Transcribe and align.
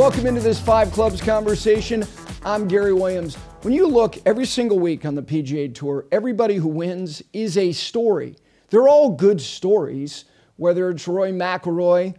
Welcome 0.00 0.26
into 0.26 0.40
this 0.40 0.58
Five 0.58 0.92
Clubs 0.92 1.20
conversation. 1.20 2.06
I'm 2.42 2.66
Gary 2.66 2.94
Williams. 2.94 3.34
When 3.60 3.74
you 3.74 3.86
look 3.86 4.16
every 4.24 4.46
single 4.46 4.78
week 4.78 5.04
on 5.04 5.14
the 5.14 5.22
PGA 5.22 5.74
Tour, 5.74 6.06
everybody 6.10 6.54
who 6.54 6.68
wins 6.68 7.22
is 7.34 7.58
a 7.58 7.72
story. 7.72 8.34
They're 8.70 8.88
all 8.88 9.10
good 9.10 9.42
stories, 9.42 10.24
whether 10.56 10.88
it's 10.88 11.06
Rory 11.06 11.32
McIlroy 11.32 12.14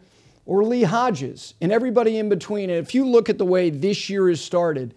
or 0.45 0.63
Lee 0.63 0.83
Hodges 0.83 1.55
and 1.59 1.71
everybody 1.71 2.19
in 2.19 2.29
between. 2.29 2.69
And 2.69 2.77
if 2.77 2.93
you 2.93 3.03
look 3.03 3.29
at 3.29 3.39
the 3.39 3.45
way 3.45 3.71
this 3.71 4.11
year 4.11 4.29
has 4.29 4.39
started 4.39 4.93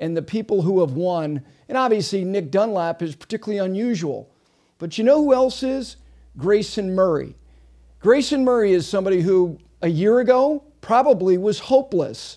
and 0.00 0.16
the 0.16 0.20
people 0.20 0.62
who 0.62 0.80
have 0.80 0.94
won, 0.94 1.40
and 1.68 1.78
obviously 1.78 2.24
Nick 2.24 2.50
Dunlap 2.50 3.00
is 3.00 3.14
particularly 3.14 3.64
unusual. 3.64 4.28
But 4.78 4.98
you 4.98 5.04
know 5.04 5.22
who 5.22 5.34
else 5.34 5.62
is? 5.62 5.98
Grayson 6.36 6.96
Murray. 6.96 7.36
Grayson 8.00 8.44
Murray 8.44 8.72
is 8.72 8.88
somebody 8.88 9.20
who 9.20 9.56
a 9.82 9.88
year 9.88 10.18
ago 10.18 10.64
probably 10.84 11.38
was 11.38 11.60
hopeless. 11.60 12.36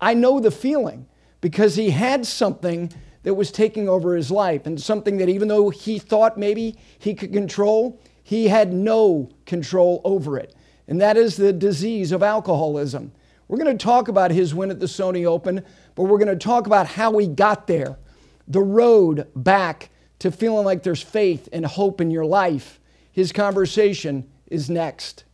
I 0.00 0.14
know 0.14 0.38
the 0.38 0.52
feeling 0.52 1.08
because 1.40 1.74
he 1.74 1.90
had 1.90 2.24
something 2.24 2.92
that 3.24 3.34
was 3.34 3.50
taking 3.50 3.88
over 3.88 4.14
his 4.14 4.30
life 4.30 4.64
and 4.64 4.80
something 4.80 5.18
that 5.18 5.28
even 5.28 5.48
though 5.48 5.70
he 5.70 5.98
thought 5.98 6.38
maybe 6.38 6.76
he 7.00 7.14
could 7.14 7.32
control, 7.32 8.00
he 8.22 8.46
had 8.46 8.72
no 8.72 9.28
control 9.44 10.00
over 10.04 10.38
it. 10.38 10.54
And 10.86 11.00
that 11.00 11.16
is 11.16 11.36
the 11.36 11.52
disease 11.52 12.12
of 12.12 12.22
alcoholism. 12.22 13.10
We're 13.48 13.58
going 13.58 13.76
to 13.76 13.84
talk 13.84 14.06
about 14.06 14.30
his 14.30 14.54
win 14.54 14.70
at 14.70 14.78
the 14.78 14.86
Sony 14.86 15.26
Open, 15.26 15.64
but 15.96 16.04
we're 16.04 16.18
going 16.18 16.28
to 16.28 16.36
talk 16.36 16.68
about 16.68 16.86
how 16.86 17.18
he 17.18 17.26
got 17.26 17.66
there, 17.66 17.98
the 18.46 18.62
road 18.62 19.26
back 19.34 19.90
to 20.20 20.30
feeling 20.30 20.64
like 20.64 20.84
there's 20.84 21.02
faith 21.02 21.48
and 21.52 21.66
hope 21.66 22.00
in 22.00 22.12
your 22.12 22.24
life. 22.24 22.78
His 23.10 23.32
conversation 23.32 24.30
is 24.46 24.70
next. 24.70 25.24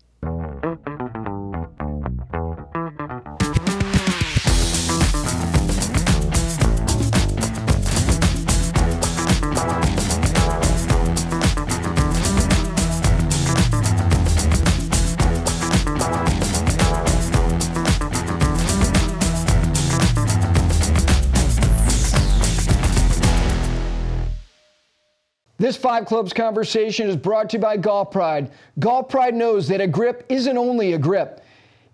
This 25.58 25.76
Five 25.76 26.04
Clubs 26.04 26.34
conversation 26.34 27.08
is 27.08 27.16
brought 27.16 27.48
to 27.50 27.56
you 27.56 27.62
by 27.62 27.78
Golf 27.78 28.10
Pride. 28.10 28.50
Golf 28.78 29.08
Pride 29.08 29.34
knows 29.34 29.66
that 29.68 29.80
a 29.80 29.86
grip 29.86 30.26
isn't 30.28 30.58
only 30.58 30.92
a 30.92 30.98
grip, 30.98 31.40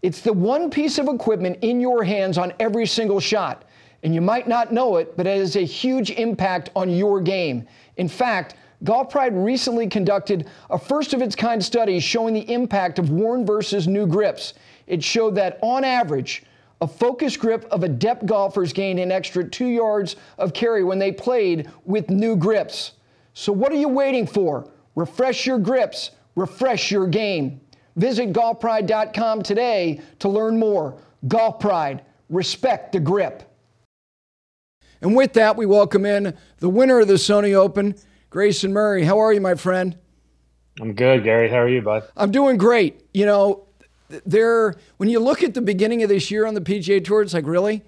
it's 0.02 0.20
the 0.20 0.32
one 0.32 0.68
piece 0.68 0.98
of 0.98 1.06
equipment 1.06 1.58
in 1.62 1.80
your 1.80 2.02
hands 2.02 2.38
on 2.38 2.52
every 2.58 2.86
single 2.86 3.20
shot. 3.20 3.64
And 4.02 4.12
you 4.12 4.20
might 4.20 4.48
not 4.48 4.72
know 4.72 4.96
it, 4.96 5.16
but 5.16 5.28
it 5.28 5.38
has 5.38 5.54
a 5.54 5.60
huge 5.60 6.10
impact 6.10 6.70
on 6.74 6.90
your 6.90 7.20
game. 7.20 7.68
In 7.98 8.08
fact, 8.08 8.56
Golf 8.82 9.10
Pride 9.10 9.32
recently 9.32 9.86
conducted 9.86 10.48
a 10.70 10.76
first 10.76 11.14
of 11.14 11.22
its 11.22 11.36
kind 11.36 11.64
study 11.64 12.00
showing 12.00 12.34
the 12.34 12.52
impact 12.52 12.98
of 12.98 13.10
worn 13.10 13.46
versus 13.46 13.86
new 13.86 14.08
grips. 14.08 14.54
It 14.88 15.04
showed 15.04 15.36
that 15.36 15.60
on 15.62 15.84
average, 15.84 16.42
a 16.80 16.88
focus 16.88 17.36
grip 17.36 17.64
of 17.70 17.84
adept 17.84 18.26
golfers 18.26 18.72
gained 18.72 18.98
an 18.98 19.12
extra 19.12 19.48
two 19.48 19.68
yards 19.68 20.16
of 20.36 20.52
carry 20.52 20.82
when 20.82 20.98
they 20.98 21.12
played 21.12 21.70
with 21.84 22.10
new 22.10 22.34
grips. 22.34 22.94
So, 23.34 23.52
what 23.52 23.72
are 23.72 23.76
you 23.76 23.88
waiting 23.88 24.26
for? 24.26 24.70
Refresh 24.94 25.46
your 25.46 25.58
grips, 25.58 26.10
refresh 26.36 26.90
your 26.90 27.06
game. 27.06 27.60
Visit 27.96 28.32
golfpride.com 28.32 29.42
today 29.42 30.00
to 30.18 30.28
learn 30.28 30.58
more. 30.58 30.98
Golf 31.28 31.60
Pride, 31.60 32.02
respect 32.28 32.92
the 32.92 33.00
grip. 33.00 33.42
And 35.00 35.16
with 35.16 35.32
that, 35.34 35.56
we 35.56 35.66
welcome 35.66 36.06
in 36.06 36.36
the 36.58 36.68
winner 36.68 37.00
of 37.00 37.08
the 37.08 37.14
Sony 37.14 37.54
Open, 37.54 37.94
Grayson 38.30 38.72
Murray. 38.72 39.04
How 39.04 39.18
are 39.18 39.32
you, 39.32 39.40
my 39.40 39.54
friend? 39.54 39.98
I'm 40.80 40.94
good, 40.94 41.24
Gary. 41.24 41.50
How 41.50 41.58
are 41.58 41.68
you, 41.68 41.82
bud? 41.82 42.04
I'm 42.16 42.30
doing 42.30 42.56
great. 42.56 43.04
You 43.12 43.26
know, 43.26 43.66
there 44.24 44.74
when 44.98 45.08
you 45.08 45.20
look 45.20 45.42
at 45.42 45.54
the 45.54 45.60
beginning 45.60 46.02
of 46.02 46.08
this 46.08 46.30
year 46.30 46.46
on 46.46 46.54
the 46.54 46.60
PGA 46.60 47.04
Tour, 47.04 47.22
it's 47.22 47.34
like, 47.34 47.46
really? 47.46 47.82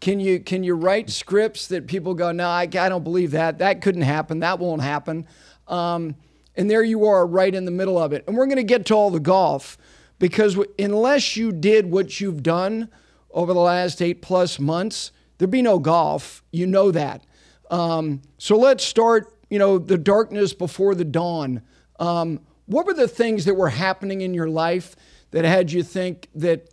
Can 0.00 0.18
you 0.18 0.40
can 0.40 0.64
you 0.64 0.74
write 0.74 1.10
scripts 1.10 1.66
that 1.68 1.86
people 1.86 2.14
go, 2.14 2.32
no, 2.32 2.48
I, 2.48 2.62
I 2.62 2.88
don't 2.88 3.04
believe 3.04 3.32
that. 3.32 3.58
That 3.58 3.82
couldn't 3.82 4.02
happen. 4.02 4.40
That 4.40 4.58
won't 4.58 4.82
happen. 4.82 5.26
Um, 5.68 6.16
and 6.56 6.70
there 6.70 6.82
you 6.82 7.04
are, 7.06 7.26
right 7.26 7.54
in 7.54 7.64
the 7.64 7.70
middle 7.70 7.98
of 7.98 8.12
it. 8.12 8.24
And 8.26 8.36
we're 8.36 8.46
going 8.46 8.56
to 8.56 8.62
get 8.62 8.86
to 8.86 8.94
all 8.94 9.10
the 9.10 9.20
golf 9.20 9.78
because 10.18 10.58
unless 10.78 11.36
you 11.36 11.52
did 11.52 11.90
what 11.90 12.20
you've 12.20 12.42
done 12.42 12.88
over 13.30 13.52
the 13.52 13.60
last 13.60 14.02
eight 14.02 14.22
plus 14.22 14.58
months, 14.58 15.12
there'd 15.38 15.50
be 15.50 15.62
no 15.62 15.78
golf. 15.78 16.42
You 16.50 16.66
know 16.66 16.90
that. 16.90 17.24
Um, 17.70 18.22
so 18.38 18.56
let's 18.56 18.84
start. 18.84 19.36
You 19.48 19.58
know, 19.58 19.78
the 19.78 19.98
darkness 19.98 20.54
before 20.54 20.94
the 20.94 21.04
dawn. 21.04 21.62
Um, 21.98 22.40
what 22.66 22.86
were 22.86 22.94
the 22.94 23.08
things 23.08 23.44
that 23.44 23.54
were 23.54 23.68
happening 23.68 24.20
in 24.20 24.32
your 24.32 24.48
life 24.48 24.96
that 25.32 25.44
had 25.44 25.72
you 25.72 25.82
think 25.82 26.28
that, 26.36 26.68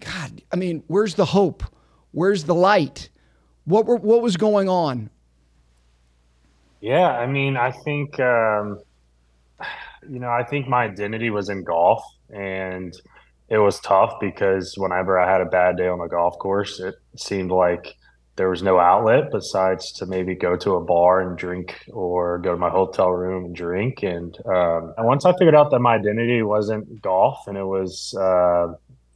God, 0.00 0.42
I 0.52 0.56
mean, 0.56 0.84
where's 0.86 1.14
the 1.14 1.24
hope? 1.24 1.64
Where's 2.12 2.44
the 2.44 2.54
light? 2.54 3.08
What 3.64 3.86
were, 3.86 3.96
what 3.96 4.22
was 4.22 4.36
going 4.36 4.68
on? 4.68 5.10
Yeah, 6.80 7.08
I 7.08 7.26
mean, 7.26 7.56
I 7.56 7.72
think 7.72 8.18
um, 8.20 8.78
you 10.08 10.18
know, 10.18 10.30
I 10.30 10.44
think 10.44 10.68
my 10.68 10.84
identity 10.84 11.30
was 11.30 11.48
in 11.48 11.64
golf, 11.64 12.02
and 12.30 12.94
it 13.48 13.58
was 13.58 13.80
tough 13.80 14.14
because 14.20 14.74
whenever 14.76 15.18
I 15.18 15.30
had 15.30 15.40
a 15.40 15.46
bad 15.46 15.76
day 15.76 15.88
on 15.88 15.98
the 15.98 16.06
golf 16.06 16.38
course, 16.38 16.80
it 16.80 16.94
seemed 17.16 17.50
like 17.50 17.96
there 18.36 18.48
was 18.48 18.62
no 18.62 18.78
outlet 18.78 19.24
besides 19.32 19.92
to 19.92 20.06
maybe 20.06 20.34
go 20.34 20.56
to 20.56 20.76
a 20.76 20.80
bar 20.80 21.20
and 21.20 21.36
drink 21.36 21.74
or 21.92 22.38
go 22.38 22.52
to 22.52 22.56
my 22.56 22.70
hotel 22.70 23.10
room 23.10 23.46
and 23.46 23.54
drink. 23.54 24.02
And, 24.02 24.34
um, 24.46 24.94
and 24.96 25.06
once 25.06 25.26
I 25.26 25.32
figured 25.32 25.54
out 25.54 25.70
that 25.72 25.80
my 25.80 25.96
identity 25.96 26.42
wasn't 26.42 27.02
golf 27.02 27.46
and 27.48 27.58
it 27.58 27.64
was 27.64 28.14
uh, 28.18 28.68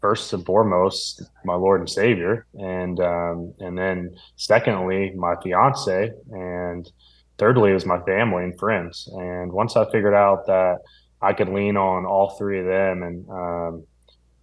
first 0.05 0.35
and 0.35 0.45
foremost 0.45 1.23
my 1.47 1.55
Lord 1.55 1.81
and 1.81 1.89
Savior, 1.89 2.47
and 2.53 3.01
um, 3.01 3.55
and 3.59 3.79
then 3.79 4.15
secondly 4.37 5.15
my 5.17 5.35
fiance, 5.43 6.13
and 6.31 6.93
thirdly 7.39 7.73
was 7.73 7.87
my 7.87 7.99
family 8.01 8.45
and 8.45 8.59
friends. 8.59 9.09
And 9.15 9.51
once 9.51 9.77
I 9.77 9.91
figured 9.91 10.13
out 10.13 10.45
that 10.47 10.81
I 11.23 11.33
could 11.33 11.49
lean 11.49 11.79
on 11.79 12.05
all 12.05 12.37
three 12.37 12.61
of 12.61 12.67
them, 12.67 13.03
and 13.03 13.31
um, 13.31 13.87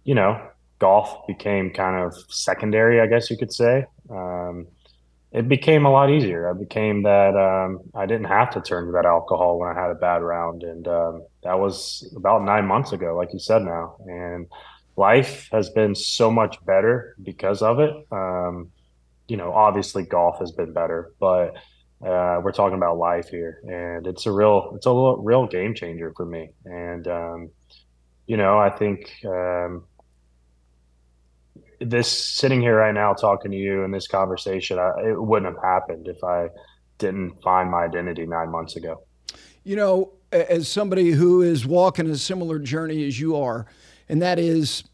you 0.02 0.16
know, 0.16 0.32
golf 0.80 1.28
became 1.28 1.70
kind 1.70 1.96
of 2.04 2.12
secondary, 2.28 3.00
I 3.00 3.06
guess 3.06 3.30
you 3.30 3.36
could 3.36 3.52
say. 3.52 3.86
Um, 4.10 4.66
it 5.30 5.48
became 5.48 5.86
a 5.86 5.92
lot 5.92 6.10
easier. 6.10 6.50
I 6.50 6.58
became 6.58 7.04
that 7.04 7.36
um, 7.36 7.82
I 7.94 8.06
didn't 8.06 8.26
have 8.26 8.50
to 8.54 8.60
turn 8.60 8.86
to 8.86 8.92
that 8.94 9.06
alcohol 9.06 9.60
when 9.60 9.68
I 9.68 9.80
had 9.80 9.92
a 9.92 9.94
bad 9.94 10.22
round, 10.22 10.64
and 10.64 10.88
um, 10.88 11.22
that 11.44 11.60
was 11.60 12.12
about 12.16 12.42
nine 12.42 12.66
months 12.66 12.90
ago, 12.90 13.14
like 13.16 13.32
you 13.32 13.38
said 13.38 13.62
now. 13.62 13.94
And 14.08 14.48
life 14.96 15.48
has 15.52 15.70
been 15.70 15.94
so 15.94 16.30
much 16.30 16.64
better 16.64 17.14
because 17.22 17.62
of 17.62 17.80
it. 17.80 17.94
Um, 18.10 18.70
you 19.28 19.36
know, 19.36 19.52
obviously 19.52 20.02
golf 20.02 20.38
has 20.40 20.52
been 20.52 20.72
better, 20.72 21.12
but 21.18 21.54
uh, 22.04 22.40
we're 22.42 22.52
talking 22.52 22.76
about 22.76 22.98
life 22.98 23.28
here, 23.28 23.60
and 23.62 24.06
it's 24.06 24.26
a 24.26 24.32
real, 24.32 24.72
it's 24.74 24.86
a 24.86 25.14
real 25.18 25.46
game 25.46 25.74
changer 25.74 26.12
for 26.16 26.26
me. 26.26 26.50
And 26.64 27.06
um, 27.06 27.50
you 28.26 28.36
know, 28.36 28.58
I 28.58 28.70
think 28.70 29.12
um, 29.24 29.84
this 31.80 32.08
sitting 32.08 32.60
here 32.60 32.76
right 32.76 32.94
now 32.94 33.12
talking 33.14 33.50
to 33.50 33.56
you 33.56 33.84
in 33.84 33.90
this 33.90 34.06
conversation, 34.06 34.78
I, 34.78 34.90
it 35.08 35.22
wouldn't 35.22 35.54
have 35.54 35.62
happened 35.62 36.08
if 36.08 36.22
I 36.22 36.48
didn't 36.98 37.42
find 37.42 37.70
my 37.70 37.84
identity 37.84 38.26
nine 38.26 38.50
months 38.50 38.76
ago. 38.76 39.04
You 39.64 39.76
know, 39.76 40.12
as 40.32 40.68
somebody 40.68 41.10
who 41.10 41.42
is 41.42 41.66
walking 41.66 42.08
a 42.08 42.16
similar 42.16 42.58
journey 42.58 43.06
as 43.06 43.20
you 43.20 43.36
are, 43.36 43.66
and 44.08 44.22
that 44.22 44.38
is, 44.38 44.84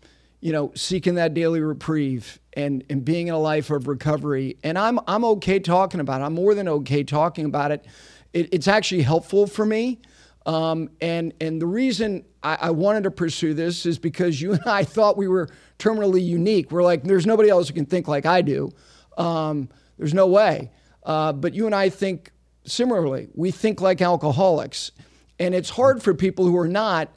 you 0.40 0.52
know, 0.52 0.72
seeking 0.74 1.16
that 1.16 1.34
daily 1.34 1.60
reprieve 1.60 2.38
and, 2.54 2.84
and 2.90 3.04
being 3.04 3.28
in 3.28 3.34
a 3.34 3.38
life 3.38 3.70
of 3.70 3.88
recovery. 3.88 4.56
And 4.62 4.78
I'm, 4.78 4.98
I'm 5.06 5.24
okay 5.24 5.58
talking 5.58 6.00
about 6.00 6.20
it. 6.20 6.24
I'm 6.24 6.34
more 6.34 6.54
than 6.54 6.68
okay 6.68 7.04
talking 7.04 7.44
about 7.44 7.70
it. 7.70 7.86
it 8.32 8.52
it's 8.52 8.68
actually 8.68 9.02
helpful 9.02 9.46
for 9.46 9.64
me. 9.64 10.00
Um, 10.46 10.90
and, 11.00 11.34
and 11.40 11.60
the 11.60 11.66
reason 11.66 12.24
I, 12.42 12.58
I, 12.62 12.70
wanted 12.70 13.02
to 13.04 13.10
pursue 13.10 13.52
this 13.52 13.84
is 13.84 13.98
because 13.98 14.40
you 14.40 14.52
and 14.54 14.64
I 14.64 14.82
thought 14.82 15.18
we 15.18 15.28
were 15.28 15.48
terminally 15.78 16.24
unique. 16.24 16.70
We're 16.72 16.82
like, 16.82 17.02
there's 17.04 17.26
nobody 17.26 17.50
else 17.50 17.68
who 17.68 17.74
can 17.74 17.84
think 17.84 18.08
like 18.08 18.24
I 18.24 18.40
do. 18.40 18.70
Um, 19.18 19.68
there's 19.98 20.14
no 20.14 20.26
way. 20.26 20.70
Uh, 21.02 21.32
but 21.32 21.52
you 21.54 21.66
and 21.66 21.74
I 21.74 21.90
think 21.90 22.32
similarly. 22.64 23.28
We 23.34 23.50
think 23.50 23.80
like 23.80 24.00
alcoholics. 24.00 24.92
And 25.38 25.54
it's 25.54 25.70
hard 25.70 26.02
for 26.02 26.14
people 26.14 26.46
who 26.46 26.56
are 26.56 26.68
not 26.68 27.12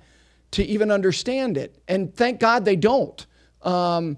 to 0.51 0.63
even 0.63 0.91
understand 0.91 1.57
it. 1.57 1.81
And 1.87 2.13
thank 2.15 2.39
God 2.39 2.65
they 2.65 2.75
don't. 2.75 3.25
Um, 3.61 4.17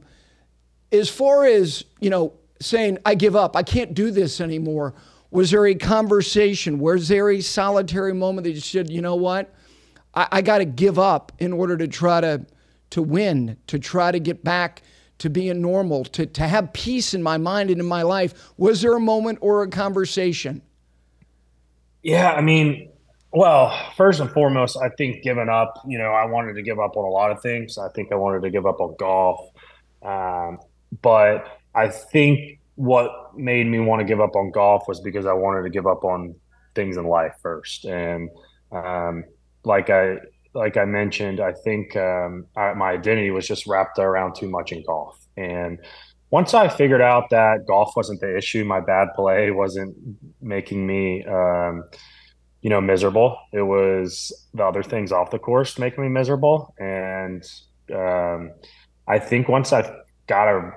as 0.92 1.10
far 1.10 1.46
as, 1.46 1.84
you 2.00 2.10
know, 2.10 2.34
saying, 2.60 2.98
I 3.06 3.16
give 3.16 3.36
up, 3.36 3.56
I 3.56 3.64
can't 3.64 3.94
do 3.94 4.12
this 4.12 4.42
anymore, 4.42 4.94
was 5.32 5.50
there 5.52 5.66
a 5.66 5.76
conversation? 5.76 6.80
Was 6.80 7.08
there 7.08 7.32
a 7.32 7.42
solitary 7.42 8.14
moment 8.14 8.46
that 8.46 8.52
you 8.52 8.60
said, 8.60 8.90
you 8.90 9.02
know 9.02 9.16
what? 9.16 9.54
I, 10.14 10.28
I 10.32 10.42
got 10.42 10.60
to 10.60 10.66
give 10.66 11.00
up 11.00 11.32
in 11.40 11.52
order 11.52 11.76
to 11.78 11.88
try 11.88 12.22
to, 12.22 12.46
to 12.92 13.02
win, 13.02 13.58
to 13.68 13.80
try 13.80 14.12
to 14.12 14.20
get 14.20 14.44
back 14.44 14.84
to 15.20 15.30
being 15.30 15.62
normal, 15.62 16.04
to, 16.04 16.26
to 16.26 16.48
have 16.48 16.72
peace 16.74 17.14
in 17.14 17.24
my 17.24 17.38
mind 17.38 17.72
and 17.72 17.80
in 17.80 17.86
my 17.86 18.04
life? 18.04 18.52
Was 18.58 18.82
there 18.82 18.94
a 18.94 19.00
moment 19.00 19.40
or 19.42 19.64
a 19.64 19.70
conversation? 19.70 20.62
Yeah, 22.04 22.34
I 22.34 22.42
mean, 22.42 22.90
well, 23.34 23.76
first 23.98 24.20
and 24.20 24.30
foremost, 24.32 24.78
I 24.78 24.90
think 24.90 25.24
giving 25.24 25.50
up, 25.50 25.74
you 25.88 25.98
know, 25.98 26.12
I 26.12 26.26
wanted 26.26 26.54
to 26.54 26.62
give 26.62 26.80
up 26.80 26.96
on 26.96 27.04
a 27.04 27.10
lot 27.10 27.32
of 27.32 27.42
things. 27.42 27.78
I 27.78 27.90
think 27.90 28.12
I 28.12 28.16
wanted 28.16 28.44
to 28.44 28.50
give 28.52 28.66
up 28.66 28.80
on 28.80 28.96
golf. 29.00 29.40
Um, 30.04 30.60
but 31.02 31.46
I 31.74 31.90
think 31.90 32.60
what 32.76 33.12
made 33.36 33.66
me 33.68 33.80
want 33.80 34.02
to 34.02 34.06
give 34.06 34.22
up 34.22 34.36
on 34.36 34.52
golf 34.52 34.88
was 34.88 35.00
because 35.02 35.26
I 35.26 35.34
wanted 35.34 35.64
to 35.64 35.70
give 35.70 35.88
up 35.88 36.04
on 36.04 36.36
things 36.76 36.98
in 36.98 37.06
life 37.06 37.34
first. 37.42 37.86
And 37.86 38.30
um, 38.72 39.24
like 39.64 39.90
I 39.90 40.18
like 40.54 40.78
I 40.78 40.86
mentioned, 40.86 41.40
I 41.40 41.54
think 41.54 41.96
um, 41.96 42.46
I, 42.56 42.74
my 42.74 42.92
identity 42.92 43.32
was 43.32 43.48
just 43.48 43.66
wrapped 43.66 43.98
around 43.98 44.36
too 44.36 44.50
much 44.50 44.72
in 44.72 44.84
golf. 44.84 45.18
And 45.36 45.80
once 46.30 46.54
I 46.54 46.68
figured 46.68 47.02
out 47.02 47.30
that 47.32 47.66
golf 47.68 47.96
wasn't 47.96 48.22
the 48.22 48.38
issue, 48.38 48.64
my 48.64 48.80
bad 48.80 49.10
play 49.16 49.50
wasn't 49.52 49.96
making 50.42 50.86
me, 50.86 51.24
um, 51.26 51.84
you 52.64 52.70
know, 52.70 52.80
miserable. 52.80 53.38
It 53.52 53.62
was 53.62 54.34
the 54.54 54.64
other 54.64 54.84
things 54.84 55.12
off 55.12 55.32
the 55.32 55.38
course 55.38 55.78
making 55.78 56.02
me 56.02 56.10
miserable. 56.10 56.74
And 56.80 57.44
um, 57.94 58.52
I 59.06 59.20
think 59.20 59.50
once 59.50 59.74
I 59.74 59.94
got 60.28 60.48
a 60.48 60.72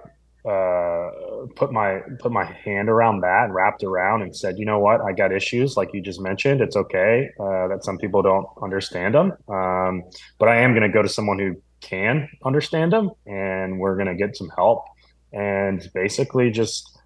uh, 0.48 1.10
put 1.56 1.72
my 1.72 2.00
put 2.20 2.30
my 2.30 2.44
hand 2.44 2.88
around 2.88 3.20
that 3.20 3.44
and 3.44 3.54
wrapped 3.54 3.82
around 3.82 4.22
and 4.22 4.34
said, 4.34 4.58
you 4.58 4.64
know 4.64 4.78
what, 4.78 5.00
I 5.00 5.12
got 5.12 5.32
issues 5.32 5.76
like 5.76 5.90
you 5.92 6.00
just 6.00 6.20
mentioned. 6.20 6.60
It's 6.60 6.76
okay 6.76 7.30
uh, 7.40 7.68
that 7.68 7.84
some 7.84 7.98
people 7.98 8.22
don't 8.22 8.46
understand 8.62 9.14
them, 9.14 9.32
um, 9.48 10.02
but 10.38 10.48
I 10.48 10.60
am 10.60 10.72
going 10.72 10.82
to 10.82 10.92
go 10.92 11.02
to 11.02 11.08
someone 11.08 11.38
who 11.38 11.56
can 11.80 12.28
understand 12.44 12.92
them, 12.92 13.10
and 13.26 13.78
we're 13.78 13.96
going 13.96 14.06
to 14.08 14.14
get 14.14 14.36
some 14.36 14.48
help. 14.56 14.84
And 15.32 15.88
basically, 15.94 16.50
just 16.50 16.98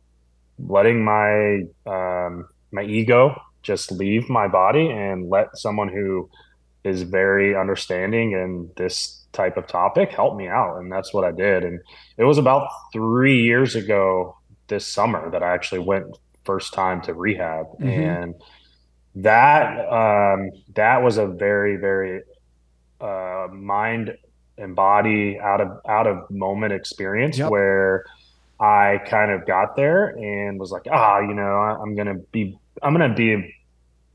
letting 0.59 1.03
my 1.03 1.63
um, 1.87 2.47
my 2.73 2.83
ego 2.83 3.41
just 3.63 3.93
leave 3.93 4.29
my 4.29 4.49
body 4.49 4.89
and 4.91 5.29
let 5.29 5.57
someone 5.57 5.89
who 5.89 6.29
is 6.85 7.03
very 7.03 7.57
understanding 7.57 8.35
and 8.35 8.71
this 8.77 9.25
type 9.33 9.57
of 9.57 9.67
topic 9.67 10.11
help 10.11 10.37
me 10.37 10.49
out 10.49 10.79
and 10.79 10.91
that's 10.91 11.15
what 11.15 11.25
i 11.25 11.31
did 11.31 11.65
and 11.65 11.81
it 12.17 12.25
was 12.25 12.39
about 12.39 12.69
three 12.93 13.43
years 13.43 13.77
ago 13.77 14.37
this 14.67 14.87
summer 14.87 15.31
that 15.31 15.43
i 15.43 15.53
actually 15.53 15.79
went 15.79 16.19
first 16.45 16.73
time 16.73 17.01
to 17.01 17.15
rehab 17.15 17.67
mm-hmm. 17.79 17.89
and 17.89 18.35
that 19.15 19.89
um, 19.89 20.51
that 20.75 21.03
was 21.03 21.19
a 21.19 21.27
very 21.27 21.77
very 21.77 22.23
uh, 23.01 23.47
mind 23.53 24.17
and 24.59 24.77
body 24.77 25.39
out 25.41 25.61
of 25.61 25.81
out 25.89 26.07
of 26.07 26.31
moment 26.31 26.73
experience 26.73 27.39
yep. 27.39 27.51
where 27.51 28.05
I 28.61 29.01
kind 29.07 29.31
of 29.31 29.47
got 29.47 29.75
there 29.75 30.09
and 30.09 30.61
was 30.61 30.71
like, 30.71 30.83
ah, 30.93 31.21
you 31.21 31.33
know, 31.33 31.43
I'm 31.43 31.97
gonna 31.97 32.19
be 32.31 32.59
I'm 32.83 32.93
gonna 32.93 33.15
be 33.15 33.55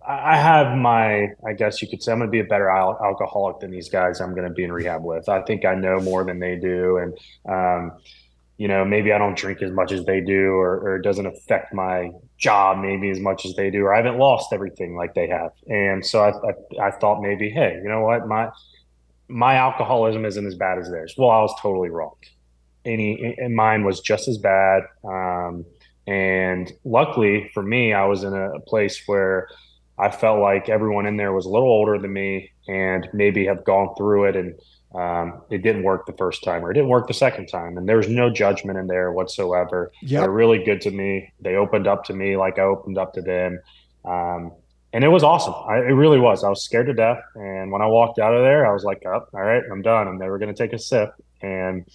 I 0.07 0.37
have 0.37 0.77
my, 0.77 1.29
I 1.45 1.53
guess 1.57 1.81
you 1.81 1.87
could 1.87 2.03
say, 2.03 2.11
I'm 2.11 2.19
going 2.19 2.27
to 2.27 2.31
be 2.31 2.39
a 2.39 2.43
better 2.43 2.69
al- 2.69 2.99
alcoholic 3.03 3.59
than 3.59 3.71
these 3.71 3.89
guys 3.89 4.21
I'm 4.21 4.35
going 4.35 4.47
to 4.47 4.53
be 4.53 4.63
in 4.63 4.71
rehab 4.71 5.03
with. 5.03 5.27
I 5.27 5.41
think 5.41 5.65
I 5.65 5.73
know 5.73 5.99
more 5.99 6.23
than 6.23 6.39
they 6.39 6.55
do. 6.57 6.97
And, 6.97 7.17
um, 7.49 7.97
you 8.57 8.67
know, 8.67 8.85
maybe 8.85 9.11
I 9.11 9.17
don't 9.17 9.35
drink 9.35 9.61
as 9.61 9.71
much 9.71 9.91
as 9.91 10.05
they 10.05 10.21
do, 10.21 10.51
or, 10.51 10.79
or, 10.79 10.95
it 10.97 11.01
doesn't 11.01 11.25
affect 11.25 11.73
my 11.73 12.11
job 12.37 12.77
maybe 12.77 13.09
as 13.09 13.19
much 13.19 13.45
as 13.45 13.55
they 13.55 13.69
do, 13.69 13.83
or 13.83 13.93
I 13.93 13.97
haven't 13.97 14.17
lost 14.17 14.53
everything 14.53 14.95
like 14.95 15.15
they 15.15 15.27
have. 15.27 15.51
And 15.67 16.05
so 16.05 16.21
I, 16.21 16.29
I, 16.29 16.87
I 16.87 16.91
thought 16.91 17.21
maybe, 17.21 17.49
hey, 17.49 17.79
you 17.81 17.89
know 17.89 18.01
what, 18.01 18.27
my 18.27 18.49
my 19.27 19.55
alcoholism 19.55 20.23
isn't 20.23 20.45
as 20.45 20.53
bad 20.53 20.77
as 20.77 20.89
theirs. 20.89 21.15
Well, 21.17 21.31
I 21.31 21.41
was 21.41 21.53
totally 21.59 21.89
wrong. 21.89 22.15
Any 22.85 23.35
and 23.39 23.55
mine 23.55 23.83
was 23.83 23.99
just 23.99 24.27
as 24.27 24.37
bad. 24.37 24.83
Um, 25.03 25.65
and 26.07 26.71
luckily 26.83 27.49
for 27.53 27.63
me, 27.63 27.93
I 27.93 28.05
was 28.05 28.23
in 28.23 28.33
a 28.33 28.59
place 28.61 29.01
where 29.05 29.47
I 29.97 30.09
felt 30.09 30.39
like 30.39 30.69
everyone 30.69 31.05
in 31.05 31.17
there 31.17 31.33
was 31.33 31.45
a 31.45 31.49
little 31.49 31.69
older 31.69 31.97
than 31.97 32.13
me 32.13 32.51
and 32.67 33.07
maybe 33.13 33.45
have 33.45 33.63
gone 33.63 33.95
through 33.95 34.25
it 34.25 34.35
and 34.35 34.59
um, 34.93 35.41
it 35.49 35.61
didn't 35.61 35.83
work 35.83 36.05
the 36.05 36.13
first 36.13 36.43
time 36.43 36.63
or 36.63 36.71
it 36.71 36.75
didn't 36.75 36.89
work 36.89 37.07
the 37.07 37.13
second 37.13 37.47
time. 37.47 37.77
And 37.77 37.87
there 37.87 37.97
was 37.97 38.07
no 38.07 38.29
judgment 38.29 38.77
in 38.77 38.87
there 38.87 39.11
whatsoever. 39.11 39.91
Yep. 40.01 40.21
They're 40.21 40.31
really 40.31 40.63
good 40.63 40.81
to 40.81 40.91
me. 40.91 41.31
They 41.41 41.55
opened 41.55 41.87
up 41.87 42.05
to 42.05 42.13
me 42.13 42.37
like 42.37 42.59
I 42.59 42.63
opened 42.63 42.97
up 42.97 43.13
to 43.13 43.21
them. 43.21 43.59
Um, 44.05 44.53
and 44.93 45.03
it 45.03 45.09
was 45.09 45.23
awesome. 45.23 45.53
I, 45.67 45.77
it 45.77 45.95
really 45.95 46.19
was. 46.19 46.43
I 46.43 46.49
was 46.49 46.63
scared 46.63 46.87
to 46.87 46.93
death. 46.93 47.21
And 47.35 47.71
when 47.71 47.81
I 47.81 47.87
walked 47.87 48.19
out 48.19 48.33
of 48.33 48.43
there, 48.43 48.65
I 48.65 48.71
was 48.71 48.85
like, 48.85 49.03
oh, 49.05 49.27
all 49.33 49.41
right, 49.41 49.63
I'm 49.69 49.81
done. 49.81 50.07
I'm 50.07 50.17
never 50.17 50.37
going 50.37 50.53
to 50.53 50.57
take 50.57 50.71
a 50.71 50.79
sip. 50.79 51.13
And 51.41 51.85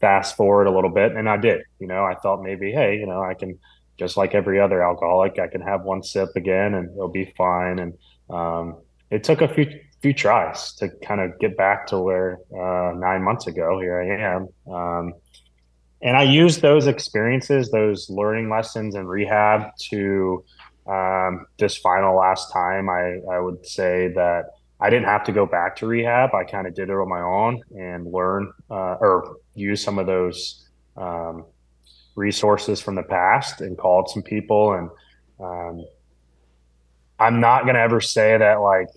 fast 0.00 0.36
forward 0.36 0.66
a 0.66 0.70
little 0.70 0.90
bit. 0.90 1.12
And 1.12 1.28
I 1.28 1.36
did, 1.36 1.62
you 1.78 1.86
know, 1.86 2.04
I 2.04 2.14
thought 2.14 2.42
maybe, 2.42 2.72
hey, 2.72 2.98
you 2.98 3.06
know, 3.06 3.22
I 3.22 3.34
can– 3.34 3.58
just 3.98 4.16
like 4.16 4.34
every 4.34 4.60
other 4.60 4.82
alcoholic, 4.82 5.38
I 5.38 5.48
can 5.48 5.60
have 5.60 5.82
one 5.82 6.02
sip 6.02 6.30
again 6.36 6.74
and 6.74 6.90
it'll 6.92 7.08
be 7.08 7.34
fine. 7.36 7.80
And 7.80 7.94
um, 8.30 8.80
it 9.10 9.24
took 9.24 9.42
a 9.42 9.48
few 9.48 9.80
few 10.00 10.12
tries 10.12 10.74
to 10.74 10.88
kind 11.02 11.20
of 11.20 11.36
get 11.40 11.56
back 11.56 11.84
to 11.88 11.98
where 11.98 12.38
uh, 12.54 12.92
nine 12.96 13.20
months 13.20 13.48
ago 13.48 13.80
here 13.80 14.00
I 14.00 14.36
am. 14.36 14.72
Um, 14.72 15.14
and 16.00 16.16
I 16.16 16.22
used 16.22 16.62
those 16.62 16.86
experiences, 16.86 17.72
those 17.72 18.08
learning 18.08 18.48
lessons 18.48 18.94
in 18.94 19.08
rehab 19.08 19.70
to 19.90 20.44
um, 20.86 21.46
this 21.58 21.76
final 21.76 22.16
last 22.16 22.52
time. 22.52 22.88
I, 22.88 23.18
I 23.28 23.40
would 23.40 23.66
say 23.66 24.12
that 24.14 24.44
I 24.78 24.88
didn't 24.88 25.06
have 25.06 25.24
to 25.24 25.32
go 25.32 25.44
back 25.44 25.74
to 25.76 25.88
rehab. 25.88 26.32
I 26.32 26.44
kind 26.44 26.68
of 26.68 26.76
did 26.76 26.90
it 26.90 26.92
on 26.92 27.08
my 27.08 27.20
own 27.20 27.60
and 27.76 28.06
learn 28.06 28.52
uh, 28.70 28.94
or 29.00 29.38
use 29.58 29.82
some 29.82 29.98
of 29.98 30.06
those 30.06 30.66
um, 30.96 31.44
resources 32.16 32.80
from 32.80 32.94
the 32.94 33.02
past 33.02 33.60
and 33.60 33.76
called 33.78 34.10
some 34.10 34.22
people. 34.22 34.72
And 34.72 34.90
um, 35.40 35.86
i'm 37.18 37.40
not 37.40 37.64
going 37.64 37.74
to 37.74 37.80
ever 37.80 38.00
say 38.00 38.36
that 38.36 38.56
like 38.56 38.88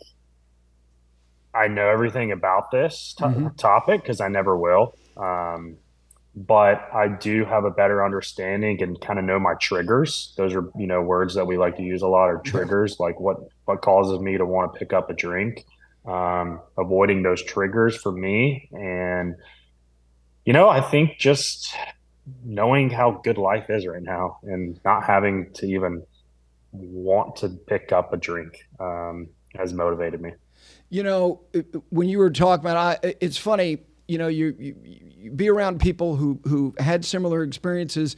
i 1.53 1.67
know 1.67 1.89
everything 1.89 2.31
about 2.31 2.71
this 2.71 3.15
t- 3.17 3.23
mm-hmm. 3.23 3.47
topic 3.57 4.01
because 4.01 4.21
i 4.21 4.27
never 4.27 4.57
will. 4.57 4.95
Um, 5.17 5.77
but 6.33 6.87
i 6.93 7.09
do 7.09 7.43
have 7.45 7.65
a 7.65 7.71
better 7.71 8.05
understanding 8.05 8.81
and 8.81 8.99
kind 9.01 9.19
of 9.19 9.25
know 9.25 9.39
my 9.39 9.53
triggers. 9.55 10.33
Those 10.37 10.55
are 10.55 10.69
you 10.77 10.87
know 10.87 11.01
words 11.01 11.35
that 11.35 11.45
we 11.45 11.57
like 11.57 11.75
to 11.77 11.83
use 11.83 12.01
a 12.01 12.07
lot 12.07 12.29
are 12.29 12.41
triggers 12.45 12.99
like 12.99 13.19
what 13.19 13.37
what 13.65 13.81
causes 13.81 14.19
me 14.19 14.37
to 14.37 14.45
want 14.45 14.73
to 14.73 14.79
pick 14.79 14.93
up 14.93 15.09
a 15.09 15.13
drink. 15.13 15.65
Um, 16.03 16.61
avoiding 16.79 17.21
those 17.21 17.43
triggers 17.43 17.95
for 17.95 18.11
me 18.11 18.69
and 18.71 19.35
you 20.45 20.53
know 20.53 20.69
i 20.69 20.81
think 20.81 21.17
just 21.17 21.73
knowing 22.43 22.89
how 22.89 23.11
good 23.23 23.37
life 23.37 23.69
is 23.69 23.85
right 23.85 24.03
now 24.03 24.37
and 24.43 24.79
not 24.83 25.03
having 25.03 25.51
to 25.53 25.65
even 25.65 26.03
want 26.71 27.35
to 27.37 27.49
pick 27.49 27.91
up 27.91 28.13
a 28.13 28.17
drink 28.17 28.65
um, 28.79 29.27
has 29.55 29.73
motivated 29.73 30.21
me. 30.21 30.31
You 30.89 31.03
know, 31.03 31.41
when 31.89 32.09
you 32.09 32.19
were 32.19 32.29
talking 32.29 32.65
about, 32.65 32.77
I, 33.03 33.15
it's 33.19 33.37
funny. 33.37 33.79
You 34.07 34.17
know, 34.17 34.27
you, 34.27 34.55
you, 34.59 34.75
you 34.83 35.31
be 35.31 35.49
around 35.49 35.79
people 35.79 36.15
who 36.15 36.39
who 36.45 36.75
had 36.79 37.05
similar 37.05 37.43
experiences. 37.43 38.15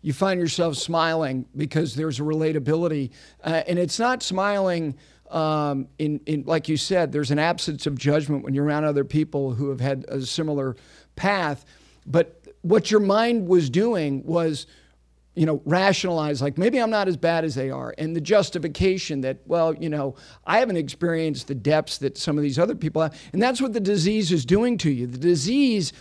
You 0.00 0.12
find 0.12 0.38
yourself 0.38 0.76
smiling 0.76 1.46
because 1.56 1.94
there's 1.94 2.20
a 2.20 2.22
relatability, 2.22 3.10
uh, 3.42 3.62
and 3.66 3.78
it's 3.78 3.98
not 3.98 4.22
smiling. 4.22 4.96
Um, 5.30 5.88
in, 5.98 6.20
in 6.26 6.44
like 6.44 6.68
you 6.68 6.76
said, 6.76 7.10
there's 7.10 7.30
an 7.30 7.38
absence 7.38 7.86
of 7.86 7.98
judgment 7.98 8.44
when 8.44 8.54
you're 8.54 8.64
around 8.64 8.84
other 8.84 9.04
people 9.04 9.54
who 9.54 9.70
have 9.70 9.80
had 9.80 10.04
a 10.08 10.20
similar 10.22 10.76
path, 11.16 11.64
but 12.06 12.40
what 12.62 12.90
your 12.90 13.00
mind 13.00 13.48
was 13.48 13.70
doing 13.70 14.24
was 14.24 14.66
you 15.34 15.46
know, 15.46 15.60
rationalize 15.64 16.40
like 16.40 16.56
maybe 16.58 16.78
I'm 16.78 16.90
not 16.90 17.08
as 17.08 17.16
bad 17.16 17.44
as 17.44 17.54
they 17.54 17.70
are. 17.70 17.94
And 17.98 18.14
the 18.14 18.20
justification 18.20 19.20
that, 19.22 19.38
well, 19.46 19.74
you 19.74 19.88
know, 19.88 20.14
I 20.46 20.60
haven't 20.60 20.76
experienced 20.76 21.48
the 21.48 21.54
depths 21.54 21.98
that 21.98 22.16
some 22.16 22.36
of 22.38 22.42
these 22.42 22.58
other 22.58 22.74
people 22.74 23.02
have. 23.02 23.20
And 23.32 23.42
that's 23.42 23.60
what 23.60 23.72
the 23.72 23.80
disease 23.80 24.30
is 24.30 24.44
doing 24.44 24.78
to 24.78 24.90
you. 24.90 25.06
The 25.06 25.18
disease 25.18 25.92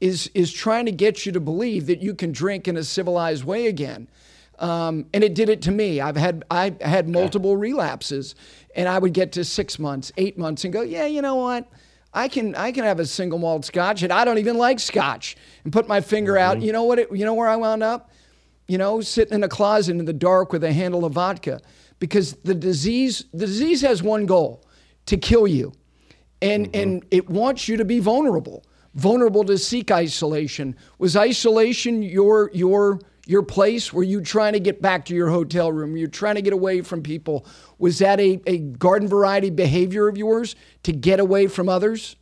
is 0.00 0.30
is 0.34 0.52
trying 0.52 0.86
to 0.86 0.92
get 0.92 1.24
you 1.24 1.32
to 1.32 1.40
believe 1.40 1.86
that 1.86 2.00
you 2.00 2.14
can 2.14 2.32
drink 2.32 2.66
in 2.66 2.76
a 2.76 2.84
civilized 2.84 3.44
way 3.44 3.66
again. 3.66 4.08
Um, 4.58 5.06
and 5.14 5.22
it 5.24 5.34
did 5.34 5.48
it 5.48 5.62
to 5.62 5.70
me. 5.70 6.00
I've 6.00 6.16
had 6.16 6.44
I 6.50 6.74
had 6.80 7.08
multiple 7.08 7.56
relapses, 7.56 8.34
and 8.74 8.88
I 8.88 8.98
would 8.98 9.14
get 9.14 9.32
to 9.32 9.44
six 9.44 9.78
months, 9.78 10.12
eight 10.16 10.36
months, 10.36 10.64
and 10.64 10.72
go, 10.72 10.82
yeah, 10.82 11.06
you 11.06 11.22
know 11.22 11.36
what? 11.36 11.66
I 12.12 12.28
can 12.28 12.54
I 12.54 12.72
can 12.72 12.84
have 12.84 12.98
a 12.98 13.06
single 13.06 13.38
malt 13.38 13.64
scotch 13.64 14.02
and 14.02 14.12
I 14.12 14.24
don't 14.24 14.38
even 14.38 14.58
like 14.58 14.80
scotch 14.80 15.36
and 15.64 15.72
put 15.72 15.86
my 15.86 16.00
finger 16.00 16.34
mm-hmm. 16.34 16.58
out. 16.58 16.62
You 16.62 16.72
know 16.72 16.84
what? 16.84 16.98
It, 16.98 17.12
you 17.12 17.24
know 17.24 17.34
where 17.34 17.48
I 17.48 17.56
wound 17.56 17.82
up? 17.82 18.10
You 18.66 18.78
know, 18.78 19.00
sitting 19.00 19.34
in 19.34 19.42
a 19.42 19.48
closet 19.48 19.96
in 19.96 20.04
the 20.04 20.12
dark 20.12 20.52
with 20.52 20.64
a 20.64 20.72
handle 20.72 21.04
of 21.04 21.14
vodka, 21.14 21.60
because 21.98 22.34
the 22.44 22.54
disease 22.54 23.24
the 23.32 23.46
disease 23.46 23.80
has 23.82 24.02
one 24.02 24.26
goal: 24.26 24.64
to 25.06 25.16
kill 25.16 25.46
you, 25.46 25.72
and 26.42 26.66
mm-hmm. 26.66 26.80
and 26.80 27.04
it 27.10 27.28
wants 27.28 27.68
you 27.68 27.76
to 27.76 27.84
be 27.84 28.00
vulnerable, 28.00 28.64
vulnerable 28.94 29.44
to 29.44 29.58
seek 29.58 29.90
isolation. 29.90 30.76
Was 30.98 31.16
isolation 31.16 32.02
your 32.02 32.50
your 32.52 33.00
your 33.30 33.44
place? 33.44 33.92
Were 33.92 34.02
you 34.02 34.20
trying 34.20 34.54
to 34.54 34.60
get 34.60 34.82
back 34.82 35.04
to 35.04 35.14
your 35.14 35.30
hotel 35.30 35.70
room? 35.70 35.92
Were 35.92 35.98
you 35.98 36.08
trying 36.08 36.34
to 36.34 36.42
get 36.42 36.52
away 36.52 36.82
from 36.82 37.00
people? 37.00 37.46
Was 37.78 38.00
that 38.00 38.18
a, 38.18 38.40
a 38.44 38.58
garden 38.58 39.06
variety 39.06 39.50
behavior 39.50 40.08
of 40.08 40.18
yours 40.18 40.56
to 40.82 40.92
get 40.92 41.20
away 41.20 41.46
from 41.46 41.68
others? 41.68 42.16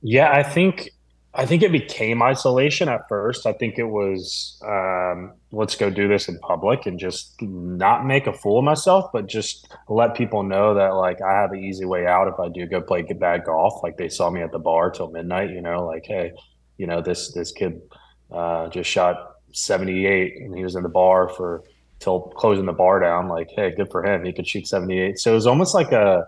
Yeah, 0.00 0.32
I 0.32 0.42
think 0.42 0.88
I 1.34 1.44
think 1.44 1.62
it 1.62 1.70
became 1.70 2.22
isolation 2.22 2.88
at 2.88 3.08
first. 3.10 3.44
I 3.46 3.52
think 3.52 3.78
it 3.78 3.84
was 3.84 4.58
um, 4.66 5.34
let's 5.50 5.76
go 5.76 5.90
do 5.90 6.08
this 6.08 6.30
in 6.30 6.38
public 6.38 6.86
and 6.86 6.98
just 6.98 7.34
not 7.42 8.06
make 8.06 8.26
a 8.26 8.32
fool 8.32 8.58
of 8.58 8.64
myself, 8.64 9.10
but 9.12 9.26
just 9.26 9.70
let 9.90 10.14
people 10.14 10.44
know 10.44 10.72
that 10.74 10.94
like 10.94 11.20
I 11.20 11.32
have 11.42 11.52
an 11.52 11.62
easy 11.62 11.84
way 11.84 12.06
out 12.06 12.26
if 12.26 12.40
I 12.40 12.48
do 12.48 12.64
go 12.66 12.80
play 12.80 13.02
bad 13.02 13.44
golf. 13.44 13.82
Like 13.82 13.98
they 13.98 14.08
saw 14.08 14.30
me 14.30 14.40
at 14.40 14.50
the 14.50 14.58
bar 14.58 14.90
till 14.90 15.10
midnight, 15.10 15.50
you 15.50 15.60
know, 15.60 15.84
like 15.84 16.06
hey, 16.06 16.32
you 16.78 16.86
know 16.86 17.02
this 17.02 17.32
this 17.32 17.52
kid 17.52 17.82
uh, 18.30 18.68
just 18.68 18.88
shot 18.88 19.31
seventy 19.52 20.06
eight 20.06 20.36
and 20.36 20.56
he 20.56 20.64
was 20.64 20.74
in 20.74 20.82
the 20.82 20.88
bar 20.88 21.28
for 21.28 21.62
till 21.98 22.20
closing 22.20 22.66
the 22.66 22.72
bar 22.72 23.00
down. 23.00 23.28
Like 23.28 23.48
hey, 23.50 23.72
good 23.74 23.90
for 23.90 24.04
him. 24.04 24.24
He 24.24 24.32
could 24.32 24.46
shoot 24.46 24.66
seventy 24.66 24.98
eight. 24.98 25.18
So 25.18 25.32
it 25.32 25.34
was 25.34 25.46
almost 25.46 25.74
like 25.74 25.92
a, 25.92 26.26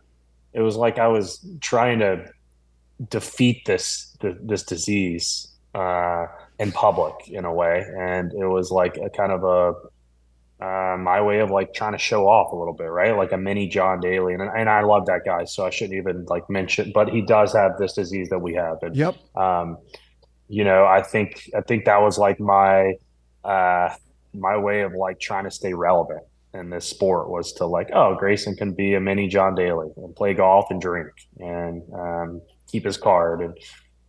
it 0.53 0.61
was 0.61 0.77
like 0.77 0.99
I 0.99 1.09
was 1.09 1.45
trying 1.61 1.99
to 2.01 2.31
defeat 3.11 3.65
this 3.67 4.17
this 4.21 4.63
disease 4.63 5.49
uh, 5.75 6.27
in 6.59 6.73
public 6.73 7.15
in 7.29 7.45
a 7.45 7.53
way, 7.53 7.85
and 7.99 8.33
it 8.33 8.47
was 8.47 8.71
like 8.71 8.97
a 8.97 9.11
kind 9.11 9.33
of 9.33 9.45
a 9.45 9.75
uh, 10.65 10.97
my 10.97 11.21
way 11.21 11.41
of 11.41 11.51
like 11.51 11.75
trying 11.75 11.93
to 11.93 11.99
show 11.99 12.29
off 12.29 12.53
a 12.53 12.57
little 12.57 12.73
bit, 12.73 12.85
right? 12.85 13.17
Like 13.17 13.33
a 13.33 13.37
mini 13.37 13.69
John 13.69 14.01
Daly, 14.01 14.35
and 14.35 14.43
and 14.43 14.69
I 14.69 14.83
love 14.83 15.07
that 15.07 15.23
guy, 15.25 15.45
so 15.45 15.67
I 15.67 15.71
shouldn't 15.71 15.99
even 15.99 16.25
like 16.27 16.49
mention, 16.49 16.93
but 16.95 17.09
he 17.09 17.21
does 17.21 17.53
have 17.53 17.77
this 17.79 17.95
disease 17.95 18.29
that 18.31 18.39
we 18.39 18.55
have, 18.55 18.79
and 18.83 18.95
yep. 18.95 19.17
Um, 19.37 19.79
you 20.49 20.63
know, 20.63 20.85
I 20.85 21.03
think 21.03 21.51
I 21.57 21.63
think 21.63 21.87
that 21.87 22.01
was 22.01 22.19
like 22.19 22.39
my 22.39 22.95
uh, 23.45 23.95
my 24.33 24.57
way 24.57 24.81
of 24.83 24.93
like 24.95 25.21
trying 25.21 25.45
to 25.45 25.51
stay 25.51 25.75
relevant 25.75 26.23
in 26.55 26.71
this 26.71 26.87
sport 26.87 27.29
was 27.29 27.53
to 27.55 27.67
like, 27.67 27.91
oh, 27.93 28.15
Grayson 28.15 28.57
can 28.57 28.73
be 28.73 28.95
a 28.95 29.01
mini 29.01 29.29
John 29.29 29.55
Daly 29.55 29.89
and 29.97 30.15
play 30.15 30.35
golf 30.35 30.67
and 30.71 30.81
drink 30.81 31.11
and 31.39 31.83
um, 31.93 32.43
keep 32.71 32.85
his 32.85 32.97
card. 32.97 33.41
And 33.41 33.57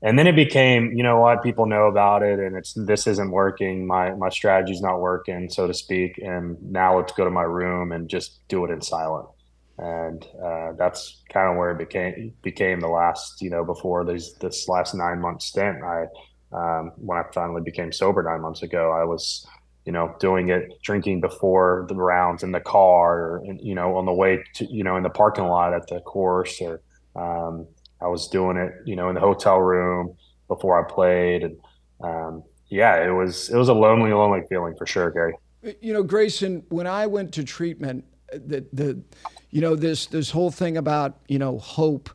and 0.02 0.20
then 0.20 0.28
it 0.28 0.36
became 0.36 0.92
you 0.96 1.02
know 1.02 1.20
what 1.20 1.42
people 1.42 1.66
know 1.66 1.86
about 1.86 2.22
it 2.22 2.38
and 2.38 2.56
it's 2.56 2.74
this 2.74 3.08
isn't 3.08 3.32
working. 3.32 3.88
My 3.88 4.12
my 4.12 4.30
strategy's 4.30 4.82
not 4.82 5.00
working 5.00 5.50
so 5.50 5.68
to 5.68 5.74
speak. 5.74 6.20
And 6.20 6.62
now 6.62 6.98
let's 6.98 7.14
go 7.14 7.24
to 7.24 7.32
my 7.32 7.44
room 7.44 7.92
and 7.92 8.10
just 8.10 8.48
do 8.48 8.66
it 8.66 8.72
in 8.72 8.82
silence. 8.82 9.30
And 9.78 10.26
uh, 10.42 10.74
that's 10.78 11.24
kind 11.34 11.50
of 11.52 11.58
where 11.58 11.72
it 11.72 11.78
became 11.78 12.34
became 12.44 12.80
the 12.80 12.88
last 12.88 13.42
you 13.42 13.50
know 13.50 13.66
before 13.66 14.06
this 14.06 14.34
this 14.34 14.70
last 14.70 14.94
nine 14.94 15.20
month 15.20 15.42
stint. 15.42 15.84
I 15.84 16.06
um, 16.54 16.92
when 16.98 17.18
i 17.18 17.24
finally 17.34 17.62
became 17.62 17.92
sober 17.92 18.24
nine 18.24 18.42
months 18.42 18.62
ago 18.62 18.92
i 18.92 19.04
was 19.04 19.46
you 19.86 19.92
know 19.92 20.16
doing 20.20 20.50
it 20.50 20.70
drinking 20.84 21.22
before 21.22 21.86
the 21.90 21.96
rounds 21.96 22.44
in 22.44 22.52
the 22.52 22.60
car 22.60 23.20
or 23.20 23.44
you 23.60 23.76
know 23.76 23.98
on 23.98 24.06
the 24.06 24.14
way 24.14 24.44
to 24.54 24.66
you 24.66 24.84
know 24.84 24.98
in 24.98 25.04
the 25.04 25.10
parking 25.10 25.46
lot 25.46 25.74
at 25.74 25.88
the 25.88 26.00
course 26.02 26.62
or 26.62 26.82
um, 27.16 27.68
I 28.02 28.08
was 28.08 28.28
doing 28.28 28.58
it, 28.58 28.74
you 28.86 28.96
know, 28.96 29.10
in 29.10 29.16
the 29.16 29.22
hotel 29.22 29.58
room 29.58 30.16
before 30.48 30.80
I 30.80 30.90
played, 30.90 31.44
and 31.44 31.58
um, 32.04 32.44
yeah, 32.70 33.04
it 33.04 33.12
was 33.12 33.50
it 33.50 33.58
was 33.58 33.70
a 33.70 33.74
lonely, 33.74 34.12
lonely 34.12 34.42
feeling 34.50 34.76
for 34.78 34.86
sure, 34.86 35.12
Gary. 35.12 35.34
You 35.82 35.94
know, 35.94 36.04
Grayson, 36.04 36.64
when 36.70 36.88
I 36.88 37.08
went 37.08 37.34
to 37.34 37.44
treatment, 37.44 38.06
the 38.32 38.66
the, 38.74 39.02
you 39.50 39.62
know, 39.62 39.76
this 39.76 40.08
this 40.08 40.30
whole 40.30 40.52
thing 40.52 40.78
about 40.78 41.20
you 41.28 41.40
know 41.40 41.58
hope. 41.58 42.10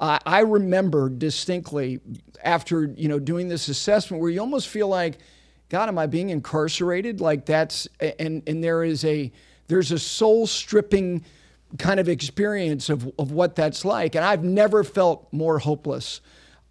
I, 0.00 0.18
I 0.24 0.40
remember 0.40 1.08
distinctly 1.08 2.00
after 2.42 2.84
you 2.96 3.08
know 3.08 3.18
doing 3.18 3.48
this 3.48 3.68
assessment 3.68 4.20
where 4.20 4.30
you 4.30 4.40
almost 4.40 4.68
feel 4.68 4.88
like, 4.88 5.18
God, 5.68 5.88
am 5.88 5.98
I 5.98 6.06
being 6.06 6.30
incarcerated? 6.30 7.20
Like 7.20 7.46
that's 7.46 7.86
and 8.18 8.42
and 8.46 8.64
there 8.64 8.82
is 8.82 9.04
a 9.04 9.30
there's 9.68 9.92
a 9.92 9.98
soul 9.98 10.46
stripping 10.46 11.24
kind 11.78 12.00
of 12.00 12.08
experience 12.08 12.88
of, 12.88 13.10
of 13.18 13.30
what 13.30 13.54
that's 13.54 13.84
like. 13.84 14.14
And 14.14 14.24
I've 14.24 14.42
never 14.42 14.82
felt 14.82 15.28
more 15.32 15.60
hopeless. 15.60 16.20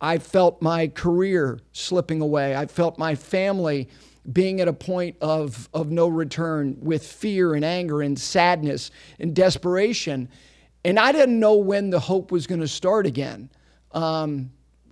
I 0.01 0.17
felt 0.17 0.61
my 0.61 0.87
career 0.87 1.59
slipping 1.71 2.21
away. 2.21 2.55
I 2.55 2.65
felt 2.65 2.97
my 2.97 3.15
family 3.15 3.89
being 4.31 4.61
at 4.61 4.67
a 4.67 4.73
point 4.73 5.15
of, 5.21 5.69
of 5.73 5.89
no 5.91 6.07
return 6.07 6.77
with 6.81 7.05
fear 7.05 7.53
and 7.53 7.65
anger 7.65 8.01
and 8.01 8.19
sadness 8.19 8.91
and 9.19 9.35
desperation. 9.35 10.29
And 10.85 10.99
I 10.99 11.11
didn't 11.11 11.39
know 11.39 11.55
when 11.55 11.89
the 11.89 11.99
hope 11.99 12.31
was 12.31 12.47
going 12.47 12.61
to 12.61 12.67
start 12.67 13.05
again. 13.05 13.49
Um, 13.91 14.51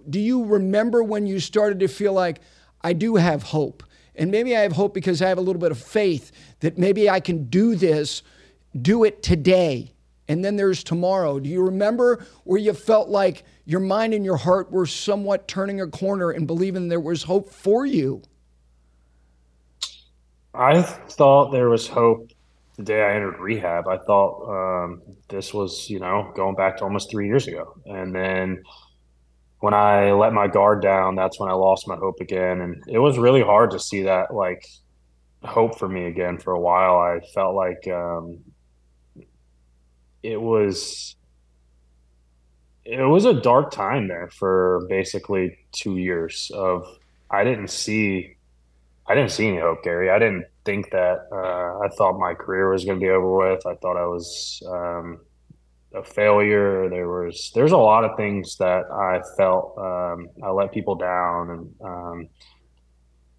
do 0.09 0.19
you 0.19 0.43
remember 0.43 1.03
when 1.03 1.25
you 1.25 1.39
started 1.39 1.79
to 1.79 1.87
feel 1.87 2.13
like, 2.13 2.39
I 2.81 2.93
do 2.93 3.15
have 3.15 3.43
hope? 3.43 3.83
And 4.15 4.31
maybe 4.31 4.55
I 4.55 4.61
have 4.61 4.71
hope 4.71 4.93
because 4.93 5.21
I 5.21 5.29
have 5.29 5.37
a 5.37 5.41
little 5.41 5.59
bit 5.59 5.71
of 5.71 5.79
faith 5.79 6.31
that 6.59 6.77
maybe 6.77 7.09
I 7.09 7.19
can 7.19 7.45
do 7.45 7.75
this, 7.75 8.23
do 8.81 9.03
it 9.03 9.21
today 9.23 9.93
and 10.27 10.43
then 10.43 10.55
there's 10.55 10.83
tomorrow. 10.83 11.39
Do 11.39 11.49
you 11.49 11.63
remember 11.63 12.25
where 12.43 12.59
you 12.59 12.73
felt 12.73 13.09
like 13.09 13.43
your 13.65 13.79
mind 13.79 14.13
and 14.13 14.25
your 14.25 14.37
heart 14.37 14.71
were 14.71 14.85
somewhat 14.85 15.47
turning 15.47 15.81
a 15.81 15.87
corner 15.87 16.31
and 16.31 16.45
believing 16.45 16.87
there 16.87 16.99
was 16.99 17.23
hope 17.23 17.49
for 17.49 17.85
you? 17.85 18.21
I 20.53 20.81
thought 20.81 21.51
there 21.51 21.69
was 21.69 21.87
hope 21.87 22.31
the 22.77 22.83
day 22.83 23.01
I 23.01 23.15
entered 23.15 23.39
rehab. 23.39 23.87
I 23.87 23.97
thought 23.97 24.83
um, 24.85 25.01
this 25.29 25.53
was, 25.53 25.89
you 25.89 25.99
know, 25.99 26.31
going 26.35 26.55
back 26.55 26.77
to 26.77 26.83
almost 26.83 27.09
three 27.09 27.27
years 27.27 27.47
ago. 27.47 27.75
And 27.85 28.13
then 28.13 28.63
when 29.59 29.73
I 29.73 30.11
let 30.11 30.33
my 30.33 30.47
guard 30.47 30.81
down, 30.81 31.15
that's 31.15 31.39
when 31.39 31.49
I 31.49 31.53
lost 31.53 31.87
my 31.87 31.95
hope 31.95 32.19
again. 32.21 32.61
And 32.61 32.83
it 32.87 32.99
was 32.99 33.17
really 33.17 33.41
hard 33.41 33.71
to 33.71 33.79
see 33.79 34.03
that, 34.03 34.33
like, 34.33 34.63
hope 35.43 35.79
for 35.79 35.89
me 35.89 36.05
again 36.05 36.37
for 36.37 36.53
a 36.53 36.59
while. 36.59 36.97
I 36.97 37.19
felt 37.33 37.55
like 37.55 37.87
um, 37.87 38.39
it 40.23 40.39
was 40.39 41.15
it 42.85 43.03
was 43.03 43.25
a 43.25 43.33
dark 43.33 43.71
time 43.71 44.07
there 44.07 44.29
for 44.29 44.85
basically 44.87 45.57
two 45.73 45.97
years 45.97 46.49
of 46.53 46.87
I 47.29 47.43
didn't 47.43 47.69
see 47.69 48.36
I 49.07 49.15
didn't 49.15 49.31
see 49.31 49.47
any 49.47 49.59
hope, 49.59 49.83
Gary. 49.83 50.09
I 50.09 50.19
didn't 50.19 50.45
think 50.65 50.91
that 50.91 51.19
uh, 51.31 51.79
I 51.85 51.87
thought 51.97 52.19
my 52.19 52.33
career 52.33 52.71
was 52.71 52.83
going 52.83 52.99
to 52.99 53.03
be 53.03 53.09
over 53.09 53.37
with. 53.37 53.65
I 53.65 53.75
thought 53.75 53.95
I 53.95 54.05
was 54.05 54.61
um, 54.69 55.19
a 55.93 56.03
failure. 56.03 56.89
There 56.89 57.07
was 57.07 57.51
there's 57.55 57.71
a 57.71 57.77
lot 57.77 58.03
of 58.03 58.17
things 58.17 58.57
that 58.57 58.83
I 58.91 59.21
felt 59.37 59.77
um, 59.77 60.27
I 60.43 60.49
let 60.51 60.73
people 60.73 60.95
down, 60.95 61.49
and 61.49 61.75
um, 61.81 62.29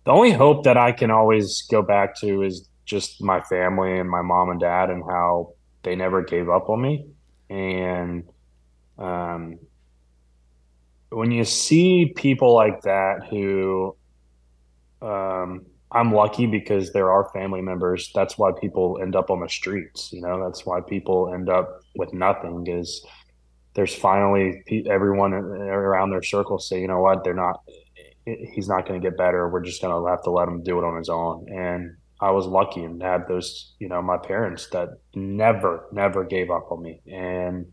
the 0.05 0.13
only 0.13 0.33
hope 0.33 0.65
that 0.65 0.79
I 0.79 0.93
can 0.93 1.11
always 1.11 1.63
go 1.71 1.83
back 1.83 2.17
to 2.21 2.43
is 2.43 2.67
just 2.87 3.23
my 3.23 3.43
family 3.43 3.99
and 3.99 4.09
my 4.09 4.23
mom 4.23 4.49
and 4.49 4.59
dad 4.59 4.89
and 4.89 5.03
how 5.07 5.53
they 5.83 5.95
never 5.95 6.23
gave 6.23 6.49
up 6.49 6.71
on 6.71 6.81
me. 6.81 7.07
And 7.51 8.25
um, 8.99 9.59
when 11.11 11.31
you 11.31 11.45
see 11.45 12.15
people 12.17 12.55
like 12.55 12.81
that 12.83 13.27
who 13.29 13.98
um, 15.03 15.67
I'm 15.91 16.13
lucky 16.13 16.47
because 16.47 16.93
there 16.93 17.11
are 17.11 17.31
family 17.33 17.63
members. 17.63 18.11
That's 18.15 18.37
why 18.37 18.53
people 18.61 18.99
end 19.01 19.17
up 19.17 19.31
on 19.31 19.41
the 19.41 19.49
streets. 19.49 20.13
You 20.13 20.21
know, 20.21 20.43
that's 20.45 20.67
why 20.67 20.81
people 20.81 21.33
end 21.33 21.49
up 21.49 21.81
with 21.97 22.13
nothing. 22.13 22.67
Is 22.67 23.05
there's 23.75 23.95
finally 23.95 24.63
everyone 24.89 25.33
around 25.33 26.11
their 26.11 26.23
circle 26.23 26.59
say, 26.59 26.81
you 26.81 26.89
know 26.89 27.01
what, 27.01 27.25
they're 27.25 27.35
not. 27.35 27.63
He's 28.27 28.69
not 28.69 28.87
going 28.87 29.01
to 29.01 29.09
get 29.09 29.17
better. 29.17 29.49
We're 29.49 29.63
just 29.63 29.81
going 29.81 29.95
to 29.95 30.11
have 30.11 30.23
to 30.25 30.31
let 30.31 30.49
him 30.49 30.63
do 30.63 30.79
it 30.79 30.85
on 30.85 30.99
his 30.99 31.09
own. 31.09 31.47
And 31.49 31.97
I 32.21 32.31
was 32.31 32.47
lucky 32.47 32.83
and 32.83 33.01
had 33.03 33.27
those, 33.27 33.75
you 33.79 33.89
know, 33.89 34.03
my 34.03 34.19
parents 34.19 34.69
that 34.73 34.89
never, 35.15 35.87
never 35.93 36.25
gave 36.25 36.51
up 36.51 36.71
on 36.71 36.83
me. 36.83 37.01
And, 37.11 37.73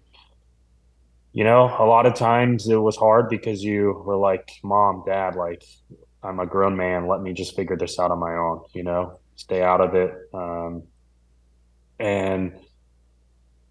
you 1.33 1.43
know, 1.43 1.63
a 1.77 1.83
lot 1.85 2.05
of 2.05 2.13
times 2.13 2.69
it 2.69 2.75
was 2.75 2.95
hard 2.95 3.27
because 3.27 3.63
you 3.63 4.01
were 4.05 4.15
like, 4.15 4.49
mom, 4.63 5.03
dad, 5.05 5.35
like, 5.35 5.63
I'm 6.25 6.39
a 6.39 6.45
grown 6.45 6.75
man. 6.75 7.07
Let 7.07 7.21
me 7.21 7.33
just 7.33 7.55
figure 7.55 7.77
this 7.77 7.99
out 7.99 8.11
on 8.11 8.19
my 8.19 8.35
own, 8.35 8.63
you 8.73 8.83
know, 8.83 9.19
stay 9.35 9.61
out 9.61 9.81
of 9.81 9.95
it. 9.95 10.11
Um, 10.33 10.83
and 11.99 12.53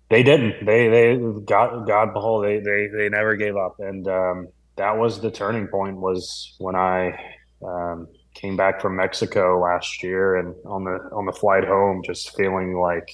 they 0.08 0.22
didn't. 0.22 0.64
They, 0.64 0.88
they, 0.88 1.16
God, 1.44 1.86
God 1.86 2.12
behold, 2.12 2.44
they, 2.44 2.60
they, 2.60 2.86
they 2.86 3.08
never 3.08 3.36
gave 3.36 3.56
up. 3.56 3.76
And 3.80 4.06
um, 4.06 4.48
that 4.76 4.96
was 4.96 5.20
the 5.20 5.30
turning 5.30 5.66
point 5.66 5.96
was 5.96 6.54
when 6.58 6.76
I, 6.76 7.18
um, 7.64 8.08
came 8.34 8.56
back 8.56 8.80
from 8.80 8.96
Mexico 8.96 9.60
last 9.60 10.02
year 10.02 10.36
and 10.36 10.54
on 10.66 10.84
the 10.84 10.98
on 11.12 11.24
the 11.24 11.32
flight 11.32 11.64
home 11.64 12.02
just 12.04 12.36
feeling 12.36 12.76
like 12.76 13.08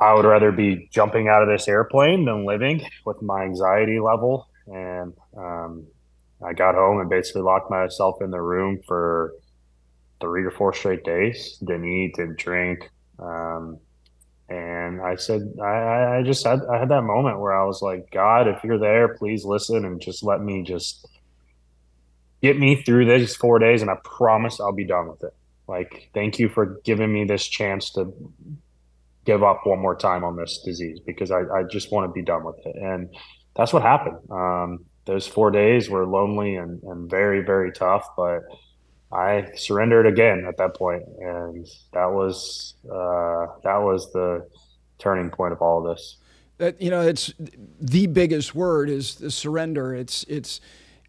I 0.00 0.14
would 0.14 0.24
rather 0.24 0.52
be 0.52 0.88
jumping 0.92 1.28
out 1.28 1.42
of 1.42 1.48
this 1.48 1.68
airplane 1.68 2.24
than 2.24 2.44
living 2.44 2.86
with 3.04 3.22
my 3.22 3.44
anxiety 3.44 3.98
level 4.00 4.48
and 4.66 5.14
um, 5.36 5.86
I 6.44 6.52
got 6.52 6.74
home 6.74 7.00
and 7.00 7.10
basically 7.10 7.42
locked 7.42 7.70
myself 7.70 8.22
in 8.22 8.30
the 8.30 8.40
room 8.40 8.80
for 8.86 9.34
three 10.20 10.44
or 10.44 10.50
four 10.50 10.72
straight 10.72 11.04
days 11.04 11.58
didn't 11.58 11.88
eat 11.88 12.14
didn't 12.16 12.38
drink 12.38 12.90
um, 13.18 13.78
and 14.48 15.00
I 15.00 15.16
said 15.16 15.42
I, 15.62 16.18
I 16.18 16.22
just 16.24 16.44
had 16.46 16.60
I 16.70 16.78
had 16.78 16.88
that 16.88 17.02
moment 17.02 17.40
where 17.40 17.52
I 17.52 17.64
was 17.64 17.82
like 17.82 18.10
God 18.10 18.48
if 18.48 18.64
you're 18.64 18.78
there 18.78 19.14
please 19.16 19.44
listen 19.44 19.84
and 19.84 20.00
just 20.00 20.22
let 20.22 20.40
me 20.40 20.62
just 20.62 21.06
get 22.42 22.58
me 22.58 22.82
through 22.82 23.06
these 23.06 23.34
four 23.34 23.58
days 23.58 23.82
and 23.82 23.90
I 23.90 23.96
promise 24.04 24.60
I'll 24.60 24.72
be 24.72 24.84
done 24.84 25.08
with 25.08 25.22
it. 25.24 25.34
Like, 25.66 26.10
thank 26.14 26.38
you 26.38 26.48
for 26.48 26.80
giving 26.84 27.12
me 27.12 27.24
this 27.24 27.46
chance 27.46 27.90
to 27.92 28.12
give 29.24 29.42
up 29.42 29.66
one 29.66 29.78
more 29.78 29.96
time 29.96 30.24
on 30.24 30.36
this 30.36 30.62
disease 30.64 31.00
because 31.04 31.30
I, 31.30 31.40
I 31.40 31.62
just 31.64 31.92
want 31.92 32.08
to 32.08 32.12
be 32.12 32.22
done 32.22 32.44
with 32.44 32.56
it. 32.64 32.76
And 32.76 33.14
that's 33.54 33.72
what 33.72 33.82
happened. 33.82 34.18
Um, 34.30 34.84
those 35.08 35.26
four 35.26 35.50
days 35.50 35.88
were 35.88 36.06
lonely 36.06 36.56
and, 36.56 36.82
and 36.82 37.10
very, 37.10 37.42
very 37.42 37.72
tough, 37.72 38.06
but 38.14 38.42
I 39.10 39.46
surrendered 39.56 40.06
again 40.06 40.44
at 40.46 40.58
that 40.58 40.76
point, 40.76 41.02
and 41.18 41.66
that 41.94 42.12
was 42.12 42.74
uh, 42.84 43.46
that 43.64 43.78
was 43.78 44.12
the 44.12 44.46
turning 44.98 45.30
point 45.30 45.54
of 45.54 45.62
all 45.62 45.78
of 45.78 45.96
this. 45.96 46.18
That 46.58 46.80
you 46.80 46.90
know, 46.90 47.00
it's 47.00 47.32
the 47.80 48.06
biggest 48.06 48.54
word 48.54 48.90
is 48.90 49.14
the 49.14 49.30
surrender. 49.30 49.94
It's 49.94 50.24
it's 50.24 50.60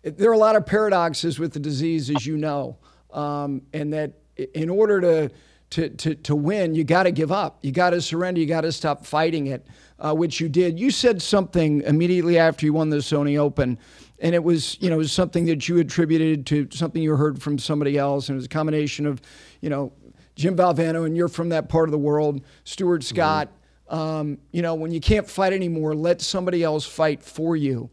it, 0.01 0.17
there 0.17 0.29
are 0.29 0.33
a 0.33 0.37
lot 0.37 0.55
of 0.55 0.65
paradoxes 0.65 1.39
with 1.39 1.51
the 1.51 1.59
disease, 1.59 2.09
as 2.09 2.25
you 2.25 2.37
know, 2.37 2.77
um, 3.11 3.63
and 3.73 3.91
that 3.91 4.13
in 4.53 4.69
order 4.69 5.01
to 5.01 5.29
to, 5.71 5.89
to, 5.89 6.15
to 6.15 6.35
win, 6.35 6.73
you 6.73 6.83
got 6.83 7.03
to 7.03 7.11
give 7.11 7.31
up. 7.31 7.59
You 7.61 7.71
got 7.71 7.91
to 7.91 8.01
surrender. 8.01 8.39
You 8.39 8.47
got 8.47 8.61
to 8.61 8.71
stop 8.71 9.05
fighting 9.05 9.47
it, 9.47 9.67
uh, 9.99 10.13
which 10.13 10.39
you 10.39 10.49
did. 10.49 10.79
You 10.79 10.91
said 10.91 11.21
something 11.21 11.81
immediately 11.81 12.37
after 12.37 12.65
you 12.65 12.73
won 12.73 12.89
the 12.89 12.97
Sony 12.97 13.37
Open 13.37 13.77
and 14.21 14.35
it 14.35 14.43
was 14.43 14.77
you 14.81 14.89
know 14.89 14.95
it 14.95 14.99
was 14.99 15.11
something 15.11 15.45
that 15.45 15.67
you 15.67 15.79
attributed 15.79 16.45
to 16.47 16.67
something 16.71 17.01
you 17.01 17.15
heard 17.15 17.41
from 17.41 17.57
somebody 17.57 17.97
else, 17.97 18.29
and 18.29 18.35
it 18.35 18.37
was 18.37 18.45
a 18.45 18.49
combination 18.49 19.05
of 19.05 19.21
you 19.61 19.69
know 19.69 19.91
Jim 20.35 20.55
Valvano, 20.55 21.05
and 21.05 21.15
you're 21.15 21.27
from 21.27 21.49
that 21.49 21.69
part 21.69 21.87
of 21.87 21.91
the 21.91 21.97
world, 21.97 22.41
Stuart 22.63 23.01
mm-hmm. 23.01 23.15
Scott. 23.15 23.47
Mm-hmm. 23.47 23.55
Um, 23.95 24.37
you 24.51 24.61
know, 24.61 24.75
when 24.75 24.91
you 24.91 24.99
can't 24.99 25.27
fight 25.27 25.51
anymore, 25.51 25.95
let 25.95 26.21
somebody 26.21 26.63
else 26.63 26.85
fight 26.85 27.23
for 27.23 27.55
you. 27.55 27.89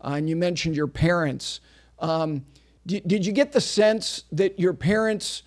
Uh, 0.00 0.12
and 0.14 0.28
you 0.28 0.36
mentioned 0.36 0.76
your 0.76 0.86
parents. 0.86 1.60
Um, 1.98 2.44
did, 2.86 3.06
did 3.06 3.26
you 3.26 3.32
get 3.32 3.50
the 3.50 3.60
sense 3.60 4.24
that 4.30 4.60
your 4.60 4.74
parents, 4.74 5.42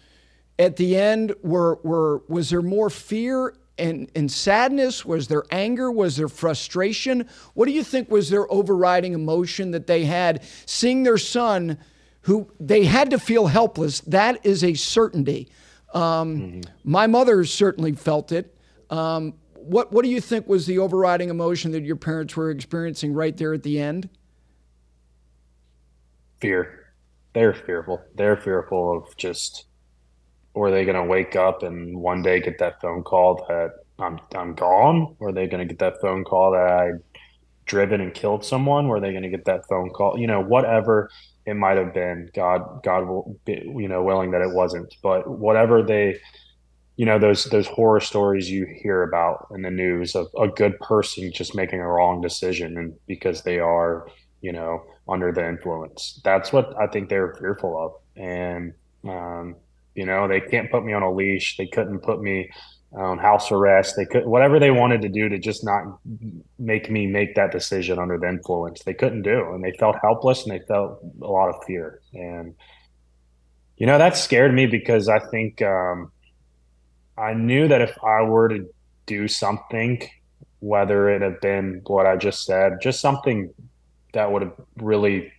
at 0.60 0.76
the 0.76 0.98
end, 0.98 1.34
were 1.42 1.80
were 1.84 2.24
was 2.28 2.50
there 2.50 2.62
more 2.62 2.90
fear 2.90 3.56
and, 3.84 4.10
and 4.16 4.32
sadness? 4.32 5.06
Was 5.06 5.28
there 5.28 5.44
anger? 5.52 5.92
Was 5.92 6.16
there 6.16 6.30
frustration? 6.30 7.28
What 7.54 7.66
do 7.66 7.74
you 7.74 7.84
think 7.84 8.10
was 8.10 8.30
their 8.30 8.52
overriding 8.52 9.14
emotion 9.14 9.72
that 9.72 9.88
they 9.88 10.06
had 10.06 10.42
seeing 10.66 11.04
their 11.04 11.18
son, 11.18 11.78
who 12.22 12.50
they 12.60 12.86
had 12.86 13.10
to 13.10 13.20
feel 13.20 13.48
helpless? 13.48 14.00
That 14.02 14.44
is 14.46 14.64
a 14.64 14.74
certainty. 14.74 15.50
Um, 15.94 16.02
mm-hmm. 16.38 16.62
My 16.84 17.08
mother 17.08 17.44
certainly 17.44 17.92
felt 17.92 18.32
it. 18.32 18.58
Um, 18.90 19.34
what, 19.54 19.92
what 19.92 20.04
do 20.04 20.10
you 20.10 20.22
think 20.22 20.48
was 20.48 20.66
the 20.66 20.80
overriding 20.80 21.30
emotion 21.30 21.72
that 21.72 21.84
your 21.84 21.96
parents 21.96 22.36
were 22.36 22.50
experiencing 22.50 23.14
right 23.14 23.36
there 23.36 23.54
at 23.54 23.64
the 23.64 23.80
end? 23.80 24.10
Fear. 26.40 26.80
They're 27.34 27.54
fearful. 27.54 28.02
They're 28.16 28.38
fearful 28.38 28.98
of 28.98 29.18
just 29.18 29.66
are 30.56 30.72
they 30.72 30.86
going 30.86 30.96
to 30.96 31.04
wake 31.04 31.36
up 31.36 31.64
and 31.64 31.98
one 31.98 32.22
day 32.22 32.40
get 32.40 32.60
that 32.60 32.80
phone 32.82 33.04
call 33.04 33.46
that 33.48 33.72
I'm 34.00 34.20
I'm 34.36 34.54
gone? 34.54 35.16
Are 35.22 35.32
they 35.32 35.48
going 35.48 35.68
to 35.68 35.72
get 35.72 35.80
that 35.80 36.02
phone 36.02 36.24
call 36.24 36.52
that 36.52 36.68
I 36.68 36.92
driven 37.66 38.02
and 38.02 38.14
killed 38.14 38.46
someone? 38.46 38.86
Are 38.88 39.00
they 39.00 39.12
going 39.12 39.24
to 39.24 39.30
get 39.30 39.46
that 39.46 39.68
phone 39.68 39.90
call? 39.90 40.18
You 40.18 40.28
know, 40.28 40.42
whatever 40.42 41.10
it 41.46 41.56
might 41.56 41.78
have 41.78 41.94
been. 41.94 42.30
God, 42.34 42.84
God 42.84 43.08
will 43.08 43.40
be, 43.46 43.62
you 43.66 43.88
know, 43.88 44.04
willing 44.04 44.32
that 44.32 44.42
it 44.42 44.54
wasn't. 44.54 44.96
But 45.02 45.30
whatever 45.30 45.84
they, 45.84 46.20
you 46.96 47.06
know, 47.06 47.20
those 47.20 47.46
those 47.46 47.68
horror 47.68 48.00
stories 48.00 48.50
you 48.50 48.66
hear 48.66 49.04
about 49.04 49.48
in 49.54 49.64
the 49.64 49.72
news 49.72 50.16
of 50.16 50.28
a 50.40 50.48
good 50.48 50.80
person 50.80 51.32
just 51.34 51.56
making 51.56 51.80
a 51.80 51.88
wrong 51.88 52.22
decision 52.22 52.78
and 52.78 52.94
because 53.08 53.44
they 53.44 53.60
are, 53.60 54.08
you 54.42 54.52
know, 54.52 54.84
under 55.08 55.32
the 55.32 55.48
influence. 55.48 56.22
That's 56.24 56.54
what 56.54 56.74
I 56.80 56.88
think 56.88 57.10
they're 57.10 57.34
fearful 57.34 57.78
of. 57.78 58.22
And 58.22 58.74
um, 59.04 59.56
you 59.96 60.06
know, 60.06 60.28
they 60.28 60.42
can't 60.42 60.72
put 60.72 60.84
me 60.84 60.94
on 60.94 61.04
a 61.04 61.12
leash. 61.12 61.58
They 61.58 61.68
couldn't 61.68 62.00
put 62.00 62.22
me 62.22 62.50
on 62.94 63.18
house 63.18 63.52
arrest. 63.52 63.96
They 63.96 64.06
could 64.06 64.26
whatever 64.26 64.60
they 64.60 64.72
wanted 64.72 65.02
to 65.02 65.10
do 65.10 65.30
to 65.30 65.40
just 65.40 65.64
not 65.64 66.00
make 66.60 66.90
me 66.90 67.08
make 67.08 67.36
that 67.36 67.52
decision 67.52 68.00
under 68.00 68.18
the 68.18 68.28
influence. 68.28 68.84
They 68.84 68.94
couldn't 68.94 69.24
do, 69.24 69.54
and 69.54 69.64
they 69.64 69.74
felt 69.74 69.96
helpless 70.02 70.44
and 70.44 70.52
they 70.54 70.64
felt 70.66 71.00
a 71.22 71.28
lot 71.28 71.50
of 71.50 71.64
fear. 71.66 72.02
And 72.14 72.56
you 73.78 73.88
know 73.88 73.98
that 73.98 74.16
scared 74.16 74.54
me 74.54 74.68
because 74.68 75.10
I 75.10 75.20
think 75.20 75.62
um, 75.62 76.12
I 77.18 77.34
knew 77.34 77.68
that 77.68 77.82
if 77.82 77.96
I 78.04 78.22
were 78.24 78.50
to 78.50 78.70
do 79.06 79.28
something, 79.28 80.08
whether 80.60 81.10
it 81.10 81.22
had 81.22 81.42
been 81.42 81.82
what 81.86 82.06
I 82.06 82.16
just 82.16 82.46
said, 82.46 82.80
just 82.82 83.02
something 83.02 83.54
that 84.14 84.32
would 84.32 84.44
have 84.44 84.54
really 84.78 85.33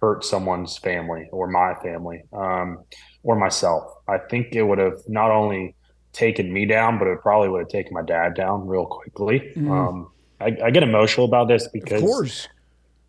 hurt 0.00 0.24
someone's 0.24 0.78
family 0.78 1.28
or 1.32 1.48
my 1.48 1.74
family 1.82 2.22
um, 2.32 2.84
or 3.22 3.36
myself. 3.36 3.84
I 4.08 4.18
think 4.18 4.54
it 4.54 4.62
would 4.62 4.78
have 4.78 4.98
not 5.08 5.30
only 5.30 5.74
taken 6.12 6.52
me 6.52 6.66
down, 6.66 6.98
but 6.98 7.08
it 7.08 7.20
probably 7.20 7.48
would 7.48 7.60
have 7.60 7.68
taken 7.68 7.94
my 7.94 8.02
dad 8.02 8.34
down 8.34 8.66
real 8.66 8.86
quickly. 8.86 9.52
Mm. 9.56 9.70
Um, 9.70 10.10
I, 10.40 10.56
I, 10.64 10.70
get 10.70 10.82
emotional 10.82 11.26
about 11.26 11.48
this 11.48 11.68
because 11.68 12.48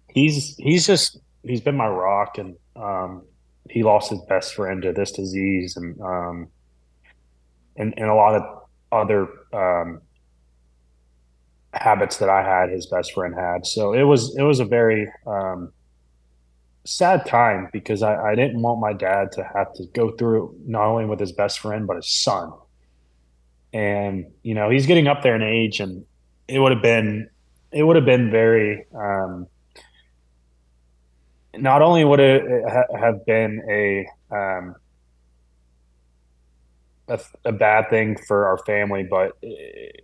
he's 0.09 0.55
he's 0.57 0.85
just 0.85 1.19
he's 1.43 1.61
been 1.61 1.75
my 1.75 1.87
rock, 1.87 2.37
and 2.37 2.55
um, 2.75 3.23
he 3.69 3.83
lost 3.83 4.09
his 4.09 4.19
best 4.27 4.55
friend 4.55 4.81
to 4.81 4.93
this 4.93 5.11
disease, 5.11 5.77
and 5.77 5.99
um, 6.01 6.47
and 7.77 7.93
and 7.97 8.09
a 8.09 8.15
lot 8.15 8.35
of 8.35 8.63
other 8.91 9.27
um, 9.53 10.01
habits 11.73 12.17
that 12.17 12.29
I 12.29 12.41
had, 12.41 12.69
his 12.69 12.87
best 12.87 13.13
friend 13.13 13.35
had. 13.35 13.65
So 13.65 13.93
it 13.93 14.03
was 14.03 14.35
it 14.35 14.43
was 14.43 14.59
a 14.59 14.65
very 14.65 15.07
um, 15.27 15.71
sad 16.89 17.25
time 17.25 17.69
because 17.71 18.01
I, 18.01 18.31
I 18.31 18.35
didn't 18.35 18.61
want 18.61 18.79
my 18.79 18.93
dad 18.93 19.31
to 19.33 19.43
have 19.43 19.73
to 19.73 19.85
go 19.93 20.11
through 20.11 20.55
not 20.65 20.85
only 20.85 21.05
with 21.05 21.19
his 21.19 21.31
best 21.31 21.59
friend 21.59 21.85
but 21.85 21.97
his 21.97 22.09
son. 22.09 22.51
And 23.71 24.25
you 24.41 24.55
know 24.55 24.69
he's 24.69 24.87
getting 24.87 25.07
up 25.07 25.21
there 25.21 25.35
in 25.35 25.43
age, 25.43 25.79
and 25.79 26.03
it 26.47 26.57
would 26.57 26.71
have 26.71 26.81
been 26.81 27.29
it 27.71 27.83
would 27.83 27.95
have 27.95 28.05
been 28.05 28.31
very. 28.31 28.87
Um, 28.95 29.47
not 31.55 31.81
only 31.81 32.03
would 32.03 32.19
it 32.19 32.43
have 32.97 33.25
been 33.25 33.61
a, 33.69 34.07
um, 34.35 34.75
a 37.07 37.19
a 37.45 37.51
bad 37.51 37.89
thing 37.91 38.17
for 38.27 38.47
our 38.47 38.57
family, 38.65 39.03
but 39.03 39.37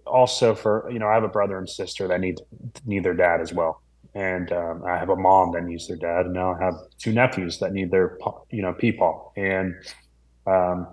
also 0.06 0.54
for 0.54 0.88
you 0.92 1.00
know 1.00 1.08
I 1.08 1.16
have 1.16 1.24
a 1.24 1.28
brother 1.28 1.58
and 1.58 1.68
sister 1.68 2.08
that 2.08 2.20
need 2.20 2.40
need 2.86 3.04
their 3.04 3.16
dad 3.16 3.42
as 3.42 3.52
well 3.52 3.82
and 4.16 4.50
um, 4.54 4.84
I 4.86 4.98
have 4.98 5.10
a 5.10 5.16
mom 5.16 5.52
that 5.52 5.66
needs 5.66 5.88
their 5.88 5.98
dad, 5.98 6.26
and 6.26 6.34
now 6.34 6.56
I 6.56 6.64
have 6.64 6.76
two 6.98 7.12
nephews 7.12 7.60
that 7.60 7.74
need 7.74 7.92
their 7.92 8.18
you 8.50 8.62
know 8.62 8.74
peepaw. 8.74 9.32
And 9.36 9.76
um, 10.48 10.88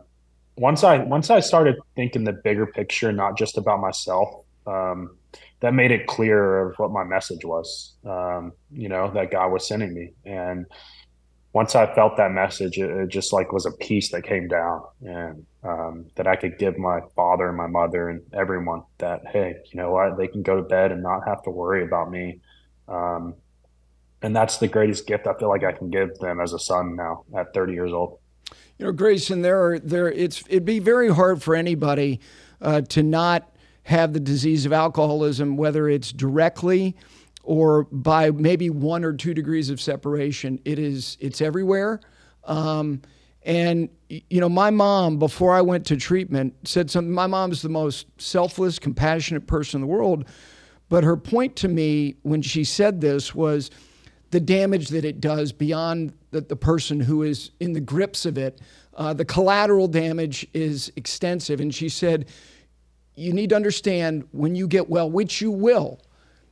once 0.56 0.82
I 0.82 0.98
once 0.98 1.30
I 1.30 1.38
started 1.40 1.76
thinking 1.94 2.24
the 2.24 2.32
bigger 2.32 2.66
picture, 2.66 3.12
not 3.12 3.38
just 3.38 3.56
about 3.56 3.80
myself, 3.80 4.44
um, 4.66 5.16
that 5.60 5.72
made 5.72 5.92
it 5.92 6.08
clear 6.08 6.68
of 6.68 6.78
what 6.78 6.90
my 6.90 7.04
message 7.04 7.44
was. 7.44 7.94
Um, 8.04 8.52
you 8.72 8.88
know 8.88 9.10
that 9.12 9.30
God 9.30 9.52
was 9.52 9.68
sending 9.68 9.94
me, 9.94 10.14
and 10.26 10.66
once 11.52 11.76
I 11.76 11.94
felt 11.94 12.16
that 12.16 12.32
message, 12.32 12.78
it, 12.78 12.90
it 12.90 13.08
just 13.08 13.32
like 13.32 13.52
was 13.52 13.66
a 13.66 13.72
piece 13.72 14.10
that 14.10 14.24
came 14.24 14.48
down, 14.48 14.82
and 15.00 15.46
um, 15.62 16.06
that 16.16 16.26
I 16.26 16.34
could 16.34 16.58
give 16.58 16.76
my 16.76 17.02
father 17.14 17.46
and 17.46 17.56
my 17.56 17.68
mother 17.68 18.08
and 18.08 18.20
everyone 18.34 18.82
that 18.98 19.20
hey, 19.28 19.54
you 19.70 19.80
know 19.80 19.92
what, 19.92 20.18
they 20.18 20.26
can 20.26 20.42
go 20.42 20.56
to 20.56 20.62
bed 20.62 20.90
and 20.90 21.04
not 21.04 21.20
have 21.28 21.44
to 21.44 21.50
worry 21.50 21.84
about 21.84 22.10
me 22.10 22.40
um, 22.88 23.34
and 24.22 24.34
that's 24.34 24.58
the 24.58 24.68
greatest 24.68 25.06
gift 25.06 25.26
I 25.26 25.34
feel 25.34 25.48
like 25.48 25.64
I 25.64 25.72
can 25.72 25.90
give 25.90 26.16
them 26.18 26.40
as 26.40 26.52
a 26.52 26.58
son 26.58 26.96
now 26.96 27.24
at 27.36 27.52
30 27.52 27.72
years 27.72 27.92
old. 27.92 28.18
You 28.78 28.86
know, 28.86 28.92
Grayson, 28.92 29.42
there 29.42 29.64
are 29.64 29.78
there 29.78 30.10
it's 30.10 30.42
it'd 30.48 30.64
be 30.64 30.78
very 30.78 31.12
hard 31.12 31.42
for 31.42 31.54
anybody 31.54 32.20
uh, 32.60 32.82
to 32.82 33.02
not 33.02 33.50
have 33.84 34.12
the 34.12 34.20
disease 34.20 34.64
of 34.66 34.72
alcoholism, 34.72 35.56
whether 35.56 35.88
it's 35.88 36.12
directly 36.12 36.96
or 37.42 37.84
by 37.84 38.30
maybe 38.30 38.70
one 38.70 39.04
or 39.04 39.12
two 39.12 39.34
degrees 39.34 39.70
of 39.70 39.80
separation. 39.80 40.60
It 40.64 40.78
is 40.78 41.16
it's 41.20 41.40
everywhere. 41.40 42.00
Um, 42.44 43.02
and 43.44 43.88
you 44.08 44.40
know, 44.40 44.48
my 44.48 44.70
mom 44.70 45.18
before 45.18 45.52
I 45.52 45.62
went 45.62 45.86
to 45.86 45.96
treatment 45.96 46.54
said 46.64 46.90
something. 46.90 47.12
My 47.12 47.26
mom's 47.26 47.62
the 47.62 47.68
most 47.68 48.06
selfless, 48.18 48.78
compassionate 48.78 49.46
person 49.46 49.78
in 49.78 49.88
the 49.88 49.92
world. 49.92 50.26
But 50.92 51.04
her 51.04 51.16
point 51.16 51.56
to 51.56 51.68
me 51.68 52.16
when 52.20 52.42
she 52.42 52.64
said 52.64 53.00
this 53.00 53.34
was 53.34 53.70
the 54.30 54.40
damage 54.40 54.88
that 54.88 55.06
it 55.06 55.22
does 55.22 55.50
beyond 55.50 56.12
the, 56.32 56.42
the 56.42 56.54
person 56.54 57.00
who 57.00 57.22
is 57.22 57.50
in 57.60 57.72
the 57.72 57.80
grips 57.80 58.26
of 58.26 58.36
it. 58.36 58.60
Uh, 58.94 59.14
the 59.14 59.24
collateral 59.24 59.88
damage 59.88 60.46
is 60.52 60.92
extensive. 60.94 61.60
And 61.60 61.74
she 61.74 61.88
said, 61.88 62.26
You 63.14 63.32
need 63.32 63.48
to 63.48 63.56
understand 63.56 64.28
when 64.32 64.54
you 64.54 64.68
get 64.68 64.90
well, 64.90 65.10
which 65.10 65.40
you 65.40 65.50
will, 65.50 65.98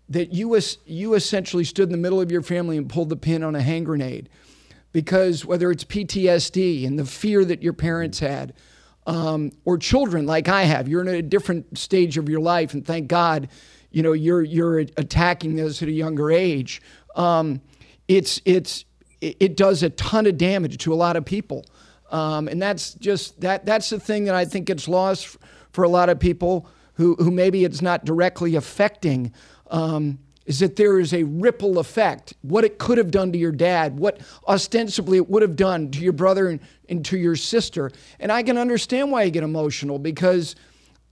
that 0.09 0.33
you, 0.33 0.59
you 0.87 1.13
essentially 1.13 1.65
stood 1.65 1.91
in 1.91 1.93
the 1.93 1.99
middle 1.99 2.23
of 2.23 2.33
your 2.33 2.41
family 2.41 2.79
and 2.79 2.89
pulled 2.89 3.11
the 3.11 3.17
pin 3.17 3.45
on 3.45 3.55
a 3.55 3.61
hand 3.61 3.85
grenade. 3.85 4.31
Because 4.95 5.45
whether 5.45 5.71
it's 5.71 5.85
PTSD 5.85 6.87
and 6.87 6.99
the 6.99 7.05
fear 7.05 7.45
that 7.45 7.63
your 7.63 7.75
parents 7.75 8.21
had, 8.21 8.55
um, 9.07 9.53
or 9.67 9.77
children 9.77 10.25
like 10.25 10.49
I 10.49 10.63
have, 10.63 10.89
you're 10.89 11.03
in 11.03 11.09
a 11.09 11.21
different 11.21 11.77
stage 11.77 12.17
of 12.17 12.31
your 12.31 12.41
life, 12.41 12.73
and 12.73 12.87
thank 12.87 13.07
God 13.09 13.51
you 13.91 14.03
know 14.03 14.13
you're 14.13 14.43
you're 14.43 14.79
attacking 14.79 15.57
this 15.57 15.83
at 15.83 15.89
a 15.89 15.93
younger 15.93 16.31
age. 16.31 16.81
Um, 17.17 17.61
it's 18.09 18.41
it's 18.45 18.85
it 19.21 19.57
does 19.57 19.83
a 19.83 19.91
ton 19.91 20.27
of 20.27 20.39
damage 20.39 20.79
to 20.79 20.93
a 20.93 20.97
lot 20.97 21.17
of 21.17 21.25
people, 21.25 21.67
um, 22.11 22.49
and 22.49 22.61
that's 22.61 22.95
just 22.95 23.41
that 23.41 23.67
that's 23.67 23.91
the 23.91 24.01
thing 24.01 24.25
that 24.25 24.35
I 24.35 24.45
think 24.45 24.67
gets 24.67 24.89
lost 24.89 25.37
for 25.73 25.85
a 25.85 25.89
lot 25.89 26.09
of 26.09 26.19
people 26.19 26.67
who 26.95 27.15
who 27.17 27.31
maybe 27.31 27.65
it's 27.65 27.83
not 27.83 28.05
directly 28.05 28.57
affecting. 28.57 29.33
Um, 29.71 30.19
is 30.47 30.59
that 30.59 30.75
there 30.75 30.99
is 30.99 31.15
a 31.15 31.23
ripple 31.23 31.79
effect. 31.79 32.35
What 32.43 32.65
it 32.65 32.79
could 32.79 32.99
have 32.99 33.13
done 33.13 33.31
to 33.31 33.39
your 33.39 33.53
dad, 33.53 33.97
what 33.97 34.21
ostensibly 34.49 35.19
it 35.19 35.31
would 35.31 35.43
have 35.43 35.55
done 35.55 35.93
to 35.93 36.01
your 36.01 36.13
brother 36.13 36.49
and, 36.49 36.59
and 36.89 37.05
to 37.05 37.17
your 37.17 37.37
sister. 37.37 37.93
And 38.19 38.33
I 38.33 38.43
can 38.43 38.59
understand 38.59 39.13
why 39.13 39.23
you 39.23 39.31
get 39.31 39.45
emotional 39.45 40.01
because 40.01 40.57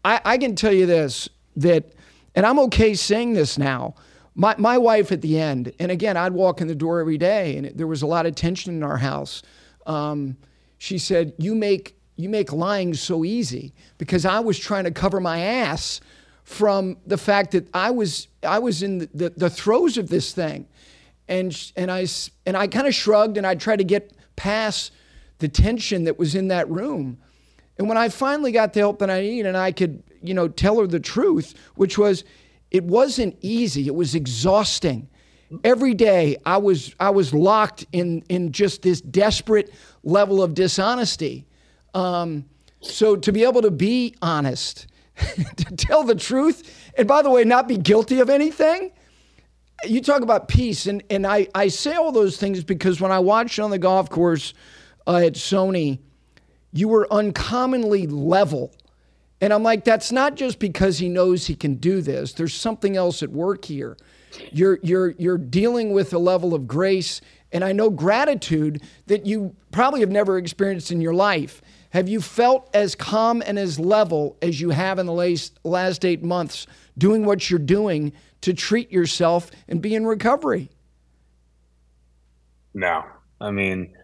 I, 0.05 0.21
I 0.25 0.39
can 0.39 0.57
tell 0.57 0.73
you 0.73 0.87
this 0.87 1.29
that, 1.57 1.93
and 2.35 2.47
I'm 2.47 2.59
okay 2.61 2.95
saying 2.95 3.35
this 3.35 3.59
now. 3.59 3.95
My, 4.35 4.55
my 4.57 4.79
wife 4.79 5.11
at 5.11 5.21
the 5.21 5.39
end, 5.41 5.73
and 5.81 5.91
again, 5.91 6.17
I'd 6.17 6.33
walk 6.33 6.61
in 6.61 6.69
the 6.69 6.75
door 6.75 7.01
every 7.01 7.19
day, 7.19 7.57
and 7.57 7.67
it, 7.67 7.77
there 7.77 7.89
was 7.89 8.03
a 8.03 8.07
lot 8.07 8.25
of 8.25 8.37
tension 8.37 8.73
in 8.73 8.83
our 8.85 8.99
house. 8.99 9.43
Um, 9.87 10.37
she 10.79 10.99
said, 10.99 11.33
"You 11.39 11.57
make 11.57 11.99
you 12.19 12.29
make 12.29 12.53
lying 12.53 12.95
so 12.95 13.25
easy 13.25 13.73
because 13.97 14.25
I 14.25 14.41
was 14.41 14.59
trying 14.59 14.85
to 14.85 14.91
cover 14.91 15.21
my 15.21 15.41
ass 15.41 16.01
from 16.43 16.97
the 17.07 17.19
fact 17.19 17.53
that 17.53 17.69
I 17.75 17.91
was 17.91 18.29
I 18.43 18.59
was 18.59 18.83
in 18.83 18.99
the, 18.99 19.09
the, 19.15 19.31
the 19.31 19.51
throes 19.51 19.99
of 19.99 20.09
this 20.09 20.33
thing, 20.33 20.67
and 21.29 21.73
and 21.77 21.91
I 21.91 22.07
and 22.47 22.57
I 22.57 22.67
kind 22.67 22.87
of 22.87 22.95
shrugged 22.95 23.37
and 23.37 23.47
I 23.47 23.55
tried 23.55 23.77
to 23.77 23.85
get 23.85 24.13
past 24.37 24.93
the 25.39 25.49
tension 25.49 26.05
that 26.05 26.19
was 26.19 26.35
in 26.35 26.49
that 26.49 26.69
room, 26.71 27.19
and 27.79 27.89
when 27.89 27.99
I 27.99 28.09
finally 28.09 28.53
got 28.53 28.73
the 28.73 28.81
help 28.81 28.99
that 29.01 29.11
I 29.11 29.21
needed 29.21 29.47
and 29.47 29.57
I 29.57 29.73
could 29.73 30.03
you 30.29 30.35
know 30.35 30.47
tell 30.47 30.79
her 30.81 30.87
the 30.87 31.01
truth, 31.01 31.55
which 31.75 31.97
was 31.97 32.25
it 32.71 32.85
wasn't 32.85 33.37
easy, 33.41 33.87
it 33.87 33.95
was 33.95 34.15
exhausting. 34.15 35.09
Every 35.65 35.95
day 35.95 36.37
I 36.45 36.59
was 36.59 36.95
I 37.01 37.11
was 37.11 37.33
locked 37.33 37.87
in 37.93 38.23
in 38.29 38.53
just 38.53 38.83
this 38.83 39.01
desperate 39.01 39.73
level 40.03 40.43
of 40.43 40.55
dishonesty. 40.55 41.47
Um, 41.95 42.45
so 42.81 43.17
to 43.17 43.33
be 43.33 43.45
able 43.45 43.63
to 43.63 43.71
be 43.71 44.15
honest 44.21 44.87
to 45.17 45.77
tell 45.77 46.05
the 46.05 46.15
truth, 46.15 46.93
and 46.97 47.09
by 47.09 47.23
the 47.23 47.31
way, 47.31 47.45
not 47.45 47.67
be 47.67 47.77
guilty 47.77 48.21
of 48.21 48.31
anything. 48.31 48.93
You 49.85 50.01
talk 50.01 50.23
about 50.23 50.49
peace, 50.49 50.87
and, 50.87 51.05
and 51.09 51.25
I, 51.25 51.47
I 51.55 51.69
say 51.69 51.95
all 51.95 52.11
those 52.11 52.37
things 52.37 52.65
because 52.65 53.01
when 53.01 53.13
I 53.13 53.21
watched 53.21 53.61
on 53.61 53.71
the 53.71 53.79
golf 53.79 54.11
course 54.11 54.53
uh, 55.07 55.19
at 55.19 55.35
Sony, 55.35 56.01
you 56.73 56.89
were 56.89 57.07
uncommonly 57.13 58.09
level. 58.09 58.73
And 59.41 59.53
I'm 59.53 59.63
like, 59.63 59.85
that's 59.85 60.11
not 60.11 60.35
just 60.35 60.59
because 60.59 60.99
he 60.99 61.09
knows 61.09 61.47
he 61.47 61.55
can 61.55 61.77
do 61.77 62.01
this. 62.03 62.33
There's 62.33 62.55
something 62.55 62.97
else 62.97 63.23
at 63.23 63.31
work 63.31 63.65
here. 63.65 63.97
You're, 64.53 64.79
you're, 64.83 65.11
you're 65.11 65.39
dealing 65.39 65.93
with 65.93 66.13
a 66.13 66.19
level 66.19 66.55
of 66.55 66.67
grace 66.67 67.21
and 67.53 67.65
I 67.65 67.73
know 67.73 67.91
gratitude 67.91 68.83
that 69.07 69.27
you 69.27 69.55
probably 69.71 70.01
have 70.01 70.11
never 70.11 70.39
experienced 70.39 70.93
in 70.93 71.01
your 71.01 71.15
life. 71.15 71.63
Have 71.91 72.09
you 72.09 72.21
felt 72.21 72.69
as 72.75 72.95
calm 72.95 73.43
and 73.47 73.59
as 73.59 73.81
level 73.81 74.37
as 74.43 74.61
you 74.61 74.71
have 74.71 74.99
in 74.99 75.07
the 75.07 75.49
last, 75.65 76.05
eight 76.05 76.23
months 76.23 76.67
doing 76.99 77.25
what 77.25 77.49
you're 77.49 77.59
doing 77.59 78.13
to 78.43 78.53
treat 78.53 78.93
yourself 78.93 79.51
and 79.69 79.81
be 79.81 79.95
in 79.95 80.07
recovery? 80.07 80.69
No. 82.75 83.05
I 83.41 83.51
mean, 83.51 83.95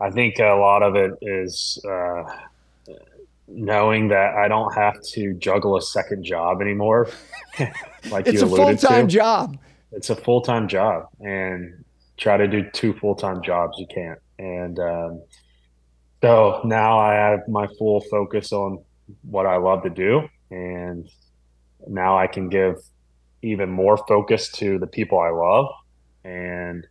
I 0.00 0.10
think 0.10 0.38
a 0.38 0.54
lot 0.54 0.82
of 0.82 0.96
it 0.96 1.12
is 1.22 1.78
uh, 1.88 2.24
knowing 3.48 4.08
that 4.08 4.34
I 4.34 4.48
don't 4.48 4.72
have 4.74 5.00
to 5.12 5.34
juggle 5.34 5.76
a 5.76 5.82
second 5.82 6.24
job 6.24 6.60
anymore. 6.60 7.08
like 8.10 8.26
it's 8.26 8.42
a 8.42 8.46
full 8.46 8.76
time 8.76 9.08
job. 9.08 9.58
It's 9.92 10.10
a 10.10 10.16
full 10.16 10.40
time 10.40 10.68
job, 10.68 11.08
and 11.20 11.84
try 12.16 12.36
to 12.36 12.48
do 12.48 12.68
two 12.70 12.94
full 12.94 13.14
time 13.14 13.42
jobs. 13.42 13.78
You 13.78 13.86
can't, 13.86 14.18
and 14.38 14.78
um, 14.78 15.22
so 16.24 16.62
now 16.64 16.98
I 16.98 17.12
have 17.12 17.46
my 17.48 17.66
full 17.78 18.00
focus 18.10 18.50
on 18.50 18.82
what 19.22 19.44
I 19.44 19.56
love 19.56 19.82
to 19.82 19.90
do. 19.90 20.26
And 20.50 21.06
now 21.86 22.16
I 22.16 22.26
can 22.28 22.48
give 22.48 22.76
even 23.42 23.70
more 23.70 23.98
focus 24.08 24.50
to 24.52 24.78
the 24.78 24.86
people 24.86 25.18
I 25.18 25.28
love. 25.28 25.66
And 26.24 26.86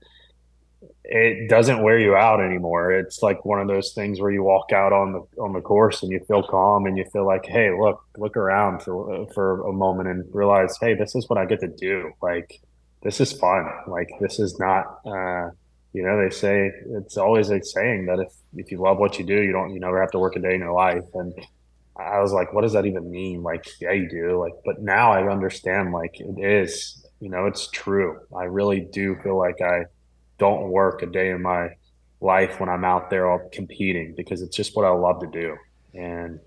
it 1.05 1.49
doesn't 1.49 1.83
wear 1.83 1.99
you 1.99 2.15
out 2.15 2.39
anymore. 2.39 2.91
It's 2.91 3.21
like 3.21 3.43
one 3.43 3.59
of 3.59 3.67
those 3.67 3.93
things 3.93 4.21
where 4.21 4.31
you 4.31 4.43
walk 4.43 4.71
out 4.71 4.93
on 4.93 5.11
the 5.11 5.41
on 5.41 5.53
the 5.53 5.61
course 5.61 6.01
and 6.01 6.11
you 6.11 6.21
feel 6.27 6.43
calm 6.43 6.85
and 6.85 6.97
you 6.97 7.05
feel 7.11 7.25
like, 7.25 7.45
hey, 7.45 7.71
look, 7.77 8.01
look 8.17 8.37
around 8.37 8.81
for 8.81 9.27
for 9.33 9.67
a 9.67 9.73
moment 9.73 10.09
and 10.09 10.23
realize, 10.33 10.77
hey, 10.79 10.93
this 10.93 11.15
is 11.15 11.27
what 11.29 11.37
I 11.37 11.45
get 11.45 11.59
to 11.59 11.67
do. 11.67 12.11
Like 12.21 12.61
this 13.01 13.19
is 13.19 13.33
fun. 13.33 13.69
Like 13.87 14.09
this 14.21 14.39
is 14.39 14.57
not 14.59 14.85
uh 15.05 15.49
you 15.91 16.01
know, 16.03 16.23
they 16.23 16.31
say 16.31 16.71
it's 16.97 17.17
always 17.17 17.49
a 17.51 17.61
saying 17.63 18.07
that 18.07 18.19
if 18.19 18.33
if 18.55 18.71
you 18.71 18.79
love 18.79 18.97
what 18.97 19.19
you 19.19 19.25
do, 19.25 19.41
you 19.41 19.51
don't 19.51 19.73
you 19.73 19.79
never 19.79 19.99
have 19.99 20.11
to 20.11 20.19
work 20.19 20.35
a 20.35 20.39
day 20.39 20.55
in 20.55 20.61
your 20.61 20.73
life. 20.73 21.03
And 21.13 21.33
I 21.97 22.19
was 22.19 22.31
like, 22.31 22.53
what 22.53 22.61
does 22.61 22.73
that 22.73 22.85
even 22.85 23.11
mean? 23.11 23.43
Like, 23.43 23.65
yeah, 23.79 23.91
you 23.91 24.09
do. 24.09 24.39
Like, 24.39 24.53
but 24.65 24.81
now 24.81 25.11
I 25.11 25.29
understand. 25.31 25.91
Like, 25.91 26.19
it 26.19 26.39
is. 26.39 27.05
You 27.19 27.29
know, 27.29 27.45
it's 27.45 27.69
true. 27.69 28.19
I 28.35 28.45
really 28.45 28.81
do 28.91 29.15
feel 29.23 29.37
like 29.37 29.61
I 29.61 29.85
don't 30.43 30.63
work 30.69 31.01
a 31.01 31.09
day 31.19 31.29
in 31.29 31.41
my 31.41 31.69
life 32.19 32.59
when 32.59 32.69
I'm 32.69 32.85
out 32.93 33.09
there 33.09 33.29
all 33.29 33.49
competing 33.59 34.13
because 34.15 34.41
it's 34.41 34.55
just 34.55 34.75
what 34.75 34.85
I 34.85 34.89
love 34.89 35.21
to 35.21 35.27
do. 35.27 35.55
And 35.93 36.39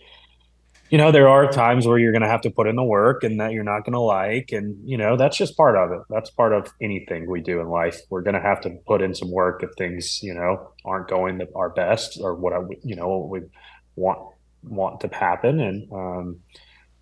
you 0.90 0.98
know, 0.98 1.10
there 1.10 1.28
are 1.28 1.50
times 1.50 1.84
where 1.86 1.98
you're 1.98 2.12
going 2.12 2.22
to 2.22 2.28
have 2.28 2.42
to 2.42 2.50
put 2.50 2.68
in 2.68 2.76
the 2.76 2.84
work 2.84 3.24
and 3.24 3.40
that 3.40 3.52
you're 3.52 3.64
not 3.64 3.84
going 3.84 3.94
to 3.94 4.00
like. 4.00 4.52
And, 4.52 4.88
you 4.88 4.96
know, 4.96 5.16
that's 5.16 5.36
just 5.36 5.56
part 5.56 5.76
of 5.76 5.90
it. 5.90 6.00
That's 6.08 6.30
part 6.30 6.52
of 6.52 6.72
anything 6.80 7.28
we 7.28 7.40
do 7.40 7.60
in 7.60 7.68
life. 7.68 8.00
We're 8.08 8.22
going 8.22 8.34
to 8.34 8.40
have 8.40 8.60
to 8.60 8.70
put 8.86 9.02
in 9.02 9.12
some 9.12 9.32
work 9.32 9.64
if 9.64 9.70
things, 9.76 10.20
you 10.22 10.32
know, 10.32 10.70
aren't 10.84 11.08
going 11.08 11.40
our 11.56 11.70
best 11.70 12.20
or 12.20 12.36
what 12.36 12.52
I, 12.52 12.60
you 12.84 12.94
know, 12.94 13.08
what 13.08 13.28
we 13.28 13.40
want, 13.96 14.20
want 14.62 15.00
to 15.00 15.08
happen. 15.08 15.58
And, 15.58 15.92
um, 15.92 16.40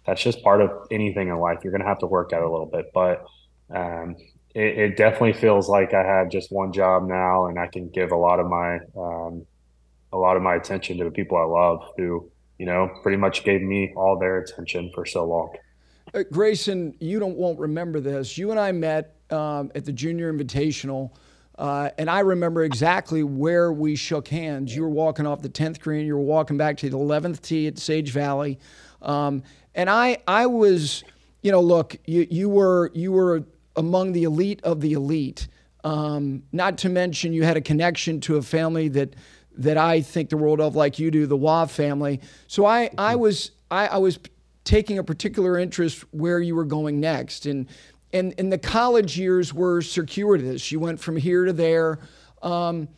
that's 0.06 0.22
just 0.22 0.42
part 0.42 0.62
of 0.62 0.70
anything 0.90 1.28
in 1.28 1.36
life. 1.36 1.58
You're 1.62 1.72
going 1.72 1.82
to 1.82 1.88
have 1.88 1.98
to 1.98 2.06
work 2.06 2.32
it 2.32 2.40
a 2.40 2.50
little 2.50 2.70
bit, 2.72 2.86
but, 2.94 3.24
um, 3.70 4.16
it, 4.54 4.78
it, 4.78 4.96
definitely 4.96 5.32
feels 5.32 5.68
like 5.68 5.94
I 5.94 6.02
have 6.02 6.30
just 6.30 6.52
one 6.52 6.72
job 6.72 7.06
now 7.06 7.46
and 7.46 7.58
I 7.58 7.66
can 7.66 7.88
give 7.88 8.12
a 8.12 8.16
lot 8.16 8.38
of 8.40 8.46
my, 8.46 8.78
um, 8.96 9.46
a 10.12 10.16
lot 10.16 10.36
of 10.36 10.42
my 10.42 10.54
attention 10.54 10.98
to 10.98 11.04
the 11.04 11.10
people 11.10 11.36
I 11.36 11.42
love 11.42 11.82
who, 11.96 12.30
you 12.58 12.66
know, 12.66 12.88
pretty 13.02 13.18
much 13.18 13.44
gave 13.44 13.62
me 13.62 13.92
all 13.96 14.18
their 14.18 14.38
attention 14.38 14.90
for 14.94 15.04
so 15.04 15.24
long. 15.24 15.52
Uh, 16.14 16.22
Grayson, 16.30 16.94
you 17.00 17.18
don't 17.18 17.36
won't 17.36 17.58
remember 17.58 17.98
this. 17.98 18.38
You 18.38 18.52
and 18.52 18.60
I 18.60 18.70
met 18.70 19.16
um, 19.30 19.72
at 19.74 19.84
the 19.84 19.92
Junior 19.92 20.32
Invitational, 20.32 21.10
uh, 21.58 21.90
and 21.98 22.08
I 22.08 22.20
remember 22.20 22.62
exactly 22.62 23.24
where 23.24 23.72
we 23.72 23.96
shook 23.96 24.28
hands. 24.28 24.74
You 24.74 24.82
were 24.82 24.90
walking 24.90 25.26
off 25.26 25.42
the 25.42 25.48
tenth 25.48 25.80
green. 25.80 26.06
You 26.06 26.14
were 26.14 26.22
walking 26.22 26.56
back 26.56 26.76
to 26.78 26.90
the 26.90 26.96
eleventh 26.96 27.42
tee 27.42 27.66
at 27.66 27.78
Sage 27.78 28.12
Valley, 28.12 28.60
um, 29.02 29.42
and 29.74 29.90
I 29.90 30.18
I 30.28 30.46
was, 30.46 31.02
you 31.42 31.50
know, 31.50 31.60
look, 31.60 31.96
you 32.06 32.26
you 32.30 32.48
were 32.48 32.92
you 32.94 33.10
were 33.10 33.44
among 33.76 34.12
the 34.12 34.24
elite 34.24 34.60
of 34.62 34.80
the 34.80 34.92
elite. 34.92 35.48
Um, 35.82 36.42
not 36.52 36.78
to 36.78 36.88
mention 36.88 37.32
you 37.32 37.42
had 37.44 37.56
a 37.56 37.60
connection 37.60 38.20
to 38.20 38.36
a 38.36 38.42
family 38.42 38.88
that 38.88 39.14
that 39.56 39.76
I 39.78 40.00
think 40.00 40.30
the 40.30 40.36
world 40.36 40.60
of, 40.60 40.74
like 40.74 40.98
you 40.98 41.10
do, 41.10 41.26
the 41.26 41.36
Waugh 41.36 41.66
family. 41.66 42.20
So 42.48 42.66
I, 42.66 42.90
I 42.98 43.12
mm-hmm. 43.12 43.20
was 43.20 43.50
I, 43.70 43.86
I 43.86 43.98
was 43.98 44.18
taking 44.64 44.98
a 44.98 45.04
particular 45.04 45.58
interest 45.58 46.04
where 46.12 46.40
you 46.40 46.56
were 46.56 46.64
going 46.64 47.00
next, 47.00 47.46
and 47.46 47.68
and 48.12 48.34
and 48.38 48.52
the 48.52 48.58
college 48.58 49.18
years 49.18 49.52
were 49.52 49.82
circuitous. 49.82 50.72
You 50.72 50.80
went 50.80 51.00
from 51.00 51.16
here 51.16 51.44
to 51.44 51.52
there. 51.52 52.00
Um, 52.42 52.88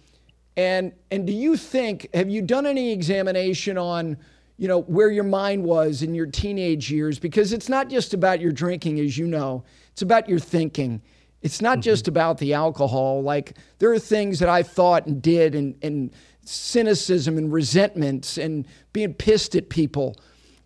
and 0.56 0.92
and 1.10 1.26
do 1.26 1.32
you 1.32 1.56
think 1.56 2.08
have 2.14 2.30
you 2.30 2.42
done 2.42 2.66
any 2.66 2.92
examination 2.92 3.76
on 3.76 4.16
you 4.56 4.68
know 4.68 4.80
where 4.82 5.10
your 5.10 5.24
mind 5.24 5.62
was 5.62 6.02
in 6.02 6.14
your 6.14 6.26
teenage 6.26 6.90
years 6.90 7.18
because 7.18 7.52
it's 7.52 7.68
not 7.68 7.90
just 7.90 8.14
about 8.14 8.40
your 8.40 8.52
drinking 8.52 8.98
as 9.00 9.18
you 9.18 9.26
know 9.26 9.64
it's 9.96 10.02
about 10.02 10.28
your 10.28 10.38
thinking. 10.38 11.00
It's 11.40 11.62
not 11.62 11.76
mm-hmm. 11.76 11.84
just 11.84 12.06
about 12.06 12.36
the 12.36 12.52
alcohol. 12.52 13.22
Like 13.22 13.56
there 13.78 13.90
are 13.92 13.98
things 13.98 14.40
that 14.40 14.48
i 14.50 14.62
thought 14.62 15.06
and 15.06 15.22
did 15.22 15.54
and 15.54 15.74
and 15.82 16.10
cynicism 16.44 17.38
and 17.38 17.50
resentments 17.50 18.36
and 18.36 18.68
being 18.92 19.14
pissed 19.14 19.56
at 19.56 19.70
people 19.70 20.14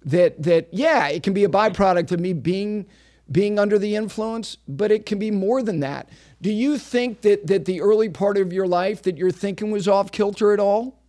that 0.05 0.43
that 0.43 0.67
yeah 0.73 1.07
it 1.07 1.23
can 1.23 1.33
be 1.33 1.45
a 1.45 1.49
byproduct 1.49 2.11
of 2.11 2.19
me 2.19 2.33
being 2.33 2.87
being 3.31 3.57
under 3.57 3.79
the 3.79 3.95
influence 3.95 4.57
but 4.67 4.91
it 4.91 5.07
can 5.07 5.21
be 5.21 5.31
more 5.31 5.63
than 5.63 5.79
that. 5.79 6.09
Do 6.43 6.51
you 6.51 6.77
think 6.77 7.21
that 7.21 7.47
that 7.47 7.67
the 7.67 7.81
early 7.83 8.09
part 8.09 8.37
of 8.37 8.53
your 8.53 8.67
life 8.67 9.03
that 9.03 9.17
your 9.17 9.31
thinking 9.31 9.71
was 9.71 9.87
off 9.87 10.11
kilter 10.11 10.53
at 10.53 10.59
all 10.59 11.00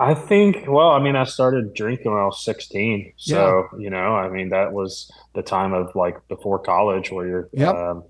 i 0.00 0.14
think 0.14 0.64
well 0.66 0.90
i 0.90 0.98
mean 0.98 1.14
i 1.14 1.24
started 1.24 1.72
drinking 1.74 2.10
when 2.10 2.20
i 2.20 2.24
was 2.24 2.44
16 2.44 3.12
so 3.16 3.68
yeah. 3.72 3.78
you 3.78 3.90
know 3.90 4.16
i 4.16 4.28
mean 4.28 4.48
that 4.48 4.72
was 4.72 5.10
the 5.34 5.42
time 5.42 5.72
of 5.72 5.94
like 5.94 6.16
before 6.28 6.58
college 6.58 7.12
where 7.12 7.26
you're 7.26 7.48
yep. 7.52 7.74
um, 7.74 8.02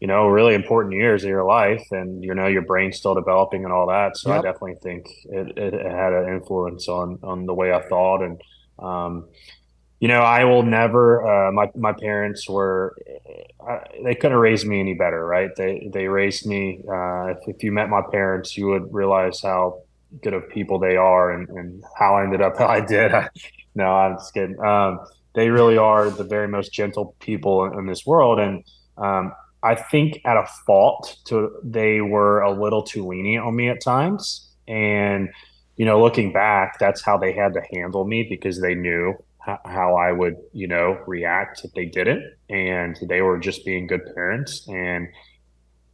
you 0.00 0.06
know, 0.06 0.26
really 0.28 0.54
important 0.54 0.94
years 0.94 1.22
of 1.24 1.28
your 1.28 1.44
life, 1.44 1.86
and 1.90 2.24
you 2.24 2.34
know 2.34 2.46
your 2.46 2.62
brain's 2.62 2.96
still 2.96 3.14
developing 3.14 3.64
and 3.64 3.72
all 3.72 3.86
that. 3.88 4.16
So 4.16 4.30
yep. 4.30 4.38
I 4.38 4.42
definitely 4.42 4.76
think 4.82 5.06
it, 5.26 5.58
it, 5.58 5.74
had 5.74 6.14
an 6.14 6.32
influence 6.32 6.88
on 6.88 7.18
on 7.22 7.44
the 7.44 7.52
way 7.52 7.70
I 7.70 7.86
thought, 7.86 8.22
and 8.22 8.40
um, 8.78 9.28
you 10.00 10.08
know, 10.08 10.20
I 10.20 10.44
will 10.44 10.62
never. 10.62 11.22
Uh, 11.26 11.52
my 11.52 11.70
my 11.76 11.92
parents 11.92 12.48
were 12.48 12.96
uh, 13.68 13.80
they 14.02 14.14
couldn't 14.14 14.38
raise 14.38 14.64
me 14.64 14.80
any 14.80 14.94
better, 14.94 15.24
right? 15.24 15.54
They 15.54 15.90
they 15.92 16.08
raised 16.08 16.46
me. 16.46 16.82
Uh, 16.88 17.32
if, 17.32 17.56
if 17.56 17.62
you 17.62 17.70
met 17.70 17.90
my 17.90 18.02
parents, 18.10 18.56
you 18.56 18.68
would 18.68 18.94
realize 18.94 19.42
how 19.42 19.82
good 20.22 20.34
of 20.34 20.48
people 20.48 20.78
they 20.78 20.96
are, 20.96 21.32
and, 21.32 21.48
and 21.50 21.84
how 21.98 22.16
I 22.16 22.24
ended 22.24 22.42
up 22.42 22.56
how 22.58 22.66
I 22.66 22.80
did. 22.80 23.12
I, 23.12 23.28
no, 23.74 23.86
I'm 23.86 24.16
just 24.16 24.34
kidding. 24.34 24.58
Um, 24.60 25.00
they 25.34 25.48
really 25.48 25.78
are 25.78 26.10
the 26.10 26.24
very 26.24 26.48
most 26.48 26.72
gentle 26.72 27.14
people 27.20 27.64
in, 27.64 27.78
in 27.78 27.86
this 27.86 28.04
world, 28.04 28.40
and 28.40 28.64
um, 28.98 29.32
I 29.62 29.74
think 29.74 30.20
at 30.24 30.36
a 30.36 30.46
fault 30.66 31.18
to 31.26 31.50
they 31.62 32.00
were 32.00 32.40
a 32.40 32.50
little 32.50 32.82
too 32.82 33.06
lenient 33.06 33.44
on 33.44 33.56
me 33.56 33.68
at 33.68 33.82
times. 33.82 34.48
And, 34.66 35.28
you 35.76 35.84
know, 35.84 36.00
looking 36.00 36.32
back, 36.32 36.78
that's 36.78 37.02
how 37.02 37.18
they 37.18 37.32
had 37.32 37.52
to 37.54 37.62
handle 37.72 38.04
me 38.04 38.26
because 38.28 38.60
they 38.60 38.74
knew 38.74 39.14
how 39.38 39.96
I 39.96 40.12
would, 40.12 40.36
you 40.52 40.68
know, 40.68 40.98
react 41.06 41.64
if 41.64 41.72
they 41.72 41.86
didn't. 41.86 42.22
And 42.48 42.96
they 43.08 43.20
were 43.20 43.38
just 43.38 43.64
being 43.64 43.86
good 43.86 44.02
parents. 44.14 44.66
And 44.68 45.08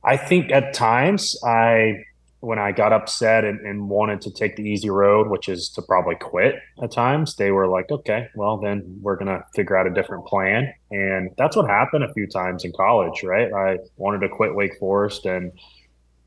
I 0.04 0.16
think 0.16 0.52
at 0.52 0.74
times 0.74 1.36
I 1.44 2.04
when 2.46 2.60
I 2.60 2.70
got 2.70 2.92
upset 2.92 3.44
and, 3.44 3.58
and, 3.66 3.88
wanted 3.88 4.20
to 4.20 4.30
take 4.30 4.54
the 4.54 4.62
easy 4.62 4.88
road, 4.88 5.28
which 5.28 5.48
is 5.48 5.68
to 5.70 5.82
probably 5.82 6.14
quit 6.14 6.54
at 6.80 6.92
times, 6.92 7.34
they 7.34 7.50
were 7.50 7.66
like, 7.66 7.90
okay, 7.90 8.28
well, 8.36 8.56
then 8.56 9.00
we're 9.02 9.16
going 9.16 9.26
to 9.26 9.44
figure 9.56 9.76
out 9.76 9.88
a 9.88 9.90
different 9.90 10.26
plan. 10.26 10.72
And 10.92 11.30
that's 11.36 11.56
what 11.56 11.66
happened 11.68 12.04
a 12.04 12.12
few 12.12 12.28
times 12.28 12.64
in 12.64 12.72
college, 12.76 13.24
right? 13.24 13.52
I 13.52 13.78
wanted 13.96 14.20
to 14.20 14.28
quit 14.28 14.54
Wake 14.54 14.78
Forest 14.78 15.26
and, 15.26 15.50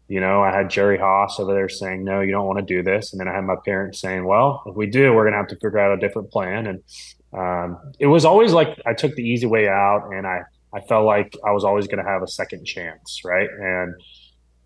you 0.09 0.19
know, 0.19 0.43
I 0.43 0.53
had 0.53 0.69
Jerry 0.69 0.97
Haas 0.97 1.39
over 1.39 1.53
there 1.53 1.69
saying, 1.69 2.03
no, 2.03 2.19
you 2.19 2.33
don't 2.33 2.47
want 2.47 2.59
to 2.59 2.65
do 2.65 2.83
this. 2.83 3.13
And 3.13 3.21
then 3.21 3.29
I 3.29 3.33
had 3.33 3.45
my 3.45 3.55
parents 3.63 4.01
saying, 4.01 4.25
well, 4.25 4.61
if 4.65 4.75
we 4.75 4.87
do, 4.87 5.13
we're 5.13 5.23
going 5.23 5.33
to 5.33 5.37
have 5.37 5.47
to 5.47 5.55
figure 5.55 5.79
out 5.79 5.97
a 5.97 6.01
different 6.05 6.31
plan. 6.31 6.67
And 6.67 6.83
um, 7.31 7.93
it 7.97 8.07
was 8.07 8.25
always 8.25 8.51
like 8.51 8.77
I 8.85 8.93
took 8.93 9.15
the 9.15 9.23
easy 9.23 9.47
way 9.47 9.69
out 9.69 10.09
and 10.13 10.27
I, 10.27 10.41
I 10.73 10.81
felt 10.81 11.05
like 11.05 11.33
I 11.47 11.51
was 11.51 11.63
always 11.63 11.87
going 11.87 12.03
to 12.03 12.11
have 12.11 12.23
a 12.23 12.27
second 12.27 12.65
chance, 12.65 13.21
right? 13.23 13.49
And, 13.49 13.93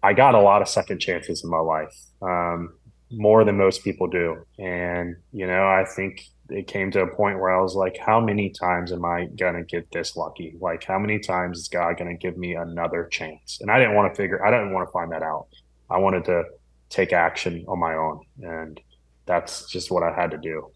I 0.03 0.11
got 0.11 0.35
a 0.35 0.41
lot 0.41 0.61
of 0.61 0.67
second 0.67 0.99
chances 0.99 1.43
in 1.43 1.49
my 1.49 1.59
life, 1.59 1.95
um, 2.21 2.73
more 3.09 3.45
than 3.45 3.57
most 3.57 3.83
people 3.83 4.07
do. 4.07 4.45
And, 4.59 5.15
you 5.31 5.47
know, 5.47 5.65
I 5.65 5.85
think 5.85 6.25
it 6.49 6.67
came 6.67 6.91
to 6.91 7.01
a 7.01 7.15
point 7.15 7.39
where 7.39 7.57
I 7.57 7.61
was 7.61 7.73
like, 7.73 7.97
how 7.97 8.19
many 8.19 8.49
times 8.49 8.91
am 8.91 9.05
I 9.05 9.27
going 9.27 9.55
to 9.55 9.63
get 9.63 9.89
this 9.91 10.17
lucky? 10.17 10.57
Like, 10.59 10.83
how 10.83 10.99
many 10.99 11.19
times 11.19 11.57
is 11.57 11.69
God 11.69 11.97
going 11.97 12.09
to 12.09 12.17
give 12.17 12.37
me 12.37 12.53
another 12.55 13.07
chance? 13.09 13.59
And 13.61 13.71
I 13.71 13.79
didn't 13.79 13.95
want 13.95 14.13
to 14.13 14.17
figure, 14.21 14.45
I 14.45 14.51
didn't 14.51 14.73
want 14.73 14.87
to 14.87 14.91
find 14.91 15.11
that 15.13 15.23
out. 15.23 15.47
I 15.89 15.97
wanted 15.99 16.25
to 16.25 16.43
take 16.89 17.13
action 17.13 17.63
on 17.67 17.79
my 17.79 17.95
own. 17.95 18.25
And 18.41 18.79
that's 19.25 19.67
just 19.67 19.89
what 19.89 20.03
I 20.03 20.13
had 20.13 20.31
to 20.31 20.37
do. 20.37 20.69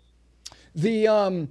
The, 0.74 1.08
um, 1.08 1.50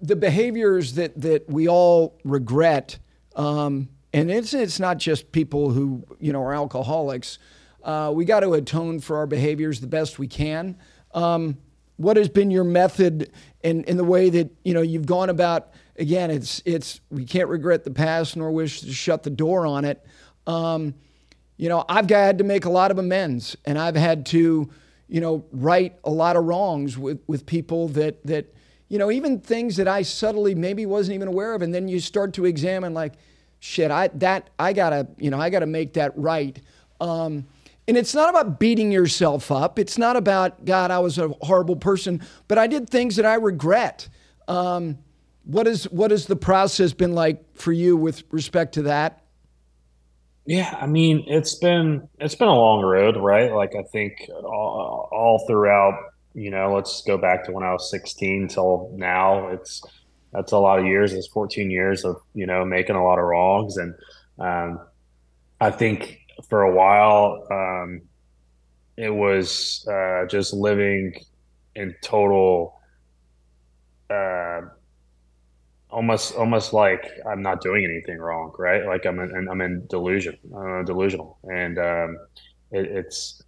the 0.00 0.16
behaviors 0.16 0.94
that, 0.94 1.20
that 1.20 1.50
we 1.50 1.66
all 1.68 2.18
regret, 2.24 2.98
um, 3.34 3.88
and 4.12 4.30
it's 4.30 4.54
it's 4.54 4.80
not 4.80 4.98
just 4.98 5.32
people 5.32 5.70
who 5.70 6.04
you 6.18 6.32
know 6.32 6.42
are 6.42 6.54
alcoholics. 6.54 7.38
Uh, 7.82 8.12
we 8.14 8.24
got 8.24 8.40
to 8.40 8.54
atone 8.54 8.98
for 8.98 9.16
our 9.16 9.26
behaviors 9.26 9.80
the 9.80 9.86
best 9.86 10.18
we 10.18 10.26
can. 10.26 10.76
Um, 11.14 11.58
what 11.96 12.16
has 12.16 12.28
been 12.28 12.50
your 12.50 12.64
method 12.64 13.30
in, 13.62 13.84
in 13.84 13.96
the 13.96 14.04
way 14.04 14.28
that 14.30 14.50
you 14.64 14.74
know 14.74 14.82
you've 14.82 15.06
gone 15.06 15.30
about? 15.30 15.70
Again, 15.98 16.30
it's 16.30 16.62
it's 16.64 17.00
we 17.10 17.24
can't 17.24 17.48
regret 17.48 17.84
the 17.84 17.90
past 17.90 18.36
nor 18.36 18.50
wish 18.50 18.80
to 18.80 18.92
shut 18.92 19.22
the 19.22 19.30
door 19.30 19.66
on 19.66 19.84
it. 19.84 20.04
Um, 20.46 20.94
you 21.56 21.68
know, 21.68 21.84
I've 21.88 22.08
had 22.08 22.38
to 22.38 22.44
make 22.44 22.66
a 22.66 22.70
lot 22.70 22.90
of 22.90 22.98
amends, 22.98 23.56
and 23.64 23.78
I've 23.78 23.96
had 23.96 24.26
to, 24.26 24.68
you 25.08 25.20
know, 25.20 25.46
right 25.52 25.96
a 26.04 26.10
lot 26.10 26.36
of 26.36 26.44
wrongs 26.44 26.98
with 26.98 27.20
with 27.26 27.46
people 27.46 27.88
that 27.88 28.24
that 28.26 28.54
you 28.88 28.98
know 28.98 29.10
even 29.10 29.40
things 29.40 29.76
that 29.76 29.88
I 29.88 30.02
subtly 30.02 30.54
maybe 30.54 30.84
wasn't 30.84 31.14
even 31.14 31.28
aware 31.28 31.54
of, 31.54 31.62
and 31.62 31.74
then 31.74 31.88
you 31.88 31.98
start 32.00 32.34
to 32.34 32.44
examine 32.44 32.92
like 32.92 33.14
shit, 33.66 33.90
I 33.90 34.08
that 34.14 34.48
I 34.58 34.72
gotta, 34.72 35.08
you 35.18 35.30
know, 35.30 35.40
I 35.40 35.50
gotta 35.50 35.66
make 35.66 35.94
that 35.94 36.16
right. 36.16 36.58
Um, 37.00 37.46
and 37.88 37.96
it's 37.96 38.14
not 38.14 38.30
about 38.30 38.58
beating 38.58 38.90
yourself 38.90 39.52
up. 39.52 39.78
It's 39.78 39.98
not 39.98 40.16
about 40.16 40.64
God, 40.64 40.90
I 40.90 40.98
was 41.00 41.18
a 41.18 41.28
horrible 41.42 41.76
person, 41.76 42.22
but 42.48 42.58
I 42.58 42.66
did 42.66 42.88
things 42.88 43.16
that 43.16 43.26
I 43.26 43.34
regret. 43.34 44.08
Um, 44.48 44.98
what 45.44 45.66
is 45.66 45.84
what 45.90 46.10
has 46.10 46.26
the 46.26 46.36
process 46.36 46.92
been 46.92 47.14
like 47.14 47.44
for 47.56 47.72
you 47.72 47.96
with 47.96 48.22
respect 48.30 48.74
to 48.74 48.82
that? 48.82 49.22
Yeah, 50.46 50.76
I 50.80 50.86
mean, 50.86 51.24
it's 51.26 51.56
been 51.56 52.08
it's 52.20 52.36
been 52.36 52.48
a 52.48 52.54
long 52.54 52.82
road, 52.82 53.16
right? 53.16 53.52
Like 53.52 53.74
I 53.76 53.82
think 53.82 54.28
all, 54.30 55.08
all 55.12 55.44
throughout, 55.48 55.98
you 56.34 56.50
know, 56.50 56.72
let's 56.72 57.02
go 57.02 57.18
back 57.18 57.44
to 57.46 57.52
when 57.52 57.64
I 57.64 57.72
was 57.72 57.90
16 57.90 58.48
till 58.48 58.92
now. 58.94 59.48
It's 59.48 59.82
that's 60.36 60.52
a 60.52 60.58
lot 60.58 60.78
of 60.78 60.84
years. 60.84 61.14
It's 61.14 61.26
14 61.28 61.70
years 61.70 62.04
of 62.04 62.20
you 62.34 62.46
know 62.46 62.64
making 62.64 62.94
a 62.94 63.02
lot 63.02 63.18
of 63.18 63.24
wrongs, 63.24 63.78
and 63.78 63.94
um, 64.38 64.80
I 65.60 65.70
think 65.70 66.20
for 66.48 66.62
a 66.62 66.74
while 66.74 67.46
um, 67.50 68.02
it 68.98 69.08
was 69.08 69.86
uh, 69.90 70.26
just 70.26 70.52
living 70.52 71.14
in 71.74 71.94
total, 72.02 72.78
uh, 74.10 74.60
almost 75.90 76.34
almost 76.34 76.74
like 76.74 77.10
I'm 77.26 77.40
not 77.40 77.62
doing 77.62 77.84
anything 77.86 78.18
wrong, 78.18 78.52
right? 78.58 78.84
Like 78.84 79.06
I'm 79.06 79.18
in, 79.20 79.48
I'm 79.50 79.62
in 79.62 79.86
delusion, 79.86 80.36
uh, 80.54 80.82
delusional, 80.82 81.38
and 81.44 81.78
um, 81.78 82.18
it, 82.72 82.84
it's 82.84 83.42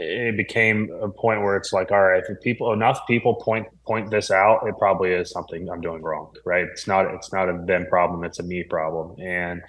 it 0.00 0.36
became 0.36 0.90
a 1.02 1.08
point 1.08 1.42
where 1.42 1.56
it's 1.56 1.72
like, 1.72 1.90
all 1.92 2.02
right, 2.02 2.22
if 2.28 2.40
people 2.40 2.72
enough 2.72 3.06
people 3.06 3.34
point 3.34 3.66
point 3.86 4.10
this 4.10 4.30
out, 4.30 4.66
it 4.66 4.76
probably 4.78 5.12
is 5.12 5.30
something 5.30 5.68
I'm 5.68 5.80
doing 5.80 6.02
wrong, 6.02 6.34
right? 6.44 6.64
It's 6.64 6.86
not 6.86 7.06
it's 7.14 7.32
not 7.32 7.48
a 7.48 7.62
them 7.64 7.86
problem, 7.86 8.24
it's 8.24 8.38
a 8.38 8.42
me 8.42 8.62
problem, 8.62 9.20
and 9.20 9.62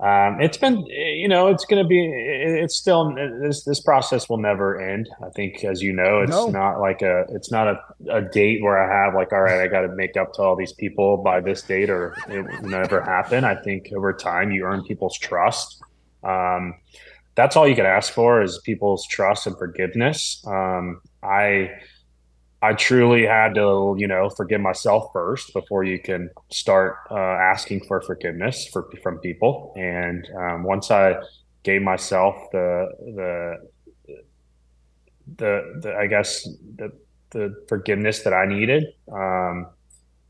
um, 0.00 0.40
it's 0.40 0.56
been 0.56 0.84
you 0.86 1.28
know 1.28 1.48
it's 1.48 1.64
going 1.64 1.82
to 1.82 1.88
be 1.88 2.04
it's 2.04 2.76
still 2.76 3.14
this 3.14 3.64
this 3.64 3.80
process 3.80 4.28
will 4.28 4.38
never 4.38 4.80
end. 4.80 5.08
I 5.24 5.30
think 5.30 5.64
as 5.64 5.82
you 5.82 5.92
know, 5.92 6.20
it's 6.20 6.30
no. 6.30 6.48
not 6.48 6.80
like 6.80 7.00
a 7.00 7.24
it's 7.30 7.50
not 7.50 7.68
a, 7.68 7.80
a 8.10 8.20
date 8.20 8.62
where 8.62 8.78
I 8.78 9.04
have 9.04 9.14
like, 9.14 9.32
all 9.32 9.42
right, 9.42 9.60
I 9.60 9.68
got 9.68 9.82
to 9.82 9.88
make 9.88 10.16
up 10.16 10.34
to 10.34 10.42
all 10.42 10.56
these 10.56 10.72
people 10.72 11.18
by 11.18 11.40
this 11.40 11.62
date, 11.62 11.90
or 11.90 12.14
it 12.28 12.42
will 12.42 12.68
never 12.68 13.00
happen. 13.00 13.44
I 13.44 13.54
think 13.54 13.92
over 13.96 14.12
time 14.12 14.50
you 14.50 14.64
earn 14.64 14.82
people's 14.84 15.16
trust. 15.16 15.80
Um, 16.24 16.74
that's 17.36 17.56
all 17.56 17.66
you 17.66 17.74
can 17.74 17.86
ask 17.86 18.12
for 18.12 18.42
is 18.42 18.60
people's 18.64 19.06
trust 19.08 19.46
and 19.46 19.56
forgiveness. 19.58 20.42
Um, 20.46 21.00
I 21.22 21.70
I 22.62 22.72
truly 22.72 23.26
had 23.26 23.56
to, 23.56 23.94
you 23.98 24.06
know, 24.06 24.30
forgive 24.30 24.60
myself 24.60 25.10
first 25.12 25.52
before 25.52 25.84
you 25.84 25.98
can 25.98 26.30
start 26.50 26.96
uh, 27.10 27.14
asking 27.14 27.84
for 27.84 28.00
forgiveness 28.00 28.66
for, 28.72 28.90
from 29.02 29.18
people. 29.18 29.74
And 29.76 30.26
um, 30.38 30.62
once 30.64 30.90
I 30.90 31.16
gave 31.62 31.82
myself 31.82 32.36
the 32.52 32.88
the 33.18 33.68
the, 35.36 35.80
the 35.82 35.94
I 35.94 36.06
guess 36.06 36.44
the 36.76 36.90
the 37.30 37.54
forgiveness 37.68 38.22
that 38.22 38.32
I 38.32 38.46
needed, 38.46 38.84
um, 39.12 39.66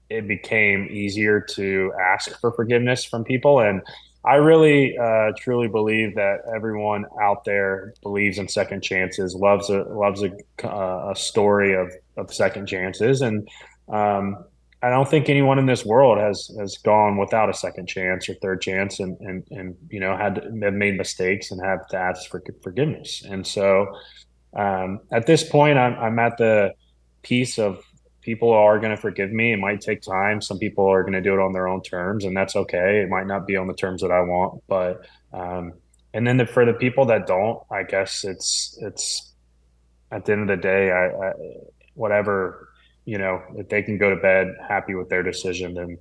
it 0.09 0.27
became 0.27 0.89
easier 0.91 1.41
to 1.51 1.93
ask 2.01 2.41
for 2.41 2.51
forgiveness 2.53 3.05
from 3.05 3.25
people 3.25 3.61
and 3.61 3.83
I 4.25 4.37
really 4.37 4.97
uh, 4.97 5.33
truly 5.39 5.69
believe 5.69 6.15
that 6.15 6.41
everyone 6.55 7.05
out 7.21 7.45
there 7.45 7.93
believes 8.03 8.39
in 8.39 8.49
second 8.49 8.83
chances, 8.83 9.35
loves 9.35 9.69
a 9.69 9.83
loves 9.83 10.23
a, 10.23 10.31
uh, 10.67 11.13
a 11.13 11.17
story 11.17 11.75
of, 11.75 11.93
of 12.17 12.33
second 12.33 12.67
chances, 12.67 13.21
and 13.21 13.47
um, 13.89 14.45
I 14.83 14.91
don't 14.91 15.09
think 15.09 15.29
anyone 15.29 15.59
in 15.59 15.67
this 15.67 15.85
world 15.85 16.19
has 16.19 16.51
has 16.59 16.79
gone 16.79 17.19
without 17.19 17.51
a 17.51 17.55
second 17.55 17.87
chance 17.87 18.29
or 18.29 18.35
third 18.35 18.63
chance, 18.63 18.99
and 19.01 19.19
and 19.21 19.45
and 19.51 19.77
you 19.91 20.01
know 20.01 20.17
had 20.17 20.37
have 20.63 20.75
made 20.75 20.97
mistakes 20.97 21.51
and 21.51 21.65
have 21.65 21.87
to 21.89 21.99
ask 21.99 22.31
for 22.31 22.43
forgiveness. 22.63 23.23
And 23.29 23.47
so 23.47 23.95
um, 24.57 25.01
at 25.13 25.27
this 25.27 25.43
point, 25.43 25.79
I'm 25.79 25.95
I'm 25.99 26.19
at 26.19 26.39
the 26.39 26.73
piece 27.23 27.59
of 27.59 27.83
people 28.25 28.53
are 28.53 28.79
going 28.79 28.91
to 28.91 29.01
forgive 29.01 29.31
me. 29.31 29.53
It 29.53 29.59
might 29.59 29.81
take 29.81 30.03
time. 30.03 30.41
Some 30.41 30.59
people 30.59 30.87
are 30.87 31.03
going 31.03 31.13
to 31.13 31.21
do 31.21 31.35
it 31.35 31.41
on 31.41 31.53
their 31.53 31.69
own 31.69 31.83
terms, 31.83 32.25
and 32.25 32.37
that's 32.37 32.57
okay. 32.57 33.01
It 33.01 33.09
might 33.09 33.27
not 33.27 33.47
be 33.47 33.57
on 33.57 33.67
the 33.67 33.75
terms 33.75 34.03
that 34.03 34.11
I 34.11 34.21
want, 34.21 34.63
but 34.67 35.07
um, 35.33 35.75
and 36.13 36.27
then 36.27 36.37
the, 36.37 36.47
for 36.47 36.65
the 36.65 36.73
people 36.73 37.07
that 37.07 37.27
don't, 37.27 37.63
I 37.71 37.83
guess 37.83 38.25
it's 38.25 38.79
it's 38.81 39.33
at 40.11 40.25
the 40.25 40.33
end 40.33 40.43
of 40.43 40.49
the 40.49 40.63
day, 40.63 40.91
I, 40.91 41.07
I 41.07 41.33
whatever 41.95 42.69
you 43.05 43.19
know, 43.19 43.43
if 43.57 43.69
they 43.69 43.83
can 43.83 43.99
go 43.99 44.11
to 44.11 44.17
bed 44.17 44.55
happy 44.67 44.95
with 44.95 45.09
their 45.09 45.23
decision, 45.23 45.75
then 45.75 45.99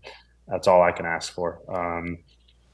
that's 0.47 0.67
all 0.67 0.81
I 0.81 0.91
can 0.91 1.05
ask 1.05 1.33
for. 1.33 1.59
Um, 1.67 2.19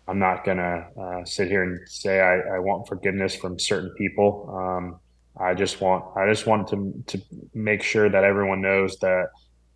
I'm 0.08 0.20
not 0.20 0.44
gonna 0.44 0.88
uh, 1.00 1.26
sit 1.26 1.48
here 1.48 1.64
and 1.64 1.88
say 1.88 2.20
I, 2.20 2.56
I, 2.56 2.60
want 2.60 2.88
forgiveness 2.88 3.36
from 3.36 3.60
certain 3.60 3.92
people. 3.92 4.50
Um, 4.52 5.00
I 5.40 5.54
just 5.54 5.80
want 5.80 6.06
I 6.18 6.28
just 6.28 6.46
want 6.46 6.68
to 6.70 7.04
to 7.08 7.22
make 7.54 7.82
sure 7.82 8.10
that 8.10 8.24
everyone 8.24 8.62
knows 8.62 8.98
that 8.98 9.30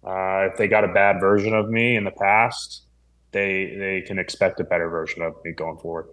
uh, 0.06 0.50
if 0.52 0.58
they 0.58 0.68
got 0.68 0.84
a 0.84 0.90
bad 0.90 1.20
version 1.20 1.54
of 1.54 1.70
me 1.70 1.96
in 1.96 2.04
the 2.04 2.12
past, 2.12 2.84
they 3.32 3.76
they 3.78 4.02
can 4.02 4.20
expect 4.20 4.60
a 4.60 4.64
better 4.64 4.90
version 4.90 5.22
of 5.22 5.36
me 5.46 5.54
going 5.54 5.78
forward. 5.78 6.08